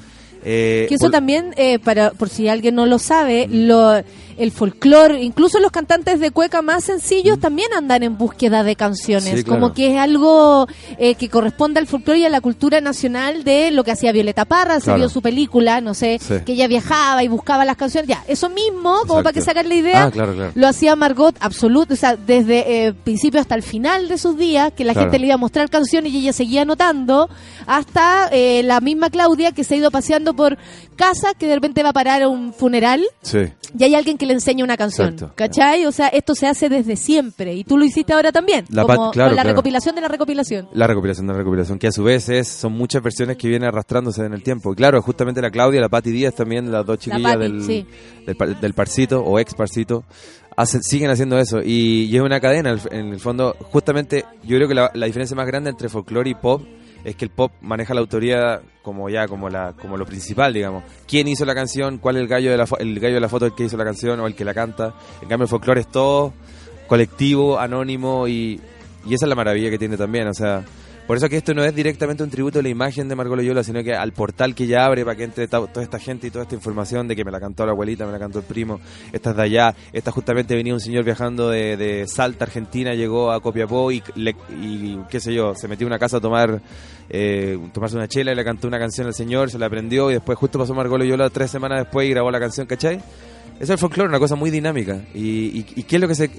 [0.45, 4.03] Eh, Que eso también, eh, para por si alguien no lo sabe, lo,
[4.39, 9.39] el folclore, incluso los cantantes de cueca más sencillos también andan en búsqueda de canciones,
[9.39, 9.61] Sí, claro.
[9.61, 10.67] como que es algo
[10.99, 14.45] eh, que corresponde al folclore y a la cultura nacional de lo que hacía Violeta
[14.45, 16.35] Parra, se vio su película, no sé, Sí.
[16.45, 19.75] que ella viajaba y buscaba las canciones, ya, eso mismo, como para que sacar la
[19.75, 24.09] idea, Ah, claro, lo hacía Margot absoluto, o sea, desde eh, principio hasta el final
[24.09, 27.29] de sus días, que la gente le iba a mostrar canciones y ella seguía anotando,
[27.67, 30.57] hasta eh, la misma Claudia que se ha ido paseando por
[30.97, 33.39] casa, que de repente va a parar a un funeral Sí.
[33.79, 35.35] y hay alguien que le enseña una canción, Exacto.
[35.37, 35.87] ¿cachai?
[35.87, 38.95] O sea, esto se hace desde siempre y tú lo hiciste ahora también, La como
[39.07, 39.49] pat- claro, con la claro.
[39.51, 40.69] recopilación de la recopilación.
[40.73, 43.69] La recopilación de la recopilación, que a su vez es, son muchas versiones que vienen
[43.69, 44.73] arrastrándose en el tiempo.
[44.73, 47.87] Y claro, justamente la Claudia, la Patti Díaz también, las dos chiquillas del, sí.
[48.27, 50.05] del, par- del Parcito o ex Parcito,
[50.57, 51.61] hacen, siguen haciendo eso.
[51.63, 55.37] Y, y es una cadena, en el fondo, justamente yo creo que la, la diferencia
[55.37, 56.63] más grande entre folclore y pop
[57.07, 60.83] es que el pop maneja la autoría como ya como la como lo principal digamos.
[61.07, 63.47] Quién hizo la canción cuál es el gallo de la el gallo de la foto
[63.47, 64.93] el que hizo la canción o el que la canta
[65.23, 66.35] en cambio el folclore es todo
[66.89, 68.61] colectivo anónimo y,
[69.07, 70.65] y esa es la maravilla que tiene también o sea
[71.07, 73.63] por eso que esto no es directamente un tributo a la imagen de Margot Loyola,
[73.63, 76.43] sino que al portal que ella abre para que entre toda esta gente y toda
[76.43, 78.81] esta información de que me la cantó la abuelita, me la cantó el primo,
[79.13, 83.41] esta es de allá, esta justamente venía un señor viajando de, Salta, Argentina, llegó a
[83.41, 86.61] Copiapó y, le- y qué sé yo, se metió a una casa a tomar
[87.09, 90.15] eh, tomarse una chela y le cantó una canción al señor, se la aprendió y
[90.15, 93.01] después justo pasó Margot Loyola tres semanas después y grabó la canción, ¿cachai?
[93.61, 95.01] Es el folclore, una cosa muy dinámica.
[95.15, 96.31] Y qué es lo que se...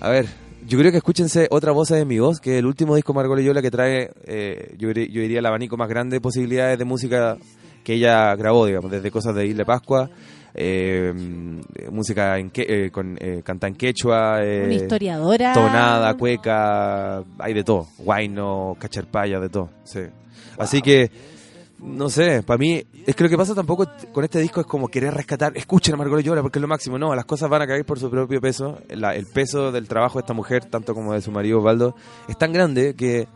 [0.00, 0.26] A ver,
[0.66, 3.36] yo creo que escúchense Otra Voz de mi voz, que es el último disco Margot
[3.36, 6.84] Loyola que trae, eh, yo, diría- yo diría, el abanico más grande de posibilidades de
[6.84, 7.36] música
[7.84, 10.10] que ella grabó, digamos, desde cosas de Isla Pascua,
[10.54, 11.12] eh,
[11.90, 15.52] música en que, eh, con eh, canta en quechua, eh, Una historiadora.
[15.54, 20.00] tonada, cueca, hay de todo, guayno, cacharpaya, de todo, sí.
[20.58, 21.10] Así que,
[21.82, 24.88] no sé, para mí, es que lo que pasa tampoco con este disco es como
[24.88, 27.66] querer rescatar, escuchen a Margot Loyola porque es lo máximo, no, las cosas van a
[27.66, 31.14] caer por su propio peso, La- el peso del trabajo de esta mujer, tanto como
[31.14, 31.94] de su marido Osvaldo,
[32.28, 33.28] es tan grande que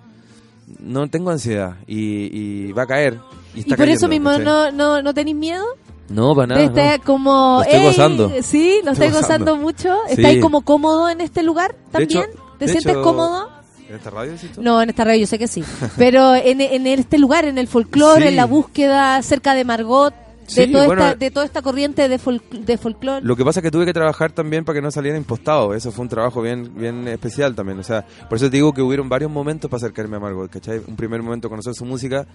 [0.80, 3.18] no tengo ansiedad y, y va a caer.
[3.54, 4.44] Y, Y está por eso mismo ¿cachai?
[4.44, 5.64] no, no, no tenéis miedo.
[6.08, 6.62] No, para nada.
[6.64, 7.04] estar no.
[7.04, 8.30] como Lo estoy gozando.
[8.42, 9.56] sí lo Estoy gozando gozando.
[9.56, 10.14] mucho Sí.
[10.16, 13.48] estáis como cómodo en este lugar también hecho- te de sientes hecho, cómodo
[13.88, 14.32] ¿En esta radio?
[14.58, 15.62] No, en esta radio yo sé que sí.
[15.98, 18.28] Pero en, en este lugar, en el folclore, Sí.
[18.28, 22.06] en la búsqueda cerca de Margot, de, Sí, toda, bueno, esta, de toda esta corriente
[22.08, 23.24] de, fol- de folclore.
[23.24, 25.74] Lo que pasa es que tuve que trabajar también para que no saliera impostado.
[25.74, 27.78] Eso fue un trabajo bien bien especial también.
[27.78, 30.80] O sea, por eso te digo que hubieron varios momentos para acercarme a Margot, ¿cachai?
[30.86, 32.26] Un primer momento conocer su música,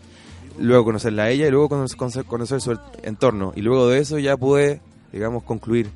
[0.57, 3.53] luego conocerla a ella y luego conocer- conocer su entorno.
[3.55, 4.81] Y luego de eso ya pude,
[5.13, 5.89] digamos, concluir.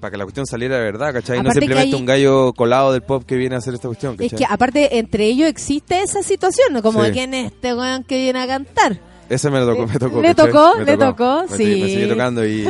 [0.00, 1.38] Para que la cuestión saliera de verdad, ¿cachai?
[1.38, 4.14] no Aparte simplemente hay- un gallo colado del pop que viene a hacer esta cuestión,
[4.20, 6.82] Es que aparte entre ellos existe esa situación, ¿no?
[6.82, 7.10] como Sí.
[7.10, 9.00] quién es este weón que viene a cantar.
[9.28, 10.22] Ese me lo tocó, me tocó.
[10.22, 10.72] ¿Le tocó?
[10.78, 11.44] Me ¿Le tocó?
[11.50, 11.64] Me Sí.
[11.82, 12.66] Me sigue tocando y...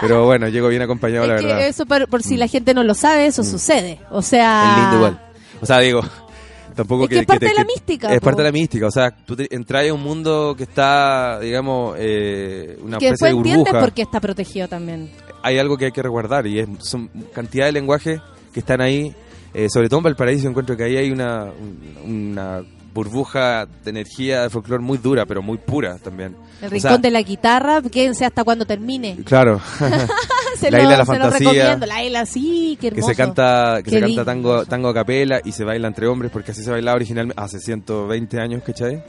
[0.00, 1.58] Pero bueno, llego bien acompañado, la Es verdad.
[1.58, 1.62] Mm.
[1.70, 4.00] eso por, por si la gente no lo sabe, eso sucede.
[4.10, 5.20] O sea, Es lindo igual.
[5.62, 6.00] O sea, digo,
[6.74, 8.24] tampoco Es que es parte de la mística, Es po.
[8.26, 8.86] parte de la mística.
[8.88, 13.10] O sea, tú te- entras en un mundo que está, digamos, eh, una que especie
[13.10, 13.80] después de entiendes burbuja.
[13.80, 15.10] por qué está protegido también.
[15.46, 18.20] Hay algo que hay que resguardar y es, son cantidad de lenguajes
[18.52, 19.14] que están ahí.
[19.54, 21.96] eh, sobre todo en Valparaíso encuentro que ahí hay una, un-
[22.34, 22.62] una
[22.92, 26.34] burbuja de energía de folclore muy dura, pero muy pura también.
[26.62, 29.16] El O rincón sea, de la guitarra, quédense hasta cuando termine.
[29.24, 29.60] Claro.
[30.58, 31.76] se la lo, isla de la fantasía.
[31.76, 33.08] La isla, sí, qué que hermoso.
[33.10, 36.30] se canta que Qué se canta tango tango a capela y se baila entre hombres
[36.32, 39.02] porque así se bailaba originalmente hace 120 años ¿cachai?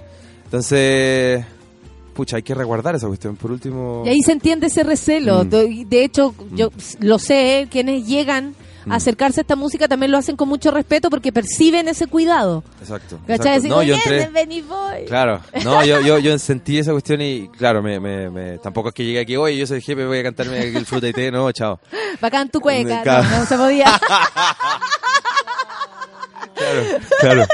[0.46, 1.46] entonces
[2.18, 5.44] pucha hay que resguardar esa cuestión por último Y ahí se entiende ese recelo.
[5.46, 5.50] Mm.
[5.50, 6.70] Do- De hecho, yo
[7.00, 7.68] lo sé, ¿eh?
[7.70, 8.92] quienes llegan Mm.
[8.94, 12.64] a acercarse a esta música también lo hacen con mucho respeto porque perciben ese cuidado.
[12.82, 13.50] exacto, exacto.
[13.60, 15.04] Así no yo "Bien, entré ven y voy".
[15.08, 18.96] claro no yo, yo yo sentí esa cuestión y claro me, me, me- tampoco es
[18.96, 21.52] que llegué aquí oye yo soy jefe voy a cantarme el fruta y té no
[21.52, 21.80] chao
[22.22, 23.04] Bacán tu cueca.
[23.04, 24.00] No, no se podía.
[26.56, 26.84] claro
[27.20, 27.46] claro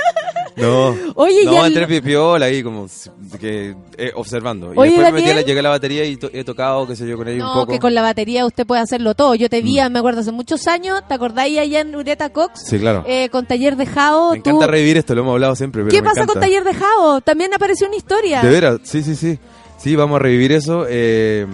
[0.58, 2.88] no Oye, no y al- entré pi- piola ahí como
[3.40, 5.46] que eh, observando y Oye, después me metí la, Daniel.
[5.46, 7.54] llegué a la batería y to- he tocado qué sé yo con ella un No,
[7.54, 7.76] poco Mm.
[7.76, 9.36] que con la batería usted puede hacerlo todo.
[9.36, 12.62] Yo te vi, me acuerdo, hace muchos años, ¿te acordáis allá en Ureta Cox?
[12.66, 13.04] Sí, claro.
[13.08, 14.32] Eh, con Taller de Jao.
[14.32, 15.82] Me encanta tú- revivir esto, lo hemos hablado siempre.
[15.84, 16.34] Pero ¿Qué me pasa encanta.
[16.34, 17.22] con Taller de Jao?
[17.22, 18.42] También apareció una historia.
[18.42, 19.40] De veras, sí, sí, sí.
[19.78, 20.86] Sí, vamos a revivir eso.
[20.88, 21.46] eh,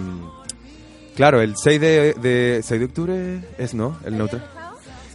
[1.16, 3.96] claro, el 6 de, de 6 de octubre es, ¿no?
[4.04, 4.44] El neutral.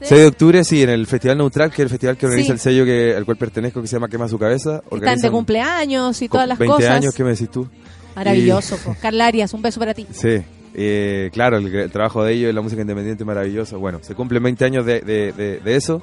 [0.01, 2.51] 6 de octubre, sí, en el Festival Neutral, que es el festival que organiza Sí.
[2.53, 4.81] el sello que, al cual pertenezco, que se llama Quema su cabeza.
[4.91, 6.91] Están de cumpleaños y todas las 20 cosas.
[6.91, 7.67] años, ¿qué me decís tú?
[8.15, 8.77] Maravilloso.
[8.77, 8.95] po.
[9.01, 10.05] Carla Arias, un beso para ti.
[10.11, 10.41] Sí,
[10.73, 13.79] eh, claro, el, el trabajo de ellos en la música independiente es maravilloso.
[13.79, 16.01] Bueno, se cumplen 20 años de, de- de- de eso.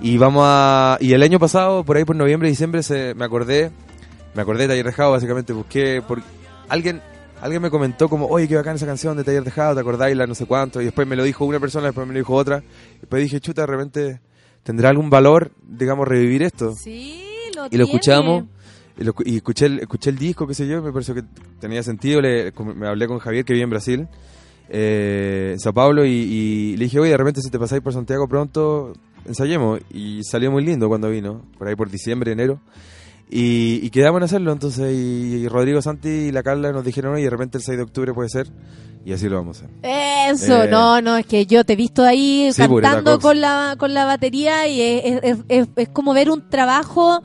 [0.00, 0.98] Y vamos a.
[1.00, 3.70] Y el año pasado, por ahí por noviembre, diciembre, se, me acordé.
[4.34, 6.02] Me acordé de Taller de Jao, básicamente busqué.
[6.06, 6.22] Por,
[6.68, 7.00] alguien
[7.40, 10.16] alguien me comentó como, oye, qué bacán esa canción de Taller de Jao, ¿te acordáis?
[10.16, 10.80] La no sé cuánto.
[10.80, 12.62] Y después me lo dijo una persona, después me lo dijo otra.
[13.02, 14.20] Después dije, chuta, de repente
[14.62, 16.74] tendrá algún valor, digamos, revivir esto.
[16.74, 17.20] Sí,
[17.54, 18.44] lo y lo escuchamos.
[18.98, 21.22] Y, lo- y escuché, el, escuché el disco, qué sé yo, me pareció que
[21.60, 22.20] tenía sentido.
[22.22, 24.08] Le, me hablé con Javier, que vive en Brasil,
[24.70, 27.92] eh, en Sao Paulo, y, y le dije, oye, de repente si te pasáis por
[27.92, 28.92] Santiago pronto,
[29.26, 29.80] ensayemos.
[29.92, 32.60] Y salió muy lindo cuando vino, por ahí por diciembre, enero.
[33.34, 37.14] Y, y quedamos en hacerlo, entonces, y, y Rodrigo Santi y la Carla nos dijeron,
[37.14, 38.46] oye, de repente el 6 de octubre puede ser,
[39.06, 39.70] y así lo vamos a hacer.
[40.34, 43.40] Eso, Eh, no, no, es que yo te he visto ahí Sí, pues, cantando con
[43.40, 47.22] la, con la batería y es, es- es- es- es como ver un trabajo,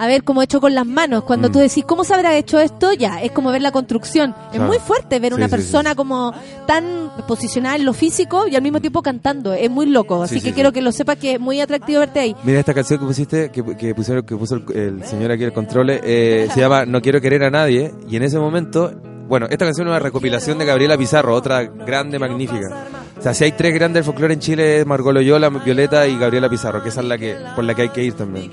[0.00, 1.24] a ver, como hecho con las manos.
[1.24, 1.52] Cuando Mm.
[1.52, 2.92] tú decís, ¿cómo se habrá hecho esto?
[2.94, 4.34] Ya, es como ver la construcción.
[4.52, 5.56] Es muy fuerte ver Sí, una sí, sí.
[5.56, 6.32] persona como
[6.66, 9.52] tan posicionada en lo físico y al mismo tiempo cantando.
[9.52, 12.20] Es muy loco, así Sí, que quiero que lo sepas que es muy atractivo verte
[12.20, 12.36] ahí.
[12.44, 15.52] Mira esta canción que pusiste, que, que pusieron, que puso el, el señor aquí el
[15.52, 18.92] control, eh, se llama No quiero querer a nadie, y en ese momento,
[19.28, 22.86] bueno, esta canción es una recopilación de Gabriela Pizarro, otra grande, magnífica.
[23.18, 26.48] O sea, si hay tres grandes folclore en Chile, es Margot Loyola, Violeta y Gabriela
[26.48, 28.50] Pizarro, que esa es la que, por la que hay que ir también.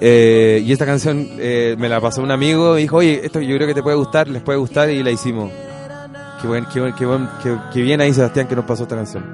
[0.00, 3.56] Eh, y esta canción eh, me la pasó un amigo y dijo, oye, esto yo
[3.56, 5.50] creo que te puede gustar, les puede gustar, y la hicimos.
[6.40, 7.28] Qué buen, qué, buen-
[7.72, 9.24] qué bien ahí Sebastián que nos pasó esta canción.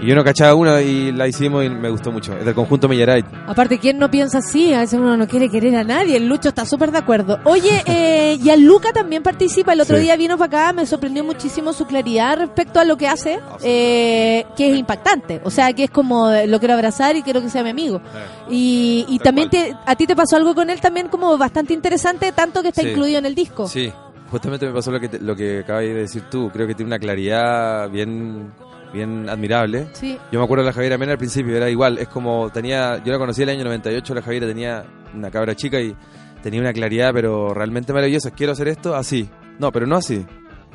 [0.00, 2.36] Y yo no cachaba una y la hicimos y me gustó mucho.
[2.36, 3.24] Es del conjunto Millaray.
[3.46, 4.72] Aparte, ¿quién no piensa así?
[4.72, 6.16] A veces uno no quiere querer a nadie.
[6.16, 7.40] El Lucho está súper de acuerdo.
[7.44, 9.72] Oye, eh, y a Luca también participa.
[9.72, 10.02] El otro Sí.
[10.04, 14.44] día vino para acá, me sorprendió muchísimo su claridad respecto a lo que hace, eh,
[14.56, 15.40] que es impactante.
[15.44, 18.00] O sea, que es como, eh, lo quiero abrazar y quiero que sea mi amigo.
[18.48, 22.30] Y, y también te, a ti te pasó algo con él también como bastante interesante,
[22.32, 22.88] tanto que está Sí.
[22.90, 23.66] incluido en el disco.
[23.66, 23.92] Sí,
[24.30, 26.50] justamente me pasó lo que, te- lo que acabas de decir tú.
[26.52, 28.52] Creo que tiene una claridad bien,
[28.92, 29.88] bien admirable.
[29.92, 30.18] Sí.
[30.32, 31.98] Yo me acuerdo de la Javiera Mena al principio, era igual.
[31.98, 34.84] Es como tenía, yo la conocí el año 98, la Javiera tenía
[35.14, 35.94] una cabra chica y
[36.42, 38.30] tenía una claridad, pero realmente maravillosa.
[38.30, 39.28] Quiero hacer esto así.
[39.58, 40.24] No, pero no así.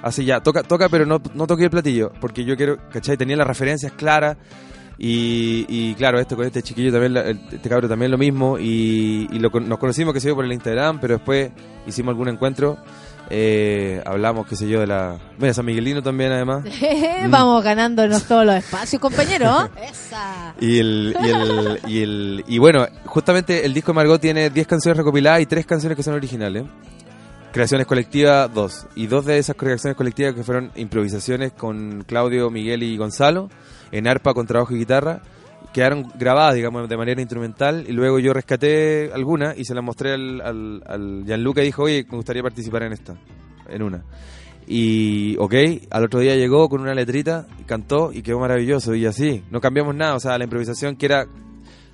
[0.02, 3.16] Así ya, toca, toca, pero no, no toqué el platillo, porque yo quiero, ¿cachai?
[3.16, 4.38] Tenía las referencias claras.
[4.98, 8.60] Y, y claro, esto con este chiquillo también, este cabro también lo mismo.
[8.60, 11.52] Y, y lo nos conocimos, que se dio por el Instagram, pero después
[11.88, 12.78] hicimos algún encuentro.
[13.30, 15.18] Eh, hablamos, qué sé yo, de la...
[15.38, 16.64] Mira, San Miguelino también, además.
[16.64, 17.30] Mm.
[17.32, 19.70] Vamos ganándonos todos los espacios, compañero.
[19.90, 20.54] Esa.
[20.60, 24.68] Y el, y el, y el, y bueno, justamente el disco de Margot tiene 10
[24.68, 26.64] canciones recopiladas y 3 canciones que son originales.
[27.52, 28.88] Creaciones colectivas, 2.
[28.96, 33.50] Y dos de esas creaciones colectivas que fueron improvisaciones con Claudio, Miguel y Gonzalo,
[33.92, 35.22] en arpa con trabajo y guitarra,
[35.74, 37.86] quedaron grabadas, digamos, de manera instrumental.
[37.88, 41.84] Y luego yo rescaté algunas y se las mostré al, al, al Gianluca y dijo,
[41.84, 43.16] oye, me gustaría participar en esta,
[43.68, 44.04] en una.
[44.68, 45.54] Y, ok,
[45.90, 48.96] al otro día llegó con una letrita y cantó y quedó maravilloso.
[48.96, 50.16] Y así, no cambiamos nada.
[50.16, 51.26] O sea, la improvisación que era,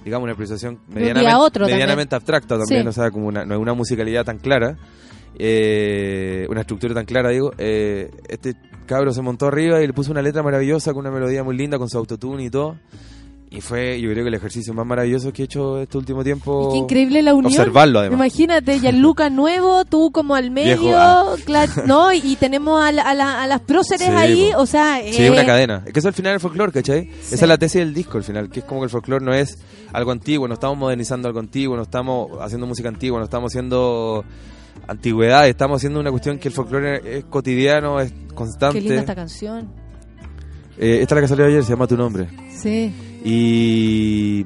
[0.04, 1.16] digamos, una improvisación también.
[1.16, 2.84] medianamente abstracta también.
[2.84, 2.88] Sí.
[2.88, 4.78] O sea, como una, no es una musicalidad tan clara,
[5.38, 7.52] eh, una estructura tan clara, digo.
[7.58, 11.44] Eh, este cabro se montó arriba y le puso una letra maravillosa con una melodía
[11.44, 12.78] muy linda, con su autotune y todo.
[13.52, 16.70] Y fue, yo creo que el ejercicio más maravilloso que he hecho este último tiempo.
[16.72, 17.52] Qué increíble la unión.
[17.52, 18.18] Observarlo, además.
[18.20, 21.36] Imagínate, Gianluca nuevo, tú como al medio, Viejo, ah.
[21.88, 22.14] ¿no?
[22.14, 24.60] Y tenemos a, la- a la- a las próceres Sí, ahí, po.
[24.62, 25.00] o sea...
[25.04, 25.82] Sí, eh, una cadena.
[25.84, 27.10] Es que eso al final es el folclore, ¿cachai?
[27.10, 29.34] Esa es la tesis del disco al final, que es como que el folclore no
[29.34, 29.58] es
[29.94, 34.26] algo antiguo, no estamos modernizando algo antiguo, no estamos haciendo música antigua, no estamos haciendo
[34.88, 38.78] antigüedad, estamos haciendo una cuestión que el folclore es cotidiano, es constante.
[38.78, 39.70] Qué linda esta canción.
[40.78, 42.28] Eh, esta es la que salió ayer, se llama Tu Nombre.
[42.56, 42.94] Sí.
[43.24, 44.46] Y,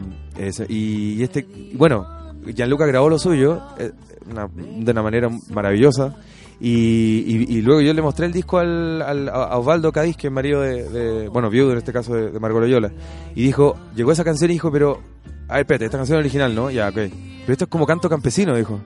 [0.70, 2.06] y este, bueno,
[2.54, 3.92] Gianluca grabó lo suyo eh,
[4.30, 6.16] una- de una manera maravillosa.
[6.60, 10.28] Y, y- y luego yo le mostré el disco al, al- a Osvaldo Cádiz, que
[10.28, 12.92] es marido de, de- bueno, viudo en este caso de, de Margot Loyola.
[13.36, 15.02] Y dijo, llegó esa canción y dijo, pero,
[15.50, 16.70] a ver, espérate, esta canción es original, ¿no?
[16.72, 16.96] Ya, ok.
[16.96, 18.80] Pero esto es como canto campesino, dijo.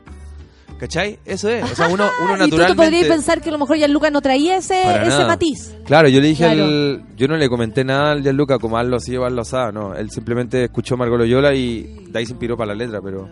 [0.79, 1.17] ¿Cachai?
[1.25, 1.63] Eso es.
[1.63, 2.75] O sea, uno, uno y tú te naturalmente...
[2.75, 5.73] podrías pensar que a lo mejor Gianluca no traía ese, ese matiz.
[5.85, 6.63] Claro, yo le dije Claro.
[6.65, 7.03] al.
[7.15, 9.55] Yo no le comenté nada al Gianluca como hazlo así o hazlo así.
[9.73, 13.27] No, él simplemente escuchó Margot Loyola y de ahí se inspiró para la letra, pero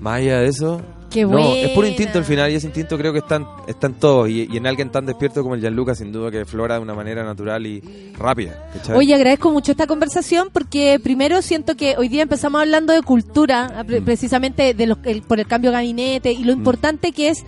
[0.00, 0.80] más allá de eso.
[1.10, 4.28] Qué no, es puro instinto al final y ese instinto creo que están, están todos.
[4.28, 6.94] Y, y en alguien tan despierto como el Gianluca, sin duda que flora de una
[6.94, 7.82] manera natural y
[8.18, 8.68] rápida.
[8.74, 8.96] ¿cachai?
[8.96, 13.82] Oye, agradezco mucho esta conversación porque primero siento que hoy día empezamos hablando de cultura,
[13.82, 13.86] Mm.
[13.86, 17.44] pre- precisamente de los, el- por el cambio de gabinete y lo importante que es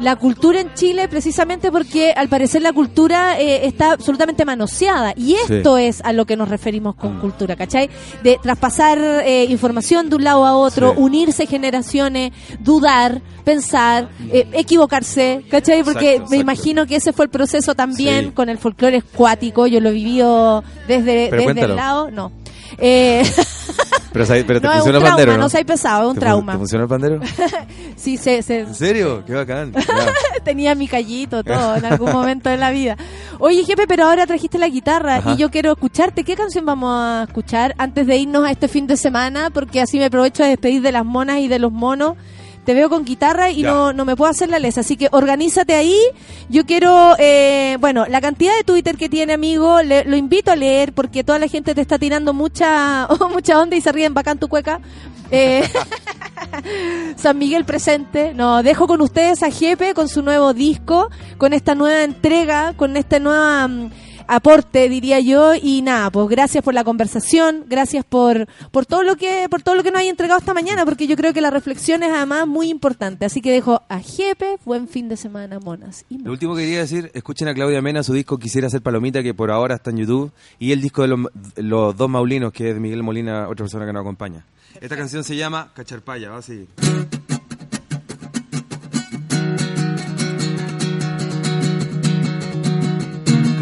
[0.00, 5.34] la cultura en Chile, precisamente porque al parecer la cultura eh, está absolutamente manoseada y
[5.34, 7.20] esto es a lo que nos referimos con Mm.
[7.20, 7.90] cultura, ¿cachai?
[8.22, 10.96] De traspasar eh, información de un lado a otro, Sí.
[11.00, 15.82] unirse generaciones, dudar, pensar, eh, equivocarse, ¿cachai?
[15.82, 18.30] Porque Exacto, me imagino que ese fue el proceso también Sí.
[18.32, 21.72] con el folclore escuático, yo lo he vivido desde, Pero desde cuéntalo.
[21.72, 22.32] el lado, no.
[22.78, 23.22] Eh,
[24.26, 25.38] Pero, pero te no, funciona el trauma, pandero, ¿no?
[25.38, 26.52] no seas pesado, es un ¿Te trauma.
[26.52, 27.20] ¿Te funciona el pandero?
[27.96, 29.24] sí, se, se- ¿En serio?
[29.26, 29.72] Qué bacán.
[30.44, 32.96] Tenía mi callito, todo, en algún momento de la vida.
[33.38, 35.34] Oye, jefe, pero ahora trajiste la guitarra Ajá.
[35.34, 36.24] y yo quiero escucharte.
[36.24, 39.50] ¿Qué canción vamos a escuchar antes de irnos a este fin de semana?
[39.50, 42.14] Porque así me aprovecho de despedir de las monas y de los monos.
[42.68, 43.70] Te veo con guitarra y Ya.
[43.70, 44.82] no, no me puedo hacer la lesa.
[44.82, 45.96] Así que organízate ahí.
[46.50, 50.56] Yo quiero, eh, bueno, la cantidad de Twitter que tiene, amigo, le- lo invito a
[50.56, 54.36] leer porque toda la gente te está tirando mucha, mucha onda y se ríen bacán
[54.38, 54.80] tu cueca.
[55.30, 55.66] Eh,
[57.16, 58.34] San Miguel presente.
[58.34, 61.08] No, dejo con ustedes a Jepe con su nuevo disco,
[61.38, 63.90] con esta nueva entrega, con este nuevo mm,
[64.28, 65.54] aporte, diría yo.
[65.60, 69.74] Y nada, pues gracias por la conversación, gracias por, por todo lo que, por todo
[69.74, 72.46] lo que nos hay entregado esta mañana, porque yo creo que la reflexión es además
[72.46, 73.24] muy importante.
[73.24, 76.04] Así que dejo a Jepe, buen fin de semana, monas.
[76.08, 79.22] Y Lo último que quería decir, escuchen a Claudia Mena, su disco Quisiera ser Palomita,
[79.22, 81.20] que por ahora está en YouTube, y el disco de los,
[81.56, 84.44] los dos Maulinos, que es de Miguel Molina, otra persona que nos acompaña.
[84.80, 86.68] Esta canción se llama Cacharpaya, va así.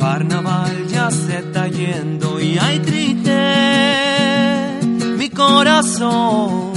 [0.08, 3.38] Carnaval ya se está yendo y hay triste
[5.18, 6.72] mi corazón.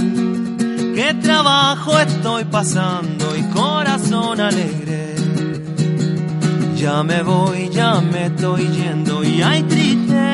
[0.95, 5.13] Qué trabajo estoy pasando y corazón alegre.
[6.75, 10.25] Ya me voy, ya me estoy yendo y hay triste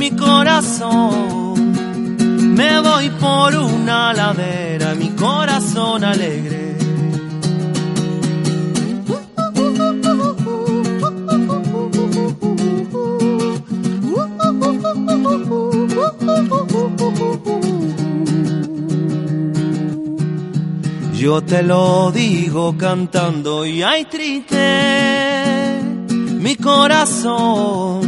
[0.00, 1.54] mi corazón.
[2.56, 6.71] Me voy por una ladera, mi corazón alegre.
[21.22, 25.80] Yo te lo digo cantando y hay triste
[26.40, 28.02] mi corazón.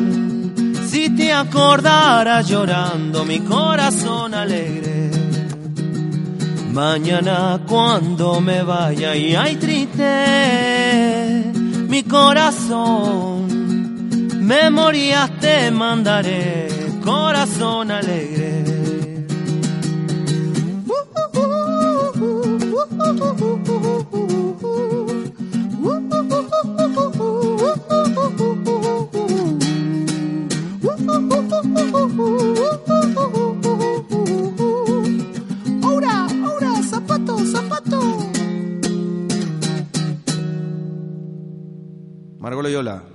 [0.88, 5.12] Si te acordara llorando mi corazón alegre.
[6.72, 11.52] Mañana cuando me vaya y hay triste
[11.88, 13.63] mi corazón
[14.44, 16.68] memorias te mandaré,
[17.02, 18.64] corazón alegre.
[35.82, 38.00] Ahora, ahora, zapato, zapato.
[42.38, 43.14] Margot Loyola.